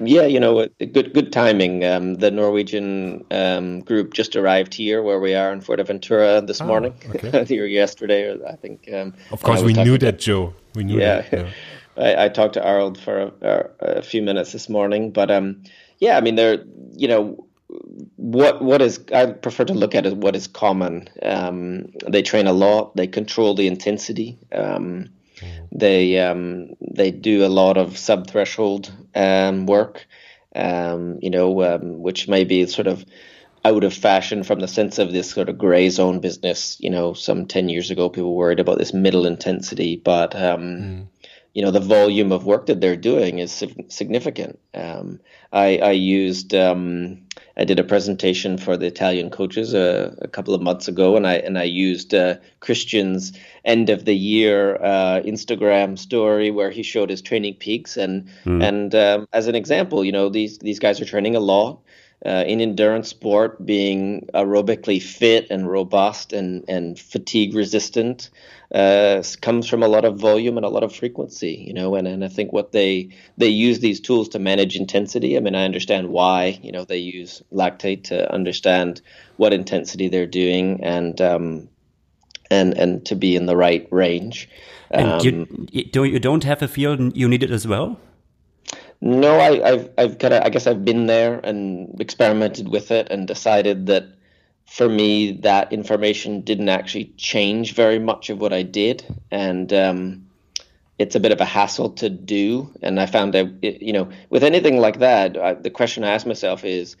Yeah, 0.00 0.22
you 0.22 0.40
know, 0.40 0.66
good 0.78 1.12
good 1.14 1.32
timing. 1.32 1.84
Um, 1.84 2.14
the 2.14 2.30
Norwegian 2.30 3.24
um, 3.30 3.80
group 3.80 4.14
just 4.14 4.34
arrived 4.34 4.74
here, 4.74 5.02
where 5.02 5.20
we 5.20 5.34
are 5.34 5.52
in 5.52 5.60
Fuerteventura 5.60 6.44
this 6.46 6.60
oh, 6.60 6.66
morning. 6.66 6.94
Okay. 7.14 7.44
here 7.48 7.66
yesterday, 7.66 8.24
or 8.24 8.46
I 8.46 8.56
think. 8.56 8.88
Um, 8.92 9.14
of 9.30 9.42
course, 9.42 9.62
we 9.62 9.74
knew 9.74 9.98
that, 9.98 10.18
Joe. 10.18 10.54
We 10.74 10.82
knew 10.82 10.98
yeah. 10.98 11.20
that. 11.20 11.32
Yeah. 11.32 11.50
I, 11.96 12.24
I, 12.24 12.28
talked 12.30 12.54
to 12.54 12.60
Arild 12.62 12.96
for 12.96 13.32
a, 13.42 13.98
a, 13.98 14.02
few 14.02 14.22
minutes 14.22 14.52
this 14.52 14.70
morning, 14.70 15.10
but 15.10 15.30
um, 15.30 15.62
yeah, 15.98 16.16
I 16.16 16.22
mean, 16.22 16.36
they're 16.36 16.64
you 16.96 17.06
know 17.06 17.46
what 18.16 18.62
what 18.62 18.80
is 18.80 18.98
I 19.14 19.26
prefer 19.26 19.66
to 19.66 19.74
look 19.74 19.94
at 19.94 20.06
it 20.06 20.16
what 20.16 20.34
is 20.34 20.46
common. 20.46 21.08
Um, 21.22 21.92
they 22.08 22.22
train 22.22 22.46
a 22.46 22.54
lot. 22.54 22.96
They 22.96 23.06
control 23.06 23.54
the 23.54 23.66
intensity. 23.66 24.38
Um, 25.42 25.48
mm. 25.48 25.68
They 25.72 26.18
um, 26.18 26.70
they 26.80 27.10
do 27.10 27.44
a 27.44 27.48
lot 27.48 27.76
of 27.76 27.98
sub 27.98 28.28
threshold 28.28 28.92
um, 29.14 29.66
work. 29.66 30.06
Um, 30.54 31.18
you 31.22 31.30
know, 31.30 31.62
um, 31.62 32.02
which 32.02 32.28
may 32.28 32.44
be 32.44 32.66
sort 32.66 32.86
of 32.86 33.04
out 33.64 33.84
of 33.84 33.94
fashion 33.94 34.42
from 34.42 34.60
the 34.60 34.68
sense 34.68 34.98
of 34.98 35.12
this 35.12 35.30
sort 35.30 35.48
of 35.48 35.56
gray 35.56 35.88
zone 35.88 36.20
business. 36.20 36.76
You 36.80 36.90
know, 36.90 37.14
some 37.14 37.46
ten 37.46 37.68
years 37.68 37.90
ago, 37.90 38.10
people 38.10 38.34
worried 38.34 38.60
about 38.60 38.78
this 38.78 38.92
middle 38.92 39.26
intensity, 39.26 39.96
but 39.96 40.32
mm 40.32 41.06
you 41.54 41.62
know 41.62 41.70
the 41.70 41.80
volume 41.80 42.32
of 42.32 42.46
work 42.46 42.66
that 42.66 42.80
they're 42.80 42.96
doing 42.96 43.38
is 43.38 43.64
significant. 43.88 44.58
Um, 44.74 45.20
I, 45.52 45.78
I, 45.78 45.90
used 45.90 46.54
um, 46.54 47.21
I 47.56 47.64
did 47.64 47.78
a 47.78 47.84
presentation 47.84 48.56
for 48.56 48.76
the 48.76 48.86
Italian 48.86 49.30
coaches 49.30 49.74
a, 49.74 50.16
a, 50.22 50.28
couple 50.28 50.54
of 50.54 50.62
months 50.62 50.88
ago, 50.88 51.16
and 51.16 51.26
I 51.26 51.34
and 51.34 51.58
I 51.58 51.64
used 51.64 52.14
uh, 52.14 52.36
Kristian's 52.60 53.32
end 53.64 53.90
of 53.90 54.04
the 54.04 54.16
year 54.16 54.76
uh, 54.76 55.20
Instagram 55.24 55.98
story 55.98 56.50
where 56.50 56.70
he 56.70 56.82
showed 56.82 57.10
his 57.10 57.20
training 57.20 57.54
peaks, 57.54 57.96
and 57.96 58.28
mm. 58.44 58.62
and 58.62 58.94
um, 58.94 59.28
as 59.32 59.48
an 59.48 59.54
example, 59.54 60.04
you 60.04 60.12
know 60.12 60.28
these 60.28 60.58
these 60.58 60.78
guys 60.78 61.00
are 61.00 61.06
training 61.06 61.36
a 61.36 61.40
lot. 61.40 61.80
Uh, 62.24 62.44
in 62.46 62.60
endurance 62.60 63.08
sport, 63.08 63.66
being 63.66 64.28
aerobically 64.32 65.02
fit 65.02 65.48
and 65.50 65.68
robust 65.68 66.32
and, 66.32 66.64
and 66.68 66.96
fatigue 66.96 67.52
resistant 67.52 68.30
uh, 68.72 69.22
comes 69.42 69.68
from 69.68 69.82
a 69.82 69.88
lot 69.88 70.04
of 70.04 70.16
volume 70.16 70.56
and 70.56 70.64
a 70.64 70.68
lot 70.68 70.82
of 70.82 70.94
frequency, 70.94 71.64
you 71.66 71.74
know, 71.74 71.94
and, 71.94 72.08
and 72.08 72.24
I 72.24 72.28
think 72.28 72.52
what 72.52 72.72
they 72.72 73.10
they 73.36 73.48
use 73.48 73.80
these 73.80 74.00
tools 74.00 74.30
to 74.30 74.38
manage 74.38 74.76
intensity. 74.76 75.36
I 75.36 75.40
mean, 75.40 75.54
I 75.54 75.64
understand 75.64 76.08
why, 76.08 76.58
you 76.62 76.72
know, 76.72 76.84
they 76.84 76.96
use 76.96 77.42
lactate 77.52 78.04
to 78.04 78.32
understand 78.32 79.02
what 79.36 79.52
intensity 79.52 80.08
they're 80.08 80.26
doing 80.26 80.82
and 80.82 81.20
um, 81.20 81.68
and 82.50 82.72
and 82.78 83.04
to 83.06 83.14
be 83.14 83.36
in 83.36 83.44
the 83.44 83.56
right 83.56 83.86
range. 83.90 84.48
And 84.90 85.08
um, 85.08 85.68
you, 85.70 85.84
don't 85.84 86.10
you 86.10 86.18
don't 86.18 86.44
have 86.44 86.62
a 86.62 86.68
feel 86.68 86.98
you 87.12 87.28
need 87.28 87.42
it 87.42 87.50
as 87.50 87.66
well? 87.66 87.98
No, 89.02 89.38
I, 89.38 89.70
have 89.70 89.90
I've 89.98 90.18
kind 90.18 90.32
of 90.32 90.44
I 90.44 90.48
guess 90.48 90.66
I've 90.66 90.84
been 90.84 91.06
there 91.06 91.40
and 91.44 92.00
experimented 92.00 92.68
with 92.68 92.90
it 92.90 93.08
and 93.10 93.28
decided 93.28 93.86
that 93.86 94.04
for 94.72 94.88
me, 94.88 95.32
that 95.32 95.70
information 95.70 96.40
didn't 96.40 96.70
actually 96.70 97.12
change 97.18 97.74
very 97.74 97.98
much 97.98 98.30
of 98.30 98.40
what 98.40 98.54
I 98.54 98.62
did, 98.62 99.04
and 99.30 99.70
um, 99.70 100.26
it's 100.98 101.14
a 101.14 101.20
bit 101.20 101.30
of 101.30 101.42
a 101.42 101.44
hassle 101.44 101.90
to 101.90 102.08
do. 102.08 102.72
And 102.80 102.98
I 102.98 103.04
found 103.04 103.34
that 103.34 103.52
it, 103.60 103.82
you 103.82 103.92
know, 103.92 104.08
with 104.30 104.42
anything 104.42 104.78
like 104.78 105.00
that, 105.00 105.36
I, 105.36 105.52
the 105.52 105.68
question 105.68 106.04
I 106.04 106.12
ask 106.12 106.26
myself 106.26 106.64
is, 106.64 106.96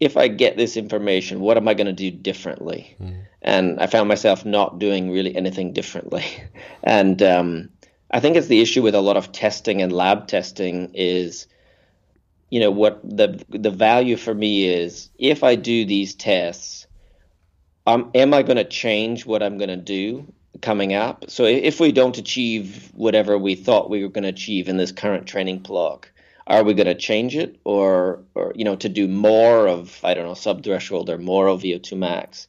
if 0.00 0.16
I 0.16 0.26
get 0.26 0.56
this 0.56 0.76
information, 0.76 1.38
what 1.38 1.56
am 1.56 1.68
I 1.68 1.74
going 1.74 1.86
to 1.86 1.92
do 1.92 2.10
differently? 2.10 2.96
Mm. 3.00 3.22
And 3.40 3.80
I 3.80 3.86
found 3.86 4.08
myself 4.08 4.44
not 4.44 4.80
doing 4.80 5.12
really 5.12 5.36
anything 5.36 5.72
differently. 5.72 6.24
and 6.82 7.22
um, 7.22 7.68
I 8.10 8.18
think 8.18 8.36
it's 8.36 8.48
the 8.48 8.60
issue 8.60 8.82
with 8.82 8.96
a 8.96 9.00
lot 9.00 9.16
of 9.16 9.30
testing 9.30 9.80
and 9.80 9.92
lab 9.92 10.26
testing 10.26 10.90
is, 10.94 11.46
you 12.50 12.58
know, 12.58 12.72
what 12.72 13.00
the 13.04 13.44
the 13.48 13.70
value 13.70 14.16
for 14.16 14.34
me 14.34 14.66
is 14.66 15.08
if 15.18 15.44
I 15.44 15.54
do 15.54 15.84
these 15.84 16.12
tests 16.12 16.85
um, 17.86 18.10
am 18.14 18.34
I 18.34 18.42
going 18.42 18.56
to 18.56 18.64
change 18.64 19.26
what 19.26 19.42
I'm 19.42 19.58
going 19.58 19.70
to 19.70 19.76
do 19.76 20.32
coming 20.60 20.94
up? 20.94 21.24
So 21.28 21.44
if 21.44 21.80
we 21.80 21.92
don't 21.92 22.18
achieve 22.18 22.90
whatever 22.94 23.38
we 23.38 23.54
thought 23.54 23.90
we 23.90 24.02
were 24.02 24.08
going 24.08 24.24
to 24.24 24.30
achieve 24.30 24.68
in 24.68 24.76
this 24.76 24.92
current 24.92 25.26
training 25.26 25.60
block, 25.60 26.10
are 26.46 26.62
we 26.62 26.74
going 26.74 26.86
to 26.86 26.94
change 26.94 27.36
it 27.36 27.58
or, 27.64 28.20
or 28.34 28.52
you 28.54 28.64
know, 28.64 28.76
to 28.76 28.88
do 28.88 29.08
more 29.08 29.68
of, 29.68 30.00
I 30.04 30.14
don't 30.14 30.26
know, 30.26 30.34
sub 30.34 30.62
threshold 30.62 31.10
or 31.10 31.18
more 31.18 31.48
of 31.48 31.62
VO2 31.62 31.96
max? 31.96 32.48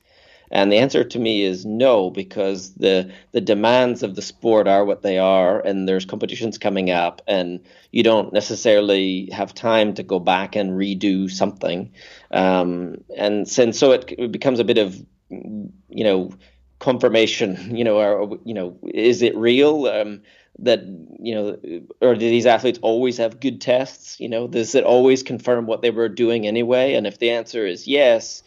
And 0.49 0.71
the 0.71 0.77
answer 0.77 1.03
to 1.03 1.19
me 1.19 1.43
is 1.43 1.65
no, 1.65 2.09
because 2.09 2.73
the 2.75 3.11
the 3.33 3.41
demands 3.41 4.01
of 4.01 4.15
the 4.15 4.21
sport 4.21 4.65
are 4.67 4.85
what 4.85 5.01
they 5.01 5.17
are, 5.17 5.59
and 5.59 5.87
there's 5.87 6.05
competitions 6.05 6.57
coming 6.57 6.89
up, 6.89 7.21
and 7.27 7.59
you 7.91 8.01
don't 8.01 8.31
necessarily 8.31 9.29
have 9.33 9.53
time 9.53 9.93
to 9.95 10.03
go 10.03 10.19
back 10.19 10.55
and 10.55 10.71
redo 10.71 11.29
something. 11.29 11.91
Um, 12.31 13.03
and, 13.17 13.45
and 13.57 13.75
so 13.75 13.91
it, 13.91 14.13
it 14.17 14.31
becomes 14.31 14.59
a 14.59 14.63
bit 14.63 14.77
of 14.77 15.03
you 15.29 16.03
know 16.03 16.31
confirmation 16.79 17.75
you 17.75 17.83
know 17.83 17.97
or 17.97 18.39
you 18.45 18.53
know 18.53 18.77
is 18.83 19.21
it 19.21 19.35
real 19.35 19.87
um, 19.87 20.21
that 20.59 20.83
you 21.19 21.35
know 21.35 21.57
or 22.01 22.13
do 22.13 22.19
these 22.19 22.45
athletes 22.45 22.79
always 22.81 23.17
have 23.17 23.39
good 23.39 23.61
tests? 23.61 24.19
You 24.19 24.29
know 24.29 24.47
does 24.47 24.75
it 24.75 24.83
always 24.83 25.23
confirm 25.23 25.65
what 25.65 25.81
they 25.81 25.91
were 25.91 26.09
doing 26.09 26.47
anyway? 26.47 26.93
And 26.93 27.07
if 27.07 27.19
the 27.19 27.31
answer 27.31 27.65
is 27.65 27.87
yes 27.87 28.43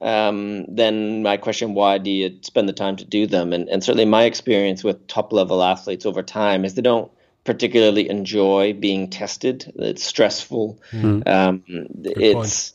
um, 0.00 0.64
then 0.66 1.22
my 1.22 1.36
question 1.36 1.74
why 1.74 1.98
do 1.98 2.10
you 2.10 2.38
spend 2.42 2.68
the 2.68 2.72
time 2.72 2.96
to 2.96 3.04
do 3.04 3.26
them? 3.26 3.52
And, 3.52 3.68
and 3.68 3.84
certainly 3.84 4.06
my 4.06 4.24
experience 4.24 4.82
with 4.82 5.06
top 5.06 5.32
level 5.32 5.62
athletes 5.62 6.06
over 6.06 6.22
time 6.22 6.64
is 6.64 6.74
they 6.74 6.82
don't 6.82 7.10
particularly 7.44 8.08
enjoy 8.08 8.72
being 8.72 9.10
tested. 9.10 9.70
It's 9.76 10.02
stressful. 10.02 10.80
Mm-hmm. 10.92 11.28
um, 11.28 11.62
it's 12.04 12.72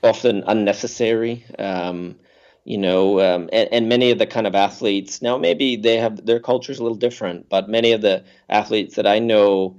point. 0.00 0.16
often 0.16 0.44
unnecessary. 0.46 1.44
Um, 1.58 2.16
you 2.64 2.78
know, 2.78 3.20
um, 3.20 3.48
and, 3.52 3.68
and, 3.72 3.88
many 3.88 4.10
of 4.10 4.18
the 4.18 4.26
kind 4.26 4.46
of 4.46 4.54
athletes 4.54 5.20
now 5.20 5.36
maybe 5.36 5.76
they 5.76 5.96
have 5.96 6.24
their 6.24 6.38
culture 6.38 6.72
is 6.72 6.78
a 6.78 6.82
little 6.82 6.98
different, 6.98 7.48
but 7.48 7.68
many 7.68 7.92
of 7.92 8.02
the 8.02 8.24
athletes 8.48 8.96
that 8.96 9.06
I 9.06 9.18
know 9.18 9.78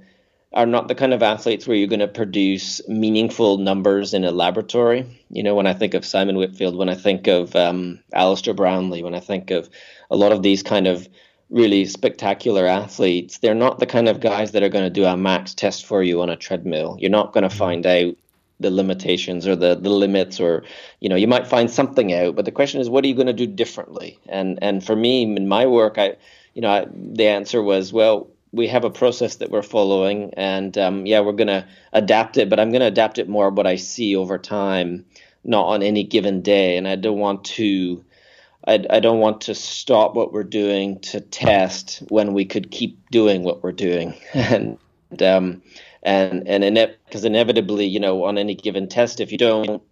are 0.54 0.66
not 0.66 0.86
the 0.86 0.94
kind 0.94 1.12
of 1.12 1.22
athletes 1.22 1.66
where 1.66 1.76
you're 1.76 1.88
going 1.88 2.00
to 2.00 2.08
produce 2.08 2.86
meaningful 2.88 3.58
numbers 3.58 4.14
in 4.14 4.24
a 4.24 4.30
laboratory. 4.30 5.04
You 5.30 5.42
know, 5.42 5.54
when 5.54 5.66
I 5.66 5.74
think 5.74 5.94
of 5.94 6.04
Simon 6.04 6.36
Whitfield, 6.36 6.76
when 6.76 6.88
I 6.88 6.94
think 6.94 7.26
of 7.26 7.56
um, 7.56 7.98
Alistair 8.12 8.54
Brownlee, 8.54 9.02
when 9.02 9.16
I 9.16 9.20
think 9.20 9.50
of 9.50 9.68
a 10.10 10.16
lot 10.16 10.30
of 10.30 10.42
these 10.42 10.62
kind 10.62 10.86
of 10.86 11.08
really 11.50 11.84
spectacular 11.86 12.66
athletes, 12.66 13.38
they're 13.38 13.54
not 13.54 13.80
the 13.80 13.86
kind 13.86 14.08
of 14.08 14.20
guys 14.20 14.52
that 14.52 14.62
are 14.62 14.68
going 14.68 14.84
to 14.84 14.90
do 14.90 15.04
a 15.04 15.16
max 15.16 15.54
test 15.54 15.86
for 15.86 16.02
you 16.02 16.22
on 16.22 16.30
a 16.30 16.36
treadmill. 16.36 16.96
You're 17.00 17.10
not 17.10 17.32
going 17.32 17.48
to 17.48 17.54
find 17.54 17.84
out 17.84 18.14
the 18.60 18.70
limitations 18.70 19.46
or 19.46 19.56
the, 19.56 19.74
the 19.74 19.90
limits 19.90 20.40
or 20.40 20.62
you 21.00 21.08
know 21.08 21.16
you 21.16 21.26
might 21.26 21.46
find 21.46 21.70
something 21.70 22.12
out 22.12 22.36
but 22.36 22.44
the 22.44 22.52
question 22.52 22.80
is 22.80 22.88
what 22.88 23.04
are 23.04 23.08
you 23.08 23.14
going 23.14 23.26
to 23.26 23.32
do 23.32 23.46
differently? 23.46 24.18
And 24.28 24.58
and 24.62 24.84
for 24.84 24.94
me 24.96 25.22
in 25.22 25.48
my 25.48 25.66
work 25.66 25.98
i 25.98 26.16
you 26.54 26.62
know 26.62 26.70
I, 26.70 26.86
the 26.92 27.28
answer 27.28 27.62
was 27.62 27.92
well 27.92 28.28
we 28.52 28.68
have 28.68 28.84
a 28.84 28.90
process 28.90 29.36
that 29.36 29.50
we're 29.50 29.62
following 29.62 30.32
and 30.34 30.76
um, 30.78 31.06
yeah 31.06 31.20
we're 31.20 31.32
going 31.32 31.48
to 31.48 31.66
adapt 31.92 32.36
it 32.36 32.48
but 32.48 32.60
i'm 32.60 32.70
going 32.70 32.80
to 32.80 32.86
adapt 32.86 33.18
it 33.18 33.28
more 33.28 33.50
what 33.50 33.66
i 33.66 33.76
see 33.76 34.14
over 34.14 34.38
time 34.38 35.04
not 35.46 35.66
on 35.66 35.82
any 35.82 36.04
given 36.04 36.40
day. 36.40 36.76
And 36.76 36.86
i 36.86 36.96
don't 36.96 37.18
want 37.18 37.44
to 37.44 38.04
I, 38.66 38.84
I 38.88 39.00
don't 39.00 39.18
want 39.18 39.42
to 39.42 39.54
stop 39.54 40.14
what 40.14 40.32
we're 40.32 40.42
doing 40.44 41.00
to 41.00 41.20
test 41.20 42.02
when 42.08 42.32
we 42.32 42.44
could 42.44 42.70
keep 42.70 43.10
doing 43.10 43.42
what 43.42 43.62
we're 43.62 43.72
doing. 43.72 44.14
And 44.34 45.22
um, 45.22 45.62
and 46.04 46.46
and 46.48 46.96
because 47.06 47.24
inevitably, 47.24 47.86
you 47.86 48.00
know, 48.00 48.24
on 48.24 48.38
any 48.38 48.54
given 48.54 48.88
test, 48.88 49.20
if 49.20 49.32
you 49.32 49.38
don't 49.38 49.82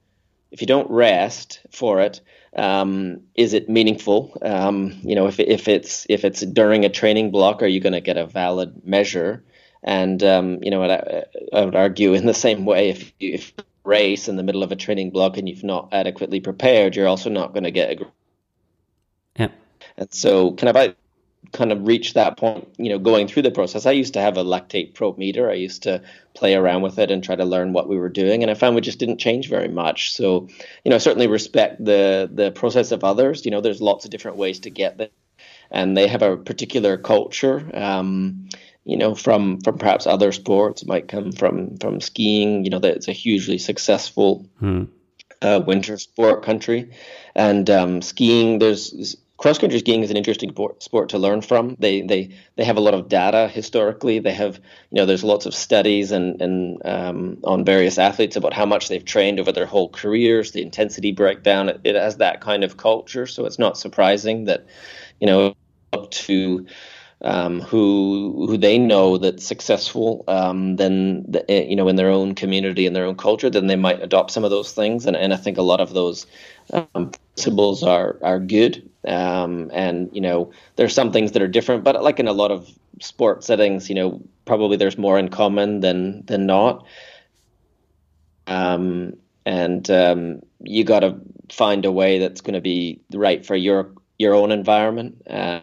if 0.51 0.61
you 0.61 0.67
don't 0.67 0.91
rest 0.91 1.61
for 1.71 2.01
it, 2.01 2.21
um, 2.55 3.23
is 3.35 3.55
it 3.55 3.69
meaningful? 3.69 4.37
Um, 4.43 5.01
you 5.03 5.15
know, 5.15 5.27
if 5.27 5.41
if 5.41 5.69
it's 5.69 6.07
if 6.09 6.25
it's 6.25 6.43
during 6.43 6.85
a 6.85 6.91
training 6.91 7.31
block, 7.31 7.63
are 7.63 7.67
you 7.67 7.81
going 7.81 7.95
to 7.95 8.01
get 8.01 8.19
a 8.19 8.27
valid 8.27 8.85
measure? 8.85 9.43
And 9.83 10.23
um, 10.23 10.63
you 10.63 10.71
know, 10.71 10.85
I, 10.85 11.25
I, 11.53 11.65
would 11.65 11.75
argue 11.75 12.13
in 12.13 12.27
the 12.27 12.35
same 12.35 12.67
way, 12.67 12.91
if 12.91 13.13
you 13.19 13.33
if 13.33 13.55
race 13.85 14.29
in 14.29 14.37
the 14.37 14.43
middle 14.43 14.63
of 14.63 14.71
a 14.71 14.77
training 14.77 15.11
block 15.11 15.39
and 15.39 15.49
you've 15.49 15.65
not 15.65 15.89
adequately 15.93 16.41
prepared, 16.41 16.95
you're 16.95 17.09
also 17.09 17.31
not 17.31 17.53
going 17.53 17.65
to 17.65 17.71
get 17.71 18.01
a. 18.01 18.07
Yeah. 19.37 19.49
And 19.97 20.13
so, 20.13 20.53
kind 20.53 20.77
of, 20.77 20.95
kind 21.51 21.73
of 21.73 21.87
reached 21.87 22.15
that 22.15 22.37
point, 22.37 22.69
you 22.79 22.89
know, 22.89 22.99
going 22.99 23.27
through 23.27 23.43
the 23.43 23.51
process. 23.51 23.85
I 23.85 23.93
used 23.93 24.15
to 24.15 24.21
have 24.21 24.37
a 24.37 24.45
lactate 24.45 24.95
probe 24.95 25.19
meter. 25.19 25.51
I 25.51 25.55
used 25.55 25.83
to 25.83 26.03
play 26.35 26.55
around 26.55 26.83
with 26.83 26.99
it 26.99 27.11
and 27.11 27.23
try 27.23 27.35
to 27.35 27.45
learn 27.45 27.73
what 27.73 27.89
we 27.89 27.99
were 27.99 28.09
doing, 28.09 28.43
and 28.43 28.51
I 28.51 28.55
found 28.55 28.75
we 28.75 28.81
just 28.81 28.99
didn't 28.99 29.19
change 29.19 29.49
very 29.49 29.69
much. 29.69 30.13
So, 30.15 30.49
you 30.85 30.91
know, 30.91 30.95
I 30.95 30.99
certainly 30.99 31.27
respect 31.27 31.85
the 31.85 32.31
the 32.33 32.53
process 32.53 32.93
of 32.93 33.05
others. 33.05 33.45
You 33.45 33.51
know, 33.51 33.61
there's 33.61 33.83
lots 33.83 34.05
of 34.05 34.11
different 34.11 34.37
ways 34.37 34.61
to 34.61 34.71
get 34.71 34.99
there, 34.99 35.09
and 35.71 35.97
they 35.97 36.07
have 36.07 36.23
a 36.23 36.37
particular 36.37 36.97
culture. 36.97 37.69
Um, 37.75 38.49
you 38.85 38.97
know, 38.97 39.15
from 39.15 39.61
from 39.61 39.79
perhaps 39.79 40.07
other 40.07 40.33
sports, 40.33 40.83
it 40.83 40.89
might 40.89 41.09
come 41.09 41.33
from 41.33 41.77
from 41.79 42.01
skiing. 42.01 42.65
You 42.65 42.71
know, 42.71 42.79
that 42.79 42.97
it's 42.97 43.09
a 43.09 43.13
hugely 43.13 43.59
successful. 43.59 44.47
Hmm. 44.59 44.85
Uh, 45.41 45.61
winter 45.67 45.99
sport 45.99 46.45
country, 46.45 46.93
and 47.35 47.69
um, 47.69 48.01
skiing. 48.01 48.61
There's 48.61 49.17
cross 49.43 49.59
country 49.59 49.81
skiing 49.81 50.05
is 50.05 50.11
an 50.13 50.17
interesting 50.17 50.55
sport 50.79 51.09
to 51.09 51.19
learn 51.19 51.43
from. 51.43 51.77
They 51.81 52.01
they 52.03 52.31
they 52.55 52.65
have 52.65 52.77
a 52.77 52.81
lot 52.81 52.95
of 52.95 53.09
data 53.09 53.49
historically. 53.49 54.21
They 54.21 54.33
have 54.33 54.57
you 54.91 54.97
know 54.97 55.05
there's 55.05 55.25
lots 55.25 55.47
of 55.47 55.55
studies 55.55 56.13
and 56.13 56.41
and 56.41 56.81
um, 56.85 57.39
on 57.43 57.65
various 57.65 57.99
athletes 57.99 58.37
about 58.37 58.55
how 58.55 58.67
much 58.67 58.89
they've 58.89 59.05
trained 59.05 59.41
over 59.41 59.51
their 59.51 59.67
whole 59.67 59.89
careers, 59.89 60.53
the 60.53 60.63
intensity 60.63 61.11
breakdown. 61.11 61.69
It, 61.69 61.81
it 61.83 61.97
has 61.97 62.19
that 62.19 62.41
kind 62.41 62.63
of 62.63 62.77
culture, 62.77 63.27
so 63.27 63.45
it's 63.45 63.59
not 63.59 63.77
surprising 63.77 64.45
that 64.45 64.65
you 65.21 65.27
know 65.27 65.57
up 65.93 66.13
to 66.13 66.65
um, 67.23 67.61
who 67.61 68.47
who 68.47 68.57
they 68.57 68.79
know 68.79 69.19
that's 69.19 69.45
successful, 69.45 70.25
um, 70.29 70.77
then 70.77 71.25
the, 71.29 71.51
eh, 71.51 71.65
you 71.65 71.75
know 71.75 71.89
in 71.89 71.97
their 71.97 72.11
own 72.11 72.37
community 72.37 72.87
in 72.87 72.93
their 72.93 73.07
own 73.07 73.17
culture, 73.17 73.51
then 73.51 73.67
they 73.67 73.77
might 73.77 74.01
adopt 74.01 74.31
some 74.31 74.45
of 74.45 74.51
those 74.51 74.71
things. 74.71 75.05
And, 75.07 75.17
and 75.17 75.35
I 75.35 75.37
think 75.37 75.59
a 75.59 75.63
lot 75.63 75.81
of 75.81 75.95
those 75.95 76.27
um, 76.73 77.11
principles 77.35 77.83
are 77.83 78.19
are 78.23 78.39
good. 78.39 78.89
Um, 79.07 79.71
and 79.73 80.11
you 80.13 80.21
know 80.21 80.53
there's 80.77 80.95
some 80.95 81.13
things 81.13 81.33
that 81.33 81.43
are 81.43 81.49
different, 81.49 81.85
but 81.85 82.03
like 82.03 82.21
in 82.21 82.29
a 82.29 82.33
lot 82.33 82.51
of 82.51 82.69
sport 83.01 83.45
settings, 83.45 83.89
you 83.89 83.95
know 83.95 84.23
probably 84.45 84.77
there's 84.77 84.99
more 84.99 85.19
in 85.19 85.29
common 85.29 85.81
than 85.81 86.25
than 86.27 86.47
not. 86.47 86.87
Um, 88.47 89.15
and 89.45 89.89
um, 89.91 90.41
you 90.61 90.85
got 90.85 91.01
to 91.01 91.17
find 91.51 91.85
a 91.85 91.93
way 91.93 92.19
that's 92.19 92.41
going 92.41 92.55
to 92.55 92.61
be 92.61 93.01
right 93.13 93.45
for 93.45 93.57
your 93.57 93.93
your 94.19 94.35
own 94.35 94.53
environment. 94.53 95.23
Uh, 95.29 95.61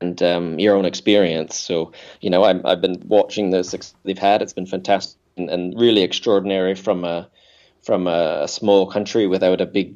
and 0.00 0.22
um, 0.22 0.58
your 0.58 0.76
own 0.76 0.84
experience. 0.84 1.56
So, 1.56 1.92
you 2.20 2.28
know, 2.28 2.44
i 2.44 2.52
have 2.68 2.80
been 2.80 3.02
watching 3.06 3.50
the 3.50 3.64
success 3.64 3.94
they've 4.04 4.18
had. 4.18 4.42
It's 4.42 4.52
been 4.52 4.66
fantastic 4.66 5.18
and, 5.36 5.48
and 5.48 5.78
really 5.78 6.02
extraordinary 6.02 6.74
from 6.74 7.04
a 7.04 7.28
from 7.82 8.06
a, 8.06 8.48
small 8.48 8.86
country 8.86 9.26
without 9.26 9.60
a 9.60 9.66
big 9.66 9.94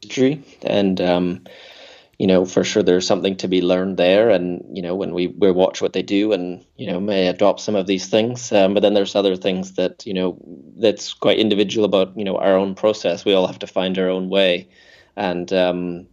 history. 0.00 0.42
And 0.62 1.00
um, 1.00 1.44
you 2.20 2.26
know, 2.26 2.44
for 2.44 2.62
sure, 2.64 2.82
there's 2.82 3.06
something 3.06 3.36
to 3.36 3.48
be 3.48 3.62
learned 3.62 3.96
there. 3.96 4.28
And 4.28 4.62
you 4.76 4.82
know, 4.82 4.94
when 4.94 5.14
we 5.14 5.28
we 5.28 5.50
watch 5.50 5.80
what 5.80 5.94
they 5.94 6.02
do, 6.02 6.32
and 6.32 6.62
you 6.76 6.86
know, 6.86 7.00
may 7.00 7.28
adopt 7.28 7.60
some 7.60 7.74
of 7.74 7.86
these 7.86 8.08
things. 8.08 8.52
Um, 8.52 8.74
but 8.74 8.80
then 8.80 8.92
there's 8.92 9.16
other 9.16 9.36
things 9.36 9.72
that 9.76 10.06
you 10.06 10.12
know 10.12 10.38
that's 10.76 11.14
quite 11.14 11.38
individual 11.38 11.86
about 11.86 12.18
you 12.18 12.26
know 12.26 12.36
our 12.36 12.58
own 12.58 12.74
process. 12.74 13.24
We 13.24 13.32
all 13.32 13.46
have 13.46 13.60
to 13.60 13.66
find 13.66 13.98
our 13.98 14.10
own 14.10 14.28
way. 14.28 14.68
And 15.16 15.50
um, 15.50 16.08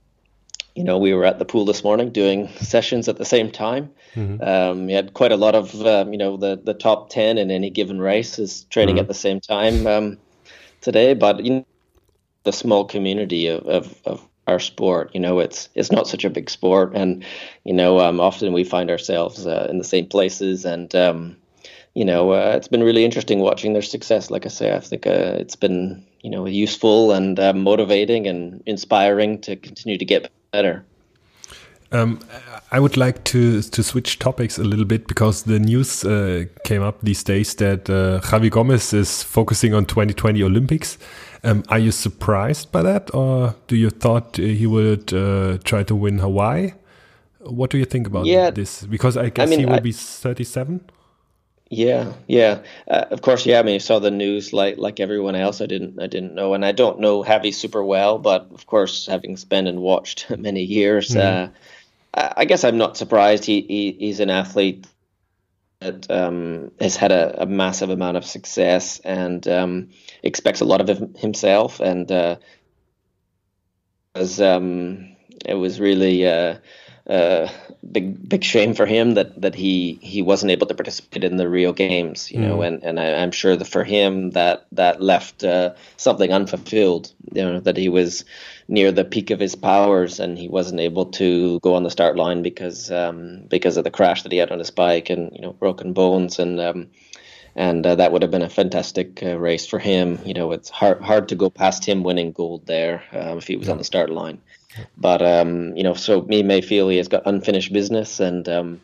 you 0.76 0.86
know, 0.86 0.98
we 0.98 1.14
were 1.14 1.26
at 1.26 1.40
the 1.40 1.46
pool 1.46 1.66
this 1.66 1.84
morning 1.84 2.12
doing 2.12 2.48
sessions 2.62 3.10
at 3.10 3.18
the 3.18 3.26
same 3.26 3.52
time. 3.52 3.90
Mm-hmm. 4.16 4.42
Um, 4.42 4.86
we 4.86 4.94
had 4.94 5.14
quite 5.14 5.34
a 5.34 5.38
lot 5.38 5.56
of, 5.56 5.76
um, 5.86 6.14
you 6.14 6.20
know, 6.20 6.38
the, 6.38 6.56
the 6.64 6.76
top 6.76 7.10
10 7.10 7.40
in 7.40 7.50
any 7.50 7.72
given 7.72 8.00
race 8.00 8.38
is 8.38 8.64
training 8.66 8.96
mm-hmm. 8.96 9.02
at 9.02 9.08
the 9.08 9.14
same 9.16 9.40
time 9.40 9.88
um, 9.88 10.18
today. 10.82 11.16
But, 11.16 11.44
you 11.44 11.52
know, 11.52 11.68
the 12.44 12.54
small 12.54 12.86
community 12.86 13.48
of, 13.48 13.66
of, 13.66 14.02
of, 14.06 14.27
our 14.48 14.60
sport, 14.60 15.12
you 15.14 15.20
know, 15.20 15.40
it's 15.40 15.70
it's 15.76 15.92
not 15.92 16.08
such 16.08 16.26
a 16.26 16.30
big 16.30 16.50
sport. 16.50 16.94
And, 16.96 17.24
you 17.64 17.74
know, 17.74 18.00
um, 18.00 18.20
often 18.20 18.54
we 18.54 18.64
find 18.64 18.90
ourselves 18.90 19.46
uh, 19.46 19.68
in 19.70 19.78
the 19.78 19.84
same 19.84 20.08
places. 20.08 20.66
And, 20.66 20.94
um, 20.96 21.38
you 21.94 22.06
know, 22.06 22.32
uh, 22.32 22.54
it's 22.56 22.68
been 22.68 22.84
really 22.84 23.04
interesting 23.04 23.40
watching 23.40 23.74
their 23.74 23.82
success. 23.82 24.32
Like 24.32 24.46
I 24.46 24.50
say, 24.50 24.76
I 24.76 24.80
think 24.80 25.06
uh, 25.06 25.36
it's 25.40 25.56
been, 25.56 26.06
you 26.22 26.30
know, 26.30 26.46
useful 26.46 27.12
and 27.12 27.40
uh, 27.40 27.54
motivating 27.54 28.28
and 28.28 28.64
inspiring 28.66 29.42
to 29.42 29.56
continue 29.56 29.98
to 29.98 30.06
get 30.06 30.32
better. 30.52 30.86
Um, 31.92 32.20
I 32.72 32.80
would 32.80 32.98
like 32.98 33.24
to 33.26 33.62
to 33.62 33.84
switch 33.84 34.20
topics 34.20 34.58
a 34.58 34.64
little 34.64 34.86
bit 34.86 35.08
because 35.08 35.44
the 35.44 35.58
news 35.58 36.04
uh, 36.04 36.46
came 36.66 36.84
up 36.84 36.98
these 37.02 37.24
days 37.24 37.56
that 37.56 37.90
uh, 37.90 38.20
Javi 38.20 38.50
Gomez 38.50 38.94
is 38.94 39.24
focusing 39.24 39.74
on 39.74 39.86
2020 39.86 40.44
Olympics. 40.44 40.98
Um, 41.48 41.64
are 41.70 41.80
you 41.80 41.92
surprised 41.92 42.74
by 42.74 42.82
that, 42.82 43.14
or 43.16 43.56
do 43.68 43.78
you 43.78 43.90
thought 43.90 44.36
he 44.36 44.68
would 44.68 45.14
uh, 45.14 45.60
try 45.64 45.82
to 45.84 45.96
win 45.96 46.20
Hawaii? 46.20 46.74
What 47.40 47.70
do 47.70 47.78
you 47.78 47.86
think 47.86 48.06
about 48.06 48.26
yeah, 48.26 48.50
this? 48.50 48.84
Because 48.84 49.16
I 49.16 49.30
guess 49.30 49.48
I 49.48 49.50
mean, 49.50 49.60
he 49.60 49.66
will 49.66 49.76
I, 49.76 49.80
be 49.80 49.94
37. 49.94 50.82
Yeah, 51.70 52.12
yeah. 52.28 52.60
Uh, 52.86 53.06
of 53.12 53.22
course, 53.22 53.46
yeah. 53.46 53.60
I 53.60 53.64
mean, 53.64 53.76
I 53.76 53.78
saw 53.78 54.00
the 54.00 54.12
news 54.12 54.52
like 54.52 54.78
like 54.78 55.00
everyone 55.00 55.36
else. 55.36 55.62
I 55.62 55.68
didn't 55.68 56.02
I 56.02 56.08
didn't 56.08 56.36
know, 56.36 56.54
and 56.54 56.66
I 56.66 56.74
don't 56.74 57.00
know 57.00 57.24
Javi 57.24 57.54
super 57.54 57.84
well, 57.84 58.20
but 58.20 58.50
of 58.54 58.66
course, 58.66 59.06
having 59.06 59.38
spent 59.38 59.70
and 59.70 59.80
watched 59.80 60.30
many 60.38 60.64
years, 60.64 61.12
mm. 61.12 61.52
uh, 62.14 62.34
I 62.36 62.44
guess 62.44 62.66
I'm 62.66 62.78
not 62.78 62.98
surprised. 62.98 63.46
He, 63.46 63.62
he 63.62 63.96
he's 63.98 64.20
an 64.20 64.30
athlete 64.30 64.86
that 65.80 66.10
um, 66.10 66.72
has 66.80 66.96
had 66.96 67.12
a, 67.12 67.44
a, 67.44 67.46
massive 67.46 67.90
amount 67.90 68.18
of 68.18 68.26
success 68.26 69.00
and 69.00 69.48
um, 69.48 69.90
expects 70.24 70.62
a 70.62 70.66
lot 70.66 70.82
of 70.82 71.16
himself, 71.18 71.80
and 71.80 72.12
uh, 72.12 72.38
um, 74.16 75.16
it 75.46 75.54
was 75.54 75.80
really. 75.80 76.28
Uh, 76.28 76.58
uh, 77.10 77.48
big 77.90 78.28
big 78.28 78.44
shame 78.44 78.74
for 78.74 78.86
him 78.86 79.14
that 79.14 79.42
that 79.42 79.56
he 79.56 79.98
he 80.02 80.22
wasn't 80.22 80.52
able 80.52 80.68
to 80.68 80.74
participate 80.74 81.24
in 81.24 81.38
the 81.38 81.48
Rio 81.48 81.72
Games, 81.72 82.30
you 82.32 82.40
mm. 82.40 82.48
know, 82.48 82.62
and 82.62 82.84
and 82.84 83.00
I, 83.00 83.06
am 83.06 83.32
sure 83.32 83.56
that 83.56 83.66
for 83.66 83.86
him 83.86 84.32
that 84.32 84.66
that 84.74 85.02
left 85.02 85.44
uh, 85.44 85.76
something 85.96 86.34
unfulfilled, 86.34 87.14
you 87.32 87.44
know, 87.44 87.60
that 87.62 87.78
he 87.78 87.88
was 87.88 88.26
near 88.68 88.92
the 88.92 89.06
peak 89.06 89.32
of 89.32 89.40
his 89.40 89.56
powers 89.56 90.20
and 90.20 90.38
he 90.38 90.50
wasn't 90.50 90.82
able 90.82 91.06
to 91.06 91.62
go 91.62 91.76
on 91.76 91.84
the 91.84 91.90
start 91.90 92.18
line 92.18 92.42
because 92.42 92.92
um, 92.92 93.46
because 93.48 93.78
of 93.78 93.86
the 93.86 93.92
crash 93.92 94.24
that 94.24 94.32
he 94.34 94.38
had 94.38 94.52
on 94.52 94.60
his 94.60 94.72
bike 94.72 95.10
and 95.10 95.32
you 95.34 95.42
know 95.42 95.54
broken 95.54 95.94
bones 95.94 96.40
and. 96.40 96.60
Um, 96.60 96.88
and 97.60 97.84
uh, 97.88 97.96
that 97.96 98.12
would 98.12 98.22
have 98.22 98.30
been 98.30 98.44
a 98.44 98.50
fantastic 98.50 99.24
uh, 99.24 99.36
race 99.36 99.66
for 99.66 99.80
him. 99.80 100.20
You 100.24 100.36
know, 100.36 100.52
it's 100.52 100.70
hard 100.70 101.02
hard 101.02 101.30
to 101.30 101.36
go 101.36 101.50
past 101.50 101.84
him 101.84 102.04
winning 102.04 102.32
gold 102.32 102.68
there 102.68 103.04
um, 103.12 103.40
if 103.40 103.48
he 103.48 103.56
was 103.56 103.66
yeah. 103.66 103.72
on 103.72 103.80
the 103.80 103.84
start 103.84 104.12
line. 104.12 104.40
But 104.98 105.22
um, 105.22 105.76
you 105.78 105.84
know, 105.84 105.94
so 105.94 106.22
me 106.22 106.44
may 106.44 106.62
feel 106.62 106.90
he 106.90 106.98
has 106.98 107.08
got 107.08 107.24
unfinished 107.26 107.72
business, 107.72 108.20
and 108.20 108.48
um, 108.50 108.82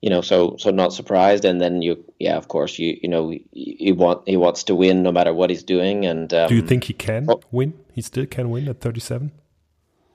you 0.00 0.10
know, 0.10 0.22
so 0.22 0.56
so 0.58 0.70
not 0.70 0.92
surprised. 0.92 1.44
And 1.44 1.60
then 1.60 1.82
you, 1.82 2.04
yeah, 2.18 2.36
of 2.36 2.48
course, 2.48 2.78
you 2.78 2.98
you 3.02 3.08
know, 3.08 3.30
he 3.52 3.92
want 3.92 4.26
he 4.26 4.36
wants 4.36 4.64
to 4.64 4.74
win 4.74 5.02
no 5.02 5.12
matter 5.12 5.34
what 5.34 5.50
he's 5.50 5.62
doing. 5.62 6.06
And 6.06 6.32
um, 6.32 6.48
do 6.48 6.54
you 6.54 6.62
think 6.62 6.84
he 6.84 6.94
can 6.94 7.26
oh, 7.28 7.40
win? 7.50 7.74
He 7.92 8.02
still 8.02 8.26
can 8.26 8.50
win 8.50 8.68
at 8.68 8.80
thirty 8.80 9.00
seven. 9.00 9.32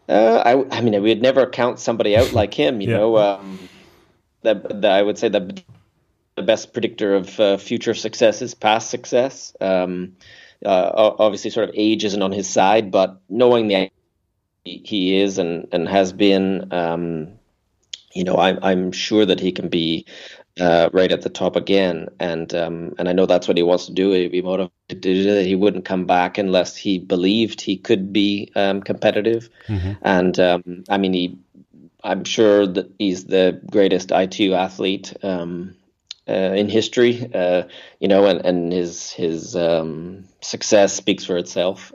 Uh, 0.10 0.42
I 0.46 0.78
I 0.78 0.82
mean, 0.82 1.02
we'd 1.02 1.22
never 1.22 1.46
count 1.46 1.80
somebody 1.80 2.18
out 2.18 2.34
like 2.34 2.54
him. 2.64 2.82
You 2.82 2.90
yeah. 2.90 2.98
know, 2.98 3.18
um, 3.18 3.60
that 4.42 4.86
I 4.86 5.02
would 5.02 5.18
say 5.18 5.30
that 5.30 5.64
the 6.36 6.44
best 6.44 6.74
predictor 6.74 7.16
of 7.16 7.40
uh, 7.40 7.58
future 7.58 7.94
success 7.94 8.42
is 8.42 8.54
past 8.54 8.90
success. 8.90 9.56
Um, 9.62 10.18
uh, 10.66 11.14
obviously, 11.20 11.52
sort 11.52 11.70
of 11.70 11.76
age 11.78 12.06
isn't 12.06 12.22
on 12.22 12.32
his 12.32 12.50
side, 12.50 12.92
but 12.92 13.22
knowing 13.30 13.68
the 13.68 13.92
he 14.66 15.18
is 15.18 15.38
and, 15.38 15.68
and 15.72 15.88
has 15.88 16.12
been. 16.12 16.74
Um, 16.74 17.40
you 18.14 18.24
know, 18.24 18.38
I'm 18.38 18.60
I'm 18.62 18.92
sure 18.94 19.26
that 19.26 19.42
he 19.42 19.52
can 19.52 19.68
be 19.68 20.06
uh, 20.60 20.90
right 20.94 21.12
at 21.12 21.22
the 21.22 21.30
top 21.30 21.58
again, 21.58 22.08
and 22.20 22.54
um, 22.56 22.96
and 22.98 23.10
I 23.10 23.14
know 23.14 23.26
that's 23.26 23.48
what 23.48 23.58
he 23.58 23.64
wants 23.64 23.88
to 23.88 23.94
do. 23.94 24.12
He'd 24.12 24.32
be 24.32 24.42
motivated 24.42 24.72
to 24.90 24.96
do 24.96 25.24
that. 25.36 25.46
He 25.46 25.56
wouldn't 25.56 25.84
come 25.84 26.06
back 26.06 26.38
unless 26.38 26.78
he 26.78 26.98
believed 26.98 27.60
he 27.60 27.76
could 27.76 28.14
be 28.14 28.52
um, 28.56 28.82
competitive. 28.82 29.50
Mm-hmm. 29.68 29.92
And 30.02 30.40
um, 30.40 30.84
I 30.88 30.98
mean, 30.98 31.14
he, 31.14 31.38
I'm 32.04 32.24
sure 32.24 32.66
that 32.66 32.90
he's 32.98 33.26
the 33.26 33.62
greatest 33.70 34.12
ITU 34.12 34.54
athlete 34.54 35.14
um, 35.22 35.76
uh, 36.28 36.32
in 36.32 36.70
history. 36.70 37.30
Uh, 37.34 37.64
you 38.00 38.08
know, 38.08 38.26
and 38.26 38.46
and 38.46 38.72
his 38.72 39.12
his 39.12 39.58
um, 39.58 40.24
success 40.40 40.94
speaks 40.94 41.26
for 41.26 41.38
itself. 41.38 41.92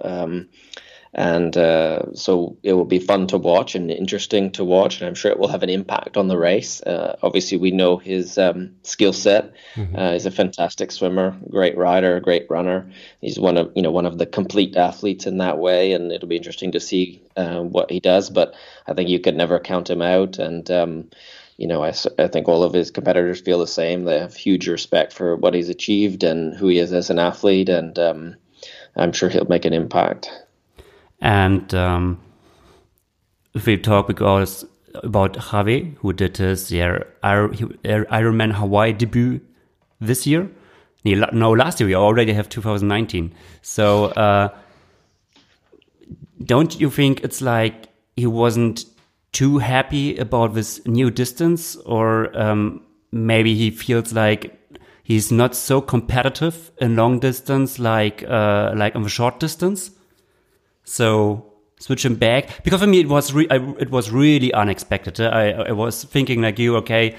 Um, 1.12 1.40
and 1.40 1.56
uh, 1.56 2.14
so 2.14 2.56
it 2.62 2.74
will 2.74 2.84
be 2.84 2.98
fun 2.98 3.26
to 3.28 3.38
watch 3.38 3.74
and 3.74 3.90
interesting 3.90 4.52
to 4.52 4.64
watch, 4.64 5.00
and 5.00 5.08
I'm 5.08 5.14
sure 5.14 5.30
it 5.30 5.38
will 5.38 5.48
have 5.48 5.62
an 5.62 5.70
impact 5.70 6.16
on 6.16 6.28
the 6.28 6.38
race. 6.38 6.82
Uh, 6.82 7.16
obviously, 7.22 7.56
we 7.58 7.70
know 7.70 7.96
his 7.96 8.38
um, 8.38 8.76
skill 8.82 9.12
set. 9.12 9.54
Mm-hmm. 9.74 9.96
Uh, 9.96 10.12
he's 10.12 10.26
a 10.26 10.30
fantastic 10.30 10.92
swimmer, 10.92 11.36
great 11.50 11.76
rider, 11.76 12.20
great 12.20 12.46
runner. 12.50 12.90
He's 13.20 13.38
one 13.38 13.56
of 13.56 13.72
you 13.74 13.82
know 13.82 13.90
one 13.90 14.06
of 14.06 14.18
the 14.18 14.26
complete 14.26 14.76
athletes 14.76 15.26
in 15.26 15.38
that 15.38 15.58
way, 15.58 15.92
and 15.92 16.12
it'll 16.12 16.28
be 16.28 16.36
interesting 16.36 16.72
to 16.72 16.80
see 16.80 17.22
uh, 17.36 17.60
what 17.60 17.90
he 17.90 18.00
does. 18.00 18.30
But 18.30 18.54
I 18.86 18.94
think 18.94 19.08
you 19.08 19.20
could 19.20 19.36
never 19.36 19.58
count 19.58 19.90
him 19.90 20.02
out, 20.02 20.38
and 20.38 20.70
um, 20.70 21.10
you 21.56 21.66
know, 21.66 21.82
I, 21.82 21.92
I 22.18 22.28
think 22.28 22.48
all 22.48 22.62
of 22.62 22.72
his 22.72 22.90
competitors 22.90 23.40
feel 23.40 23.58
the 23.58 23.66
same. 23.66 24.04
They 24.04 24.18
have 24.18 24.34
huge 24.34 24.68
respect 24.68 25.12
for 25.12 25.36
what 25.36 25.54
he's 25.54 25.68
achieved 25.68 26.22
and 26.22 26.56
who 26.56 26.68
he 26.68 26.78
is 26.78 26.92
as 26.92 27.10
an 27.10 27.18
athlete, 27.18 27.68
and 27.68 27.98
um, 27.98 28.36
I'm 28.96 29.12
sure 29.12 29.28
he'll 29.28 29.44
make 29.44 29.64
an 29.64 29.72
impact. 29.72 30.30
And 31.20 31.74
um, 31.74 32.20
we 33.66 33.76
talk 33.76 34.06
because 34.06 34.64
about 34.94 35.34
Javi, 35.34 35.96
who 35.98 36.12
did 36.12 36.36
his 36.36 36.70
Ironman 36.70 38.52
Hawaii 38.52 38.92
debut 38.92 39.40
this 40.00 40.26
year. 40.26 40.50
No, 41.04 41.52
last 41.52 41.80
year 41.80 41.88
we 41.88 41.94
already 41.94 42.32
have 42.32 42.48
2019. 42.48 43.32
So 43.62 44.06
uh, 44.06 44.48
don't 46.44 46.78
you 46.80 46.90
think 46.90 47.22
it's 47.22 47.40
like 47.40 47.88
he 48.16 48.26
wasn't 48.26 48.84
too 49.32 49.58
happy 49.58 50.16
about 50.16 50.54
this 50.54 50.84
new 50.86 51.10
distance, 51.10 51.76
or 51.76 52.36
um, 52.38 52.82
maybe 53.12 53.54
he 53.54 53.70
feels 53.70 54.12
like 54.12 54.58
he's 55.04 55.30
not 55.30 55.54
so 55.54 55.80
competitive 55.80 56.70
in 56.78 56.96
long 56.96 57.20
distance 57.20 57.78
like 57.78 58.24
uh, 58.28 58.72
like 58.74 58.96
on 58.96 59.02
the 59.02 59.08
short 59.08 59.38
distance? 59.38 59.92
So 60.84 61.46
switch 61.80 62.04
him 62.04 62.14
back 62.14 62.62
because 62.62 62.80
for 62.80 62.86
me 62.86 63.00
it 63.00 63.08
was 63.08 63.32
re- 63.32 63.48
I, 63.50 63.56
it 63.78 63.90
was 63.90 64.10
really 64.10 64.52
unexpected. 64.52 65.20
Uh, 65.20 65.28
I, 65.28 65.50
I 65.68 65.72
was 65.72 66.04
thinking 66.04 66.42
like 66.42 66.58
you, 66.58 66.76
okay, 66.76 67.16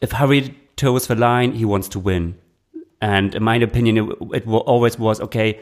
if 0.00 0.10
Javi 0.10 0.54
toes 0.76 1.06
the 1.06 1.16
line, 1.16 1.52
he 1.52 1.64
wants 1.64 1.88
to 1.88 1.98
win, 1.98 2.36
and 3.00 3.34
in 3.34 3.42
my 3.42 3.56
opinion, 3.56 3.98
it, 3.98 4.44
it 4.44 4.46
always 4.46 4.98
was 4.98 5.20
okay. 5.20 5.60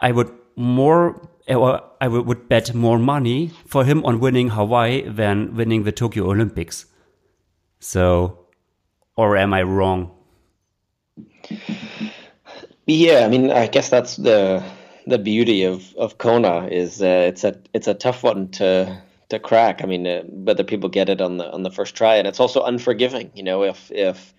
I 0.00 0.12
would 0.12 0.30
more 0.56 1.28
eh, 1.48 1.78
I 2.00 2.08
would 2.08 2.48
bet 2.48 2.74
more 2.74 2.98
money 2.98 3.50
for 3.66 3.84
him 3.84 4.04
on 4.04 4.20
winning 4.20 4.50
Hawaii 4.50 5.02
than 5.08 5.54
winning 5.54 5.84
the 5.84 5.92
Tokyo 5.92 6.30
Olympics. 6.30 6.86
So, 7.80 8.46
or 9.16 9.36
am 9.36 9.52
I 9.54 9.62
wrong? 9.62 10.10
Yeah, 12.86 13.24
I 13.24 13.28
mean, 13.28 13.50
I 13.50 13.66
guess 13.66 13.88
that's 13.88 14.16
the 14.16 14.62
the 15.06 15.18
beauty 15.18 15.64
of 15.64 15.94
of 15.96 16.18
Kona 16.18 16.66
is 16.66 17.02
uh, 17.02 17.26
it's 17.28 17.44
a 17.44 17.58
it's 17.72 17.88
a 17.88 17.94
tough 17.94 18.22
one 18.22 18.48
to 18.52 19.02
to 19.30 19.38
crack. 19.38 19.82
I 19.82 19.86
mean, 19.86 20.06
uh, 20.06 20.22
whether 20.24 20.64
people 20.64 20.88
get 20.88 21.08
it 21.08 21.20
on 21.20 21.38
the 21.38 21.50
on 21.50 21.62
the 21.62 21.70
first 21.70 21.94
try, 21.94 22.16
and 22.16 22.28
it's 22.28 22.40
also 22.40 22.62
unforgiving. 22.62 23.30
You 23.34 23.42
know, 23.42 23.64
if 23.64 23.90
if 23.90 24.34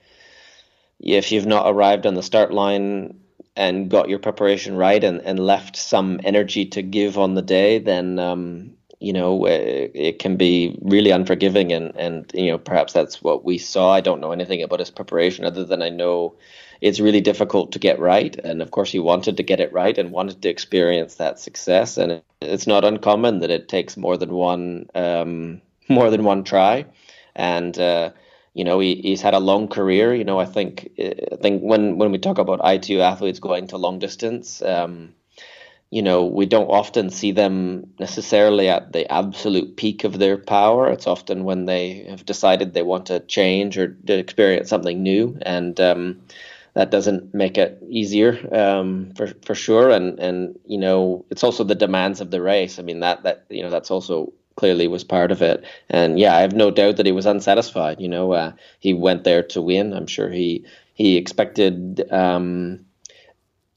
if 0.99 1.31
you've 1.31 1.45
not 1.45 1.69
arrived 1.69 2.05
on 2.05 2.13
the 2.13 2.23
start 2.23 2.53
line 2.53 3.19
and 3.55 3.89
got 3.89 4.09
your 4.09 4.19
preparation 4.19 4.75
right 4.75 5.03
and, 5.03 5.21
and 5.21 5.39
left 5.39 5.75
some 5.75 6.19
energy 6.23 6.65
to 6.65 6.81
give 6.81 7.17
on 7.17 7.35
the 7.35 7.41
day, 7.41 7.77
then 7.79 8.17
um, 8.19 8.71
you 8.99 9.13
know 9.13 9.45
it, 9.45 9.91
it, 9.93 10.19
can 10.19 10.37
be 10.37 10.77
really 10.81 11.11
unforgiving. 11.11 11.73
And 11.73 11.95
and 11.95 12.31
you 12.33 12.51
know 12.51 12.57
perhaps 12.57 12.93
that's 12.93 13.21
what 13.21 13.43
we 13.43 13.57
saw. 13.57 13.91
I 13.91 14.01
don't 14.01 14.21
know 14.21 14.31
anything 14.31 14.63
about 14.63 14.79
his 14.79 14.91
preparation 14.91 15.43
other 15.43 15.65
than 15.65 15.81
I 15.81 15.89
know 15.89 16.35
it's 16.83 16.99
really 16.99 17.21
difficult 17.21 17.71
to 17.71 17.79
get 17.79 17.97
right. 17.97 18.35
And 18.43 18.61
of 18.61 18.71
course, 18.71 18.91
he 18.91 18.99
wanted 18.99 19.37
to 19.37 19.43
get 19.43 19.61
it 19.61 19.71
right 19.71 19.97
and 19.97 20.11
wanted 20.11 20.41
to 20.41 20.49
experience 20.49 21.15
that 21.15 21.39
success. 21.39 21.97
And 21.97 22.21
it's 22.41 22.67
not 22.67 22.83
uncommon 22.83 23.39
that 23.39 23.49
it 23.49 23.69
takes 23.69 23.95
more 23.95 24.17
than 24.17 24.33
one 24.33 24.87
um, 24.93 25.61
more 25.89 26.09
than 26.09 26.25
one 26.25 26.43
try. 26.43 26.85
And 27.35 27.79
uh, 27.79 28.11
you 28.53 28.65
know, 28.65 28.79
he, 28.79 28.95
he's 28.95 29.21
had 29.21 29.33
a 29.33 29.39
long 29.39 29.69
career. 29.69 30.13
You 30.13 30.25
know, 30.25 30.39
I 30.39 30.45
think 30.45 30.89
I 30.99 31.37
think 31.41 31.61
when 31.61 31.97
when 31.97 32.11
we 32.11 32.17
talk 32.17 32.37
about 32.37 32.59
ITU 32.61 32.99
athletes 32.99 33.39
going 33.39 33.67
to 33.67 33.77
long 33.77 33.99
distance. 33.99 34.61
Um, 34.61 35.15
you 35.89 36.01
know, 36.01 36.25
we 36.25 36.47
don't 36.47 36.71
often 36.71 37.11
see 37.11 37.31
them 37.31 37.93
necessarily 37.99 38.67
at 38.67 38.93
the 38.93 39.09
absolute 39.11 39.77
peak 39.77 40.03
of 40.03 40.17
their 40.17 40.39
power. 40.39 40.89
It's 40.89 41.05
often 41.05 41.43
when 41.43 41.65
they 41.65 42.05
have 42.09 42.25
decided 42.25 42.73
they 42.73 42.81
want 42.81 43.05
to 43.05 43.19
change 43.19 43.77
or 43.77 43.89
to 44.07 44.17
experience 44.17 44.69
something 44.69 45.03
new. 45.03 45.37
And 45.43 45.79
um, 45.79 46.21
that 46.73 46.89
doesn't 46.89 47.33
make 47.33 47.57
it 47.57 47.81
easier 47.87 48.47
um, 48.51 49.13
for 49.15 49.27
for 49.45 49.55
sure. 49.55 49.89
And 49.89 50.19
and 50.19 50.59
you 50.65 50.77
know, 50.77 51.25
it's 51.29 51.43
also 51.43 51.63
the 51.63 51.75
demands 51.75 52.21
of 52.21 52.31
the 52.31 52.41
race. 52.41 52.79
I 52.79 52.81
mean 52.81 52.99
that 53.01 53.23
that 53.23 53.45
you 53.49 53.61
know 53.61 53.69
that's 53.69 53.91
also 53.91 54.33
clearly 54.55 54.87
was 54.87 55.03
part 55.03 55.31
of 55.31 55.41
it. 55.41 55.63
And 55.89 56.19
yeah, 56.19 56.35
I 56.35 56.41
have 56.41 56.53
no 56.53 56.71
doubt 56.71 56.97
that 56.97 57.05
he 57.05 57.11
was 57.11 57.25
unsatisfied. 57.25 57.99
You 57.99 58.09
know, 58.09 58.33
uh, 58.33 58.53
he 58.79 58.93
went 58.93 59.23
there 59.23 59.43
to 59.43 59.61
win. 59.61 59.93
I'm 59.93 60.07
sure 60.07 60.29
he 60.29 60.65
he 60.93 61.17
expected. 61.17 62.11
Um, 62.11 62.85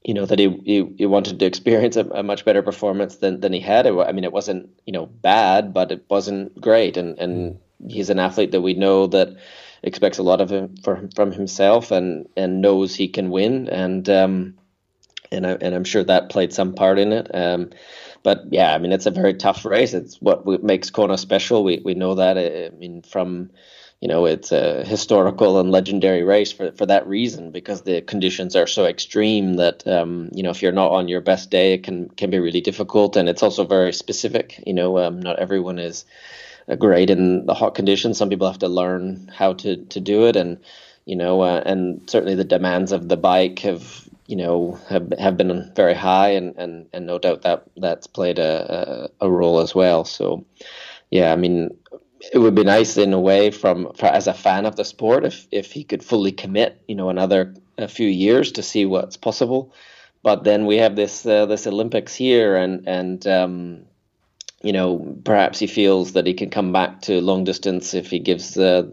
you 0.03 0.13
know 0.13 0.25
that 0.25 0.39
he, 0.39 0.49
he, 0.63 0.85
he 0.99 1.05
wanted 1.05 1.37
to 1.37 1.45
experience 1.45 1.97
a, 1.97 2.05
a, 2.11 2.23
much 2.23 2.45
better 2.45 2.61
performance 2.61 3.17
than, 3.17 3.41
than 3.41 3.51
he 3.51 3.59
had. 3.59 3.85
I 3.85 4.13
mean, 4.13 4.23
it 4.23 4.31
wasn't 4.31 4.69
you 4.85 4.93
know 4.93 5.05
bad, 5.05 5.73
but 5.73 5.91
it 5.91 6.05
wasn't 6.09 6.59
great. 6.61 6.95
And 6.95 7.19
and 7.19 7.59
he's 7.85 8.09
an 8.09 8.17
athlete 8.17 8.51
that 8.51 8.61
we 8.61 8.73
know 8.73 9.07
that 9.07 9.35
expects 9.83 10.17
a 10.17 10.23
lot 10.23 10.41
of 10.41 10.51
him 10.51 10.75
for, 10.83 11.07
from 11.15 11.31
himself 11.31 11.91
and 11.91 12.27
and 12.35 12.61
knows 12.61 12.95
he 12.95 13.07
can 13.07 13.29
win 13.29 13.69
and 13.69 14.09
um, 14.09 14.55
and 15.31 15.45
I, 15.45 15.51
and 15.51 15.75
I'm 15.75 15.83
sure 15.83 16.03
that 16.03 16.29
played 16.29 16.53
some 16.53 16.73
part 16.73 16.99
in 16.99 17.11
it. 17.11 17.29
Um, 17.33 17.71
but 18.23 18.45
yeah, 18.51 18.73
I 18.73 18.77
mean 18.77 18.91
it's 18.91 19.05
a 19.05 19.11
very 19.11 19.33
tough 19.33 19.65
race. 19.65 19.93
It's 19.93 20.21
what 20.21 20.45
makes 20.63 20.89
Kona 20.89 21.17
special. 21.17 21.63
We 21.63 21.81
we 21.83 21.93
know 21.93 22.15
that. 22.15 22.37
I 22.37 22.75
mean 22.75 23.01
from 23.01 23.51
you 24.01 24.07
know 24.07 24.25
it's 24.25 24.51
a 24.51 24.83
historical 24.83 25.59
and 25.59 25.71
legendary 25.71 26.23
race 26.23 26.51
for 26.51 26.71
for 26.71 26.85
that 26.85 27.07
reason 27.07 27.51
because 27.51 27.81
the 27.81 28.01
conditions 28.01 28.55
are 28.55 28.67
so 28.67 28.85
extreme 28.85 29.55
that 29.55 29.87
um, 29.87 30.29
you 30.33 30.43
know 30.43 30.49
if 30.49 30.61
you're 30.61 30.71
not 30.71 30.91
on 30.91 31.07
your 31.07 31.21
best 31.21 31.49
day 31.49 31.73
it 31.73 31.83
can 31.83 32.09
can 32.09 32.29
be 32.29 32.39
really 32.39 32.61
difficult 32.61 33.15
and 33.15 33.29
it's 33.29 33.43
also 33.43 33.63
very 33.63 33.93
specific. 33.93 34.61
You 34.65 34.73
know 34.73 34.97
um, 34.99 35.19
not 35.19 35.39
everyone 35.39 35.79
is 35.79 36.05
great 36.75 37.09
in 37.09 37.45
the 37.45 37.53
hot 37.53 37.75
conditions. 37.75 38.17
Some 38.17 38.29
people 38.29 38.47
have 38.47 38.59
to 38.59 38.67
learn 38.67 39.31
how 39.33 39.53
to 39.53 39.77
to 39.77 39.99
do 39.99 40.25
it, 40.27 40.35
and 40.35 40.59
you 41.05 41.15
know, 41.15 41.41
uh, 41.41 41.63
and 41.65 42.09
certainly 42.09 42.35
the 42.35 42.43
demands 42.43 42.91
of 42.91 43.07
the 43.07 43.17
bike 43.17 43.59
have 43.59 44.07
you 44.27 44.35
know 44.35 44.79
have 44.89 45.13
have 45.19 45.37
been 45.37 45.71
very 45.75 45.93
high, 45.93 46.29
and 46.29 46.55
and 46.57 46.87
and 46.93 47.05
no 47.05 47.19
doubt 47.19 47.43
that 47.43 47.63
that's 47.77 48.07
played 48.07 48.39
a 48.39 49.09
a, 49.21 49.27
a 49.27 49.31
role 49.31 49.59
as 49.59 49.73
well. 49.73 50.05
So, 50.05 50.45
yeah, 51.09 51.31
I 51.31 51.35
mean. 51.35 51.77
It 52.33 52.39
would 52.39 52.55
be 52.55 52.63
nice 52.63 52.97
in 52.97 53.13
a 53.13 53.19
way 53.19 53.51
from 53.51 53.93
for, 53.93 54.07
as 54.07 54.25
a 54.25 54.33
fan 54.33 54.65
of 54.65 54.75
the 54.75 54.83
sport 54.83 55.23
if 55.23 55.47
if 55.51 55.71
he 55.71 55.83
could 55.83 56.03
fully 56.03 56.31
commit, 56.31 56.81
you 56.87 56.95
know, 56.95 57.09
another 57.09 57.53
a 57.77 57.87
few 57.87 58.07
years 58.07 58.51
to 58.53 58.63
see 58.63 58.87
what's 58.87 59.17
possible. 59.17 59.71
But 60.23 60.43
then 60.43 60.65
we 60.65 60.77
have 60.77 60.95
this 60.95 61.25
uh, 61.25 61.45
this 61.45 61.67
Olympics 61.67 62.15
here, 62.15 62.55
and 62.55 62.87
and 62.87 63.25
um, 63.27 63.85
you 64.61 64.73
know, 64.73 65.17
perhaps 65.23 65.59
he 65.59 65.67
feels 65.67 66.13
that 66.13 66.25
he 66.25 66.33
can 66.33 66.49
come 66.49 66.71
back 66.71 67.01
to 67.01 67.21
long 67.21 67.43
distance 67.43 67.93
if 67.93 68.09
he 68.09 68.19
gives 68.19 68.57
uh, 68.57 68.87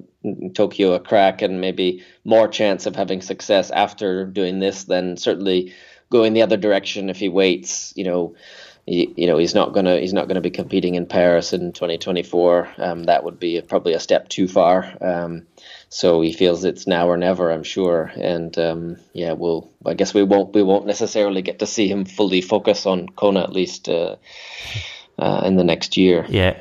Tokyo 0.54 0.92
a 0.92 1.00
crack 1.00 1.42
and 1.42 1.60
maybe 1.60 2.02
more 2.24 2.48
chance 2.48 2.86
of 2.86 2.96
having 2.96 3.22
success 3.22 3.70
after 3.70 4.26
doing 4.26 4.58
this 4.58 4.84
than 4.84 5.16
certainly 5.16 5.72
going 6.10 6.34
the 6.34 6.42
other 6.42 6.58
direction 6.58 7.08
if 7.08 7.18
he 7.18 7.28
waits. 7.28 7.94
You 7.96 8.04
know, 8.04 8.34
he, 8.86 9.14
you 9.16 9.26
know 9.26 9.38
he's 9.38 9.54
not 9.54 9.72
gonna 9.72 9.98
he's 9.98 10.12
not 10.12 10.28
gonna 10.28 10.42
be 10.42 10.50
competing 10.50 10.96
in 10.96 11.06
Paris 11.06 11.54
in 11.54 11.72
2024. 11.72 12.68
Um, 12.76 13.04
that 13.04 13.24
would 13.24 13.40
be 13.40 13.60
probably 13.62 13.94
a 13.94 14.00
step 14.00 14.28
too 14.28 14.46
far. 14.46 14.96
Um, 15.00 15.46
so 15.88 16.20
he 16.20 16.32
feels 16.32 16.64
it's 16.64 16.86
now 16.86 17.08
or 17.08 17.16
never, 17.16 17.50
I'm 17.50 17.62
sure. 17.62 18.12
And 18.16 18.56
um, 18.58 18.96
yeah, 19.14 19.32
we'll 19.32 19.70
I 19.86 19.94
guess 19.94 20.12
we 20.12 20.22
won't 20.22 20.54
we 20.54 20.62
won't 20.62 20.86
necessarily 20.86 21.40
get 21.40 21.60
to 21.60 21.66
see 21.66 21.88
him 21.88 22.04
fully 22.04 22.42
focus 22.42 22.84
on 22.84 23.08
Kona 23.08 23.42
at 23.42 23.52
least. 23.52 23.88
Uh, 23.88 24.16
uh, 25.18 25.42
in 25.44 25.56
the 25.56 25.64
next 25.64 25.96
year. 25.96 26.26
Yeah. 26.28 26.56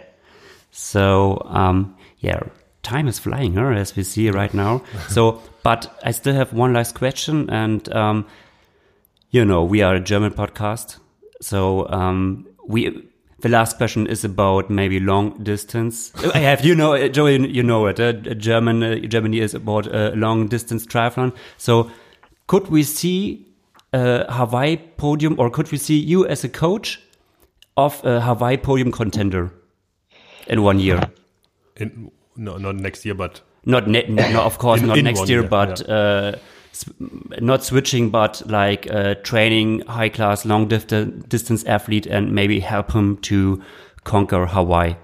So 0.72 1.42
um, 1.46 1.96
yeah, 2.20 2.42
time 2.84 3.08
is 3.08 3.20
flying, 3.20 3.56
huh, 3.56 3.72
as 3.72 3.96
we 3.96 4.04
see 4.04 4.30
right 4.30 4.54
now. 4.54 4.82
so, 5.10 5.42
but 5.64 6.00
I 6.04 6.12
still 6.12 6.34
have 6.34 6.54
one 6.54 6.74
last 6.74 6.96
question, 6.96 7.50
and 7.50 7.92
um, 7.94 8.26
you 9.32 9.44
know, 9.44 9.64
we 9.64 9.82
are 9.82 9.96
a 9.96 10.00
German 10.00 10.34
podcast, 10.34 10.98
so 11.42 11.88
um, 11.90 12.48
we. 12.68 13.10
The 13.40 13.50
last 13.50 13.76
question 13.76 14.08
is 14.08 14.24
about 14.24 14.70
maybe 14.70 15.02
long 15.02 15.44
distance. 15.44 16.14
I 16.34 16.38
have, 16.38 16.64
you 16.64 16.74
know, 16.74 17.10
Joey, 17.10 17.52
you 17.52 17.62
know 17.62 17.88
it. 17.88 18.00
Uh, 18.00 18.14
German, 18.14 18.82
uh, 18.82 18.96
Germany 19.00 19.42
is 19.42 19.54
about 19.54 19.86
a 19.88 20.16
long 20.16 20.48
distance 20.48 20.86
triathlon. 20.86 21.36
So, 21.58 21.92
could 22.48 22.70
we 22.70 22.84
see 22.84 23.46
a 23.92 24.32
Hawaii 24.32 24.78
podium, 24.78 25.36
or 25.38 25.50
could 25.50 25.70
we 25.74 25.78
see 25.78 26.00
you 26.00 26.26
as 26.26 26.46
a 26.46 26.48
coach 26.50 27.02
of 27.78 28.04
a 28.06 28.22
Hawaii 28.22 28.58
podium 28.58 28.92
contender 28.92 29.52
in 30.48 30.62
one 30.62 30.80
year. 30.80 31.02
In, 31.78 32.12
no, 32.36 32.58
not 32.58 32.76
next 32.76 33.06
year, 33.06 33.16
but 33.16 33.42
not 33.66 33.88
ne 33.88 34.06
no, 34.08 34.42
of 34.42 34.58
course 34.58 34.82
in, 34.82 34.88
not 34.88 34.98
in 34.98 35.06
next 35.06 35.30
year, 35.30 35.42
year, 35.42 35.50
but 35.50 35.82
yeah. 35.88 35.96
uh, 35.96 36.36
not 37.40 37.64
switching, 37.64 38.10
but 38.10 38.42
like 38.46 38.88
uh, 38.92 39.16
training 39.16 39.82
high 39.82 40.10
class 40.10 40.46
long 40.46 40.68
distance 40.68 41.64
athlete 41.66 42.06
and 42.06 42.34
maybe 42.34 42.60
help 42.60 42.92
him 42.92 43.18
to 43.18 43.62
conquer 44.04 44.46
Hawaii. 44.46 44.96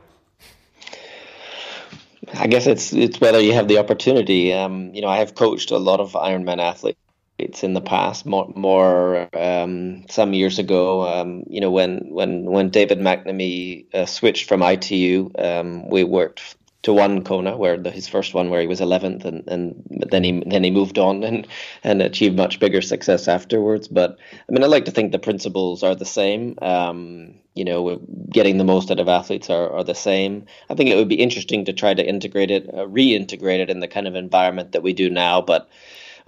I 2.34 2.48
guess 2.48 2.68
it's 2.68 2.94
it's 2.94 3.20
whether 3.20 3.40
you 3.40 3.54
have 3.54 3.68
the 3.68 3.78
opportunity. 3.80 4.54
Um, 4.54 4.94
you 4.94 5.02
know, 5.02 5.08
I 5.08 5.18
have 5.18 5.36
coached 5.36 5.72
a 5.72 5.78
lot 5.78 6.00
of 6.00 6.12
Ironman 6.14 6.60
athletes 6.60 7.00
it's 7.40 7.64
in 7.64 7.74
the 7.74 7.82
past 7.82 8.26
more, 8.26 8.52
more 8.56 9.30
um, 9.36 10.06
some 10.10 10.34
years 10.34 10.60
ago 10.60 11.08
um, 11.08 11.44
you 11.48 11.62
know 11.62 11.72
when 11.72 12.10
when 12.10 12.46
when 12.46 12.70
David 12.70 13.00
McNamee 13.00 13.94
uh, 13.94 14.06
switched 14.06 14.48
from 14.48 14.62
ITU 14.62 15.32
um, 15.38 15.90
we 15.90 16.04
worked 16.04 16.56
to 16.82 16.94
one 16.94 17.24
Kona 17.24 17.58
where 17.58 17.78
the, 17.78 17.92
his 17.92 18.08
first 18.08 18.34
one 18.34 18.50
where 18.50 18.62
he 18.62 18.68
was 18.68 18.80
11th 18.80 19.26
and, 19.26 19.44
and 19.48 20.08
then 20.10 20.24
he 20.24 20.44
then 20.46 20.64
he 20.64 20.72
moved 20.72 20.98
on 20.98 21.24
and 21.30 21.48
and 21.84 22.02
achieved 22.02 22.38
much 22.38 22.60
bigger 22.60 22.82
success 22.82 23.28
afterwards. 23.28 23.88
But 23.88 24.18
I 24.48 24.52
mean 24.52 24.64
I 24.64 24.68
like 24.68 24.86
to 24.86 24.92
think 24.92 25.12
the 25.12 25.20
principles 25.20 25.84
are 25.84 25.96
the 25.96 26.06
same. 26.06 26.56
Um, 26.62 27.36
you 27.56 27.66
know 27.66 28.00
getting 28.30 28.58
the 28.58 28.64
most 28.64 28.90
out 28.92 29.00
of 29.00 29.10
athletes 29.10 29.50
are, 29.50 29.70
are 29.72 29.84
the 29.84 29.96
same. 29.96 30.46
I 30.70 30.76
think 30.76 30.90
it 30.90 30.96
would 30.96 31.10
be 31.10 31.16
interesting 31.16 31.66
to 31.66 31.74
try 31.74 31.94
to 31.94 32.08
integrate 32.08 32.52
it 32.52 32.70
uh, 32.70 32.86
reintegrate 32.86 33.60
it 33.60 33.70
in 33.70 33.82
the 33.82 33.88
kind 33.88 34.08
of 34.08 34.16
environment 34.16 34.72
that 34.72 34.84
we 34.84 34.94
do 34.94 35.10
now 35.10 35.42
but 35.42 35.70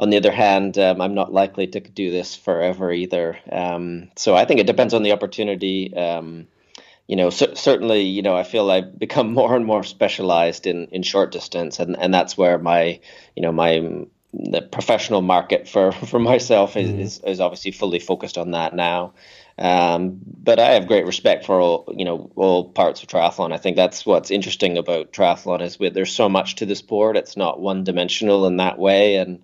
on 0.01 0.09
the 0.09 0.17
other 0.17 0.31
hand, 0.31 0.79
um, 0.79 0.99
I'm 0.99 1.13
not 1.13 1.31
likely 1.31 1.67
to 1.67 1.79
do 1.79 2.09
this 2.09 2.35
forever 2.35 2.91
either. 2.91 3.37
Um, 3.51 4.09
so 4.17 4.35
I 4.35 4.45
think 4.45 4.59
it 4.59 4.65
depends 4.65 4.95
on 4.95 5.03
the 5.03 5.11
opportunity. 5.11 5.95
Um, 5.95 6.47
you 7.07 7.15
know, 7.15 7.29
c- 7.29 7.53
certainly, 7.53 8.01
you 8.01 8.23
know, 8.23 8.35
I 8.35 8.41
feel 8.41 8.71
I've 8.71 8.97
become 8.97 9.31
more 9.39 9.55
and 9.55 9.63
more 9.63 9.83
specialized 9.83 10.65
in, 10.65 10.87
in 10.87 11.03
short 11.03 11.31
distance, 11.31 11.79
and, 11.79 11.95
and 11.97 12.11
that's 12.11 12.35
where 12.35 12.57
my, 12.57 12.99
you 13.35 13.43
know, 13.43 13.51
my 13.51 14.05
the 14.33 14.61
professional 14.61 15.21
market 15.21 15.67
for, 15.67 15.91
for 16.09 16.19
myself 16.19 16.75
is, 16.77 16.89
mm. 16.89 16.99
is, 16.99 17.19
is 17.19 17.39
obviously 17.39 17.71
fully 17.71 17.99
focused 17.99 18.37
on 18.37 18.51
that 18.51 18.73
now. 18.73 19.13
Um, 19.57 20.19
but 20.25 20.59
I 20.59 20.71
have 20.71 20.87
great 20.87 21.05
respect 21.05 21.45
for 21.45 21.59
all 21.59 21.93
you 21.95 22.05
know 22.05 22.31
all 22.35 22.69
parts 22.69 23.03
of 23.03 23.09
triathlon. 23.09 23.53
I 23.53 23.57
think 23.57 23.75
that's 23.75 24.05
what's 24.05 24.31
interesting 24.31 24.77
about 24.77 25.13
triathlon 25.13 25.61
is 25.61 25.77
with 25.77 25.93
there's 25.93 26.13
so 26.13 26.29
much 26.29 26.55
to 26.55 26.65
the 26.65 26.75
sport. 26.75 27.17
It's 27.17 27.37
not 27.37 27.59
one 27.59 27.83
dimensional 27.83 28.47
in 28.47 28.57
that 28.57 28.79
way, 28.79 29.17
and 29.17 29.43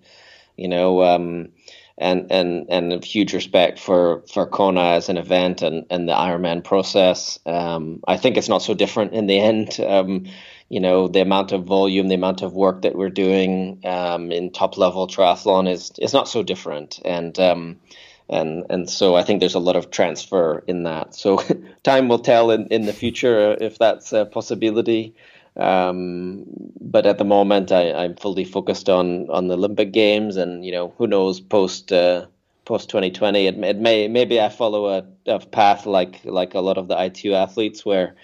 you 0.58 0.68
know, 0.68 1.02
um, 1.02 1.48
and 1.96 2.30
and 2.30 2.66
and 2.68 3.04
huge 3.04 3.34
respect 3.34 3.78
for 3.78 4.22
for 4.32 4.46
Kona 4.46 4.92
as 4.92 5.08
an 5.08 5.16
event 5.16 5.62
and 5.62 5.86
and 5.90 6.08
the 6.08 6.12
Ironman 6.12 6.62
process. 6.62 7.38
Um, 7.46 8.02
I 8.06 8.16
think 8.16 8.36
it's 8.36 8.48
not 8.48 8.62
so 8.62 8.74
different 8.74 9.12
in 9.12 9.26
the 9.26 9.38
end. 9.50 9.80
Um, 9.80 10.26
you 10.68 10.80
know, 10.80 11.08
the 11.08 11.22
amount 11.22 11.52
of 11.52 11.64
volume, 11.64 12.08
the 12.08 12.14
amount 12.14 12.42
of 12.42 12.52
work 12.52 12.82
that 12.82 12.94
we're 12.94 13.08
doing 13.08 13.80
um, 13.84 14.30
in 14.30 14.52
top 14.52 14.76
level 14.76 15.06
triathlon 15.06 15.70
is 15.70 15.92
is 15.98 16.12
not 16.12 16.28
so 16.28 16.42
different, 16.42 17.00
and 17.04 17.38
um, 17.38 17.80
and 18.28 18.66
and 18.68 18.90
so 18.90 19.16
I 19.16 19.22
think 19.22 19.40
there's 19.40 19.54
a 19.54 19.60
lot 19.60 19.76
of 19.76 19.90
transfer 19.90 20.62
in 20.66 20.84
that. 20.84 21.14
So 21.14 21.42
time 21.82 22.08
will 22.08 22.18
tell 22.18 22.50
in, 22.50 22.66
in 22.68 22.82
the 22.82 22.92
future 22.92 23.56
if 23.60 23.78
that's 23.78 24.12
a 24.12 24.26
possibility. 24.26 25.14
Um, 25.58 26.44
but 26.80 27.06
at 27.06 27.18
the 27.18 27.24
moment, 27.24 27.72
I, 27.72 28.04
am 28.04 28.16
fully 28.16 28.44
focused 28.44 28.88
on 28.88 29.28
on 29.30 29.48
the 29.48 29.54
Olympic 29.54 29.92
Games, 29.92 30.36
and 30.36 30.64
you 30.64 30.72
know 30.72 30.94
who 30.98 31.06
knows 31.06 31.40
post 31.40 31.92
uh, 31.92 32.26
post 32.68 32.90
2020, 32.90 33.46
it, 33.46 33.64
it, 33.64 33.78
may 33.78 34.06
maybe 34.08 34.40
I 34.40 34.50
follow 34.50 34.88
a, 34.88 35.04
a, 35.26 35.40
path 35.40 35.86
like 35.86 36.20
like 36.24 36.54
a 36.54 36.60
lot 36.60 36.76
of 36.76 36.86
the 36.86 37.02
ITU 37.02 37.32
athletes 37.32 37.84
where 37.84 38.14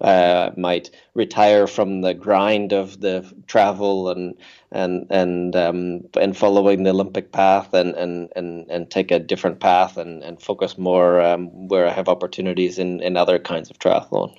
uh, 0.00 0.50
might 0.56 0.90
retire 1.14 1.66
from 1.66 2.02
the 2.02 2.12
grind 2.12 2.72
of 2.72 3.00
the 3.00 3.24
travel 3.46 4.10
and 4.10 4.34
and 4.70 5.06
and 5.10 5.56
um, 5.56 6.04
and 6.20 6.36
following 6.36 6.82
the 6.82 6.90
Olympic 6.90 7.32
path 7.32 7.72
and 7.72 7.94
and 7.94 8.30
and, 8.36 8.70
and 8.70 8.90
take 8.90 9.10
a 9.10 9.18
different 9.18 9.58
path 9.58 9.96
and, 9.96 10.22
and 10.22 10.42
focus 10.42 10.76
more 10.76 11.20
um, 11.20 11.68
where 11.68 11.86
I 11.88 11.92
have 11.92 12.08
opportunities 12.08 12.78
in, 12.78 13.00
in 13.00 13.16
other 13.16 13.38
kinds 13.38 13.70
of 13.70 13.78
triathlon. 13.78 14.36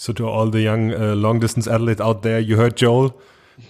So 0.00 0.14
to 0.14 0.26
all 0.26 0.46
the 0.48 0.62
young 0.62 0.94
uh, 0.94 1.14
long 1.14 1.40
distance 1.40 1.66
athletes 1.66 2.00
out 2.00 2.22
there, 2.22 2.40
you 2.40 2.56
heard 2.56 2.74
Joel. 2.74 3.20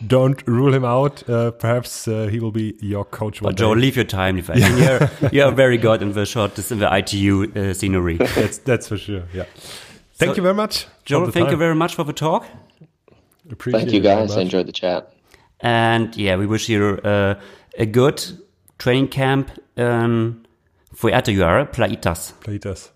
Don't 0.07 0.41
rule 0.47 0.73
him 0.73 0.85
out. 0.85 1.29
Uh, 1.29 1.51
perhaps 1.51 2.07
uh, 2.07 2.29
he 2.31 2.39
will 2.39 2.53
be 2.53 2.77
your 2.81 3.05
coach. 3.05 3.43
But 3.43 3.57
Joel, 3.57 3.77
leave 3.77 3.97
your 3.97 4.05
time. 4.05 4.39
If 4.39 4.49
I 4.49 4.55
mean, 4.55 4.79
you're, 4.79 5.11
you're 5.33 5.51
very 5.51 5.77
good 5.77 6.03
in 6.03 6.13
the 6.13 6.25
short, 6.25 6.57
in 6.71 6.79
the 6.79 6.97
ITU 6.99 7.51
uh, 7.57 7.75
scenery. 7.75 8.17
that's 8.37 8.59
that's 8.59 8.87
for 8.87 8.97
sure. 8.97 9.25
Yeah. 9.35 9.47
Thank 10.15 10.31
so, 10.31 10.37
you 10.37 10.43
very 10.43 10.55
much. 10.55 10.87
Joel, 11.05 11.33
thank 11.33 11.47
time. 11.47 11.51
you 11.51 11.57
very 11.57 11.75
much 11.75 11.97
for 11.97 12.05
the 12.05 12.13
talk. 12.13 12.47
Appreciate 13.51 13.81
thank 13.81 13.93
you 13.93 14.01
guys. 14.01 14.37
I 14.37 14.43
enjoyed 14.43 14.69
the 14.69 14.73
chat. 14.73 15.13
And 15.59 16.15
yeah, 16.17 16.37
we 16.37 16.47
wish 16.47 16.69
you 16.69 17.01
uh, 17.03 17.41
a 17.77 17.87
good 17.87 18.25
training 18.79 19.09
camp 19.09 19.51
um, 19.77 20.45
Fuerte 20.95 21.33
you 21.33 21.43
are, 21.43 21.67
Playitas. 21.67 22.35
Playitas. 22.35 22.91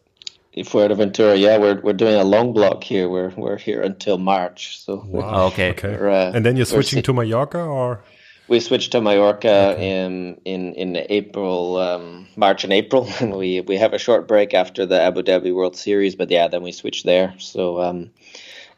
Fuerteventura, 0.62 1.38
yeah, 1.38 1.59
we're 1.59 1.80
we're 1.80 1.92
doing 1.92 2.14
a 2.14 2.24
long 2.24 2.52
block 2.52 2.84
here. 2.84 3.09
We're 3.09 3.30
we're 3.36 3.59
here 3.59 3.82
until 3.82 4.18
March. 4.18 4.78
So 4.80 5.02
wow. 5.07 5.30
Oh, 5.34 5.46
okay, 5.48 5.70
okay. 5.70 5.94
Uh, 5.94 6.32
and 6.32 6.46
then 6.46 6.57
you're 6.57 6.66
switching 6.66 7.02
to 7.02 7.12
Mallorca, 7.12 7.61
or 7.61 8.05
we 8.46 8.61
switched 8.61 8.92
to 8.92 9.00
Mallorca 9.00 9.72
okay. 9.72 10.05
in 10.05 10.40
in 10.44 10.74
in 10.74 10.96
April, 11.09 11.78
um, 11.78 12.28
March 12.36 12.62
and 12.62 12.72
April, 12.72 13.09
and 13.20 13.36
we 13.42 13.62
we 13.62 13.76
have 13.76 13.94
a 13.94 13.98
short 13.98 14.28
break 14.28 14.55
after 14.55 14.86
the 14.86 15.00
Abu 15.00 15.22
Dhabi 15.22 15.52
World 15.52 15.76
Series. 15.76 16.14
But 16.14 16.30
yeah, 16.30 16.48
then 16.48 16.62
we 16.62 16.72
switch 16.72 17.02
there. 17.02 17.34
So 17.38 17.80
um, 17.80 18.11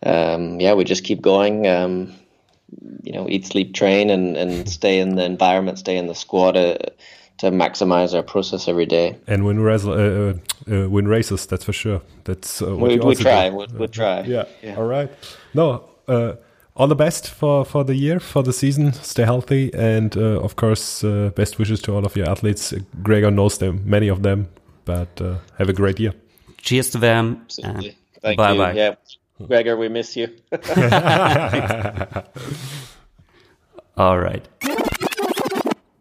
um, 0.02 0.60
yeah, 0.60 0.74
we 0.74 0.84
just 0.84 1.04
keep 1.04 1.20
going. 1.20 1.66
Um, 1.66 2.14
you 3.02 3.12
know, 3.12 3.28
eat, 3.28 3.46
sleep, 3.46 3.74
train, 3.74 4.10
and 4.10 4.36
and 4.36 4.68
stay 4.68 4.98
in 4.98 5.14
the 5.14 5.24
environment, 5.24 5.78
stay 5.78 5.96
in 5.96 6.06
the 6.06 6.14
squad. 6.14 6.56
Uh, 6.56 6.78
to 7.38 7.50
maximize 7.50 8.14
our 8.14 8.22
process 8.22 8.68
every 8.68 8.86
day. 8.86 9.18
And 9.26 9.44
win, 9.44 9.60
res- 9.60 9.86
uh, 9.86 9.90
uh, 10.68 10.74
uh, 10.74 10.88
win 10.88 11.08
races, 11.08 11.46
that's 11.46 11.64
for 11.64 11.72
sure. 11.72 12.00
That's 12.24 12.62
uh, 12.62 12.74
we, 12.76 12.98
we 12.98 13.14
try. 13.14 13.50
We, 13.50 13.66
we 13.78 13.86
try. 13.88 14.22
Yeah. 14.22 14.44
yeah. 14.62 14.76
All 14.76 14.86
right. 14.86 15.10
No. 15.54 15.88
Uh, 16.08 16.34
all 16.74 16.86
the 16.86 16.94
best 16.94 17.30
for, 17.30 17.64
for 17.64 17.84
the 17.84 17.94
year, 17.94 18.20
for 18.20 18.42
the 18.42 18.52
season. 18.52 18.92
Stay 18.92 19.24
healthy, 19.24 19.72
and 19.72 20.14
uh, 20.16 20.40
of 20.42 20.56
course, 20.56 21.02
best 21.34 21.58
wishes 21.58 21.80
to 21.82 21.94
all 21.94 22.04
of 22.04 22.14
your 22.16 22.28
athletes. 22.28 22.74
Gregor 23.02 23.30
knows 23.30 23.56
them, 23.58 23.82
many 23.86 24.08
of 24.08 24.22
them, 24.22 24.48
but 24.84 25.18
have 25.58 25.70
a 25.70 25.72
great 25.72 25.98
year. 25.98 26.12
Cheers 26.58 26.90
to 26.90 26.98
them. 26.98 27.40
Absolutely. 27.44 27.96
Thank 28.20 28.36
bye 28.36 28.52
you. 28.52 28.58
Bye. 28.58 28.72
Yeah, 28.72 28.94
Gregor, 29.46 29.76
we 29.78 29.88
miss 29.88 30.16
you. 30.16 30.28
all 33.96 34.18
right. 34.18 34.46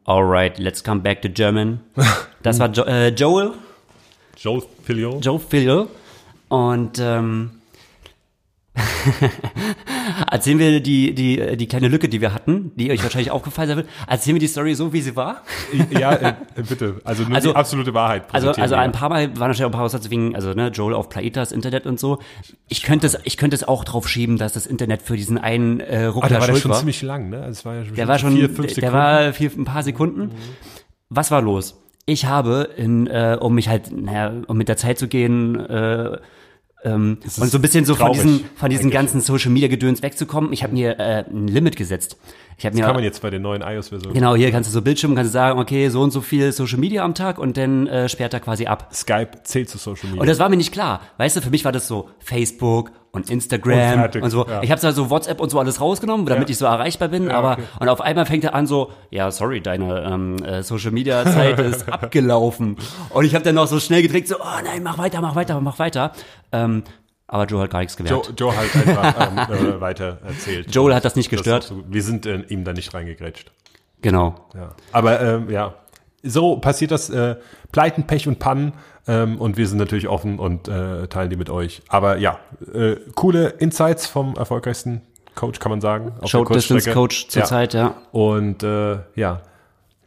Alright, 0.08 0.60
let's 0.60 0.84
come 0.84 1.02
back 1.02 1.22
to 1.22 1.30
German. 1.30 1.80
Das 2.44 2.60
war 2.60 2.70
jo 2.72 2.84
äh, 2.84 3.10
Joel. 3.10 3.54
Joel 4.38 4.62
Filiol. 4.84 5.20
Joel 5.20 5.40
Filiol. 5.40 5.88
Und 6.48 7.00
ähm, 7.00 7.50
erzählen 10.32 10.60
wir 10.60 10.80
die, 10.82 11.14
die, 11.14 11.58
die 11.58 11.68
kleine 11.68 11.88
Lücke, 11.88 12.10
die 12.10 12.22
wir 12.22 12.34
hatten, 12.34 12.72
die 12.76 12.92
euch 12.92 13.02
wahrscheinlich 13.04 13.32
aufgefallen 13.32 13.70
sein 13.70 13.78
wird. 13.78 13.90
Erzählen 14.08 14.36
wir 14.36 14.40
die 14.40 14.48
Story 14.48 14.76
so, 14.76 14.92
wie 14.92 15.02
sie 15.02 15.16
war? 15.16 15.44
ja, 15.92 16.14
äh, 16.14 16.34
bitte. 16.56 17.02
Also 17.04 17.24
nur 17.24 17.36
also, 17.36 17.52
die 17.52 17.56
absolute 17.56 17.94
Wahrheit. 17.94 18.26
Also, 18.32 18.52
also 18.52 18.76
ein 18.76 18.92
paar 18.92 19.10
Mal 19.10 19.28
waren 19.40 19.50
natürlich 19.50 19.64
auch 19.64 19.70
ein 19.70 19.72
paar 19.72 19.84
Aussätze 19.84 20.10
wegen, 20.12 20.36
also 20.36 20.54
ne, 20.54 20.68
Joel 20.70 20.94
auf 20.94 21.10
Plaitas, 21.10 21.52
Internet 21.52 21.86
und 21.86 22.00
so. 22.00 22.20
Ich 22.68 22.84
könnte 22.84 23.08
es, 23.08 23.18
ich 23.24 23.38
könnte 23.38 23.56
es 23.56 23.64
auch 23.64 23.84
drauf 23.86 24.10
schieben, 24.10 24.38
dass 24.38 24.54
das 24.54 24.66
Internet 24.66 25.02
für 25.02 25.16
diesen 25.16 25.38
einen 25.38 25.80
äh, 25.80 26.06
Ruckler 26.06 26.26
ah, 26.26 26.30
der 26.30 26.40
war 26.40 26.48
schuld 26.48 26.62
schon 26.62 26.72
war. 26.72 26.80
ziemlich 26.80 27.02
lang, 27.02 27.30
ne? 27.30 27.38
Also 27.38 27.52
es 27.52 27.66
war 27.66 27.76
ja 27.76 27.86
schon 27.86 27.96
der 27.96 28.08
war 28.08 28.20
schon, 28.20 28.34
vier, 28.34 28.50
fünf 28.50 28.74
Sekunden. 28.74 28.82
Der 28.82 28.94
war 28.94 29.34
vier, 29.34 29.52
ein 29.58 29.66
paar 29.66 29.84
Sekunden. 29.84 30.22
Mhm. 30.22 30.32
Was 31.10 31.32
war 31.32 31.42
los? 31.42 31.82
Ich 32.06 32.26
habe, 32.26 32.70
in, 32.76 33.08
äh, 33.08 33.38
um 33.40 33.56
mich 33.56 33.70
halt, 33.70 33.92
naja, 33.92 34.32
um 34.48 34.58
mit 34.58 34.68
der 34.68 34.78
Zeit 34.78 35.00
zu 35.00 35.08
gehen, 35.08 35.56
äh, 35.60 36.18
ähm, 36.86 37.18
und 37.40 37.50
so 37.52 37.58
ein 37.58 37.62
bisschen 37.62 37.84
so 37.84 37.96
traurig, 37.96 38.22
von 38.22 38.28
diesen, 38.28 38.50
von 38.56 38.70
diesen 38.70 38.92
ganzen 38.92 39.20
Social 39.20 39.52
Media 39.52 39.68
Gedöns 39.68 40.02
wegzukommen. 40.02 40.54
Ich 40.54 40.64
habe 40.64 40.74
mir 40.74 41.00
äh, 41.00 41.26
ein 41.30 41.48
Limit 41.48 41.76
gesetzt. 41.76 42.18
Ich 42.58 42.66
habe 42.66 42.76
mir 42.76 42.84
kann 42.84 42.96
man 42.96 43.04
jetzt 43.04 43.22
bei 43.22 43.30
den 43.30 43.42
neuen 43.42 43.62
iOS-Versionen. 43.62 44.14
Genau, 44.14 44.36
hier 44.36 44.52
kannst 44.52 44.70
du 44.70 44.74
so 44.74 44.82
Bildschirm, 44.82 45.14
kannst 45.16 45.30
du 45.30 45.34
sagen, 45.34 45.60
okay, 45.60 45.90
so 45.90 46.02
und 46.02 46.12
so 46.12 46.22
viel 46.22 46.52
Social 46.52 46.80
Media 46.80 47.04
am 47.04 47.14
Tag 47.14 47.38
und 47.38 47.58
dann 47.58 47.88
äh, 47.88 48.08
sperrt 48.08 48.34
er 48.34 48.40
quasi 48.40 48.66
ab. 48.66 48.90
Skype 48.94 49.44
zählt 49.44 49.70
zu 49.70 49.78
Social 49.78 50.08
Media. 50.08 50.22
Und 50.22 50.30
das 50.30 50.40
war 50.40 50.48
mir 50.48 50.58
nicht 50.58 50.72
klar. 50.72 51.02
Weißt 51.18 51.36
du, 51.36 51.42
für 51.42 51.50
mich 51.50 51.66
war 51.66 51.74
das 51.74 51.88
so 51.88 52.10
Facebook 52.20 52.92
und 53.12 53.30
Instagram 53.30 54.04
und, 54.04 54.16
und 54.18 54.30
so. 54.30 54.46
Ja. 54.46 54.62
Ich 54.62 54.72
habe 54.72 54.92
so 54.92 55.10
WhatsApp 55.10 55.40
und 55.40 55.50
so 55.50 55.60
alles 55.60 55.82
rausgenommen, 55.82 56.26
damit 56.26 56.50
ja. 56.50 56.52
ich 56.52 56.58
so 56.58 56.66
erreichbar 56.66 57.10
bin. 57.10 57.28
Ja, 57.28 57.38
aber 57.38 57.54
okay. 57.54 57.64
und 57.80 57.90
auf 57.90 58.02
einmal 58.02 58.26
fängt 58.26 58.44
er 58.44 58.54
an 58.54 58.68
so, 58.68 58.92
ja, 59.10 59.32
sorry, 59.32 59.62
deine 59.62 60.04
ähm, 60.04 60.38
äh, 60.44 60.64
Social 60.64 60.92
Media 60.92 61.26
Zeit 61.26 61.60
ist 61.60 61.90
abgelaufen. 61.92 62.78
Und 63.10 63.26
ich 63.26 63.36
habe 63.36 63.44
dann 63.44 63.56
noch 63.56 63.68
so 63.68 63.80
schnell 63.80 64.02
gedrückt, 64.02 64.28
so, 64.28 64.36
oh 64.40 64.64
nein, 64.64 64.84
mach 64.84 64.98
weiter, 64.98 65.22
mach 65.22 65.36
weiter, 65.36 65.60
mach 65.62 65.80
weiter. 65.80 66.12
Ähm, 66.52 66.84
aber 67.28 67.46
Joe 67.46 67.62
hat 67.62 67.72
gar 67.72 67.80
nichts 67.80 67.98
gemerkt. 67.98 68.28
Joe, 68.28 68.36
Joe 68.36 68.56
halt 68.56 68.76
einfach 68.76 69.30
ähm, 69.30 69.38
äh, 69.78 69.82
weiter 69.82 70.20
erzählt. 70.24 70.74
Joel 70.74 70.94
hat 70.94 71.06
das 71.06 71.16
nicht 71.16 71.30
gestört. 71.30 71.64
Das 71.64 71.70
so, 71.70 71.84
wir 71.88 72.04
sind 72.04 72.26
äh, 72.26 72.42
ihm 72.50 72.64
da 72.64 72.74
nicht 72.74 72.94
reingegrätscht. 72.94 73.52
Genau. 74.02 74.36
Ja. 74.54 74.76
Aber 74.92 75.22
ähm, 75.22 75.50
ja, 75.50 75.74
so 76.22 76.58
passiert 76.58 76.92
das. 76.92 77.10
Äh, 77.10 77.38
Pleiten, 77.72 78.06
Pech 78.06 78.28
und 78.28 78.40
Pannen. 78.40 78.74
Ähm, 79.08 79.40
und 79.40 79.58
wir 79.58 79.68
sind 79.68 79.78
natürlich 79.78 80.08
offen 80.08 80.40
und 80.40 80.68
äh, 80.68 81.08
teilen 81.08 81.30
die 81.30 81.36
mit 81.36 81.50
euch. 81.50 81.82
Aber 81.90 82.18
ja, 82.18 82.40
äh, 82.74 82.96
coole 83.14 83.50
Insights 83.50 84.08
vom 84.08 84.36
erfolgreichsten 84.36 85.02
Coach, 85.36 85.60
kann 85.60 85.70
man 85.70 85.82
sagen. 85.82 86.14
Short 86.26 86.54
Distance 86.54 86.92
Coach 86.92 87.28
zurzeit, 87.28 87.74
ja. 87.74 87.80
ja. 87.80 87.96
Und 88.12 88.64
äh, 88.64 88.98
ja, 89.16 89.42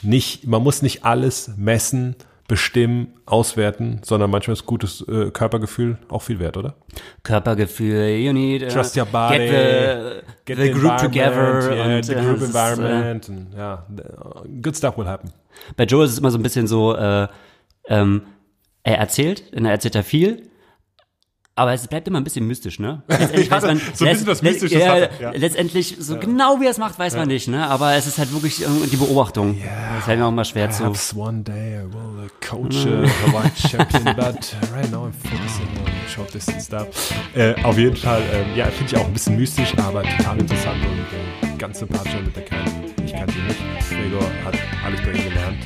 nicht, 0.02 0.46
man 0.46 0.62
muss 0.62 0.82
nicht 0.82 1.04
alles 1.04 1.52
messen 1.56 2.16
bestimmen, 2.48 3.12
auswerten, 3.26 4.00
sondern 4.02 4.30
manchmal 4.30 4.54
ist 4.54 4.64
gutes 4.64 5.06
äh, 5.06 5.30
Körpergefühl 5.30 5.98
auch 6.08 6.22
viel 6.22 6.40
wert, 6.40 6.56
oder? 6.56 6.74
Körpergefühl, 7.22 8.16
you 8.16 8.32
need 8.32 8.62
uh, 8.62 8.68
trust 8.68 8.96
your 8.96 9.04
body, 9.04 9.36
get 9.36 9.50
the, 9.50 10.22
get 10.46 10.56
the, 10.56 10.62
the 10.64 10.70
group 10.70 10.96
together, 10.96 11.70
yeah, 11.70 11.96
und, 11.96 12.06
the 12.06 12.16
uh, 12.16 12.20
group 12.22 12.40
environment, 12.40 13.28
ist, 13.28 13.30
uh, 13.30 13.32
and, 13.32 13.54
yeah, 13.54 13.86
good 14.62 14.74
stuff 14.74 14.96
will 14.96 15.06
happen. 15.06 15.30
Bei 15.76 15.84
Joe 15.84 16.04
ist 16.04 16.12
es 16.12 16.18
immer 16.18 16.30
so 16.30 16.38
ein 16.38 16.42
bisschen 16.42 16.66
so, 16.66 16.96
äh, 16.96 17.28
ähm, 17.88 18.22
er 18.82 18.96
erzählt, 18.96 19.52
und 19.54 19.66
er 19.66 19.72
erzählt 19.72 19.94
ja 19.94 20.02
viel, 20.02 20.48
aber 21.58 21.72
es 21.72 21.88
bleibt 21.88 22.06
immer 22.06 22.18
ein 22.18 22.24
bisschen 22.24 22.46
mystisch, 22.46 22.78
ne? 22.78 23.02
Letztendlich 23.08 23.50
weiß 23.50 23.64
man, 23.64 23.80
so 23.92 24.04
ein 24.04 24.12
bisschen 24.12 24.26
das 24.26 24.42
Mystische. 24.42 24.78
Ja, 24.78 24.96
ja. 24.96 25.30
Letztendlich, 25.32 25.96
so 25.98 26.14
ja. 26.14 26.20
genau 26.20 26.60
wie 26.60 26.66
er 26.66 26.70
es 26.70 26.78
macht, 26.78 26.96
weiß 27.00 27.16
man 27.16 27.26
nicht, 27.26 27.48
ne? 27.48 27.68
Aber 27.68 27.94
es 27.94 28.06
ist 28.06 28.16
halt 28.18 28.32
wirklich 28.32 28.64
die 28.92 28.96
Beobachtung. 28.96 29.56
Yeah. 29.58 29.96
Das 29.96 30.04
fällt 30.04 30.20
mir 30.20 30.26
auch 30.26 30.30
mal 30.30 30.44
schwer 30.44 30.68
Perhaps 30.68 31.08
zu. 31.08 31.18
one 31.18 31.42
day 31.42 31.80
I 31.80 31.92
will 31.92 32.30
coach 32.40 32.86
a 32.86 33.02
Hawaii 33.26 33.50
champion, 33.56 34.04
but 34.16 34.54
right 34.72 34.88
now 34.92 35.04
I'm 35.04 35.12
focusing 35.12 35.66
on 35.84 36.08
short 36.08 36.32
distance 36.32 36.66
stuff. 36.66 36.86
Äh, 37.34 37.60
auf 37.64 37.76
jeden 37.76 37.96
Fall, 37.96 38.22
äh, 38.22 38.56
ja, 38.56 38.66
finde 38.66 38.92
ich 38.92 38.96
auch 38.96 39.06
ein 39.06 39.12
bisschen 39.12 39.36
mystisch, 39.36 39.76
aber 39.78 40.04
total 40.04 40.38
interessant 40.38 40.78
und 40.84 41.48
äh, 41.50 41.56
ganz 41.58 41.80
sympathisch 41.80 42.14
mit 42.24 42.36
der 42.36 42.44
Kerl. 42.44 42.64
Ich 43.04 43.12
kannte 43.12 43.34
ihn 43.36 43.46
nicht. 43.48 43.60
Gregor 43.90 44.22
hat 44.44 44.54
alles 44.86 45.00
bei 45.00 45.10
ihm 45.10 45.28
gelernt. 45.28 45.58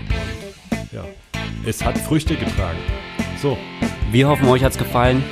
Und, 0.71 0.93
ja, 0.93 1.05
es 1.67 1.85
hat 1.85 1.99
Früchte 1.99 2.35
getragen. 2.35 2.79
So. 3.43 3.59
Wir 4.11 4.29
hoffen, 4.29 4.49
euch 4.49 4.65
hat's 4.65 4.79
gefallen. 4.79 5.23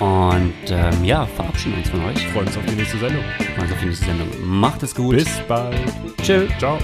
Und 0.00 0.52
ähm, 0.70 1.04
ja, 1.04 1.26
verabschieden 1.26 1.78
uns 1.78 1.88
von 1.88 2.04
euch. 2.04 2.26
Freuen 2.28 2.46
uns 2.46 2.56
auf 2.56 2.66
die 2.66 2.74
nächste 2.74 2.98
Sendung. 2.98 3.22
Freuen 3.54 3.62
uns 3.62 3.72
auf 3.72 3.80
die 3.80 3.86
nächste 3.86 4.04
Sendung. 4.06 4.28
Macht 4.44 4.82
es 4.82 4.94
gut. 4.94 5.16
Bis 5.16 5.40
bald. 5.48 5.76
Tschö. 6.22 6.48
Ciao. 6.58 6.78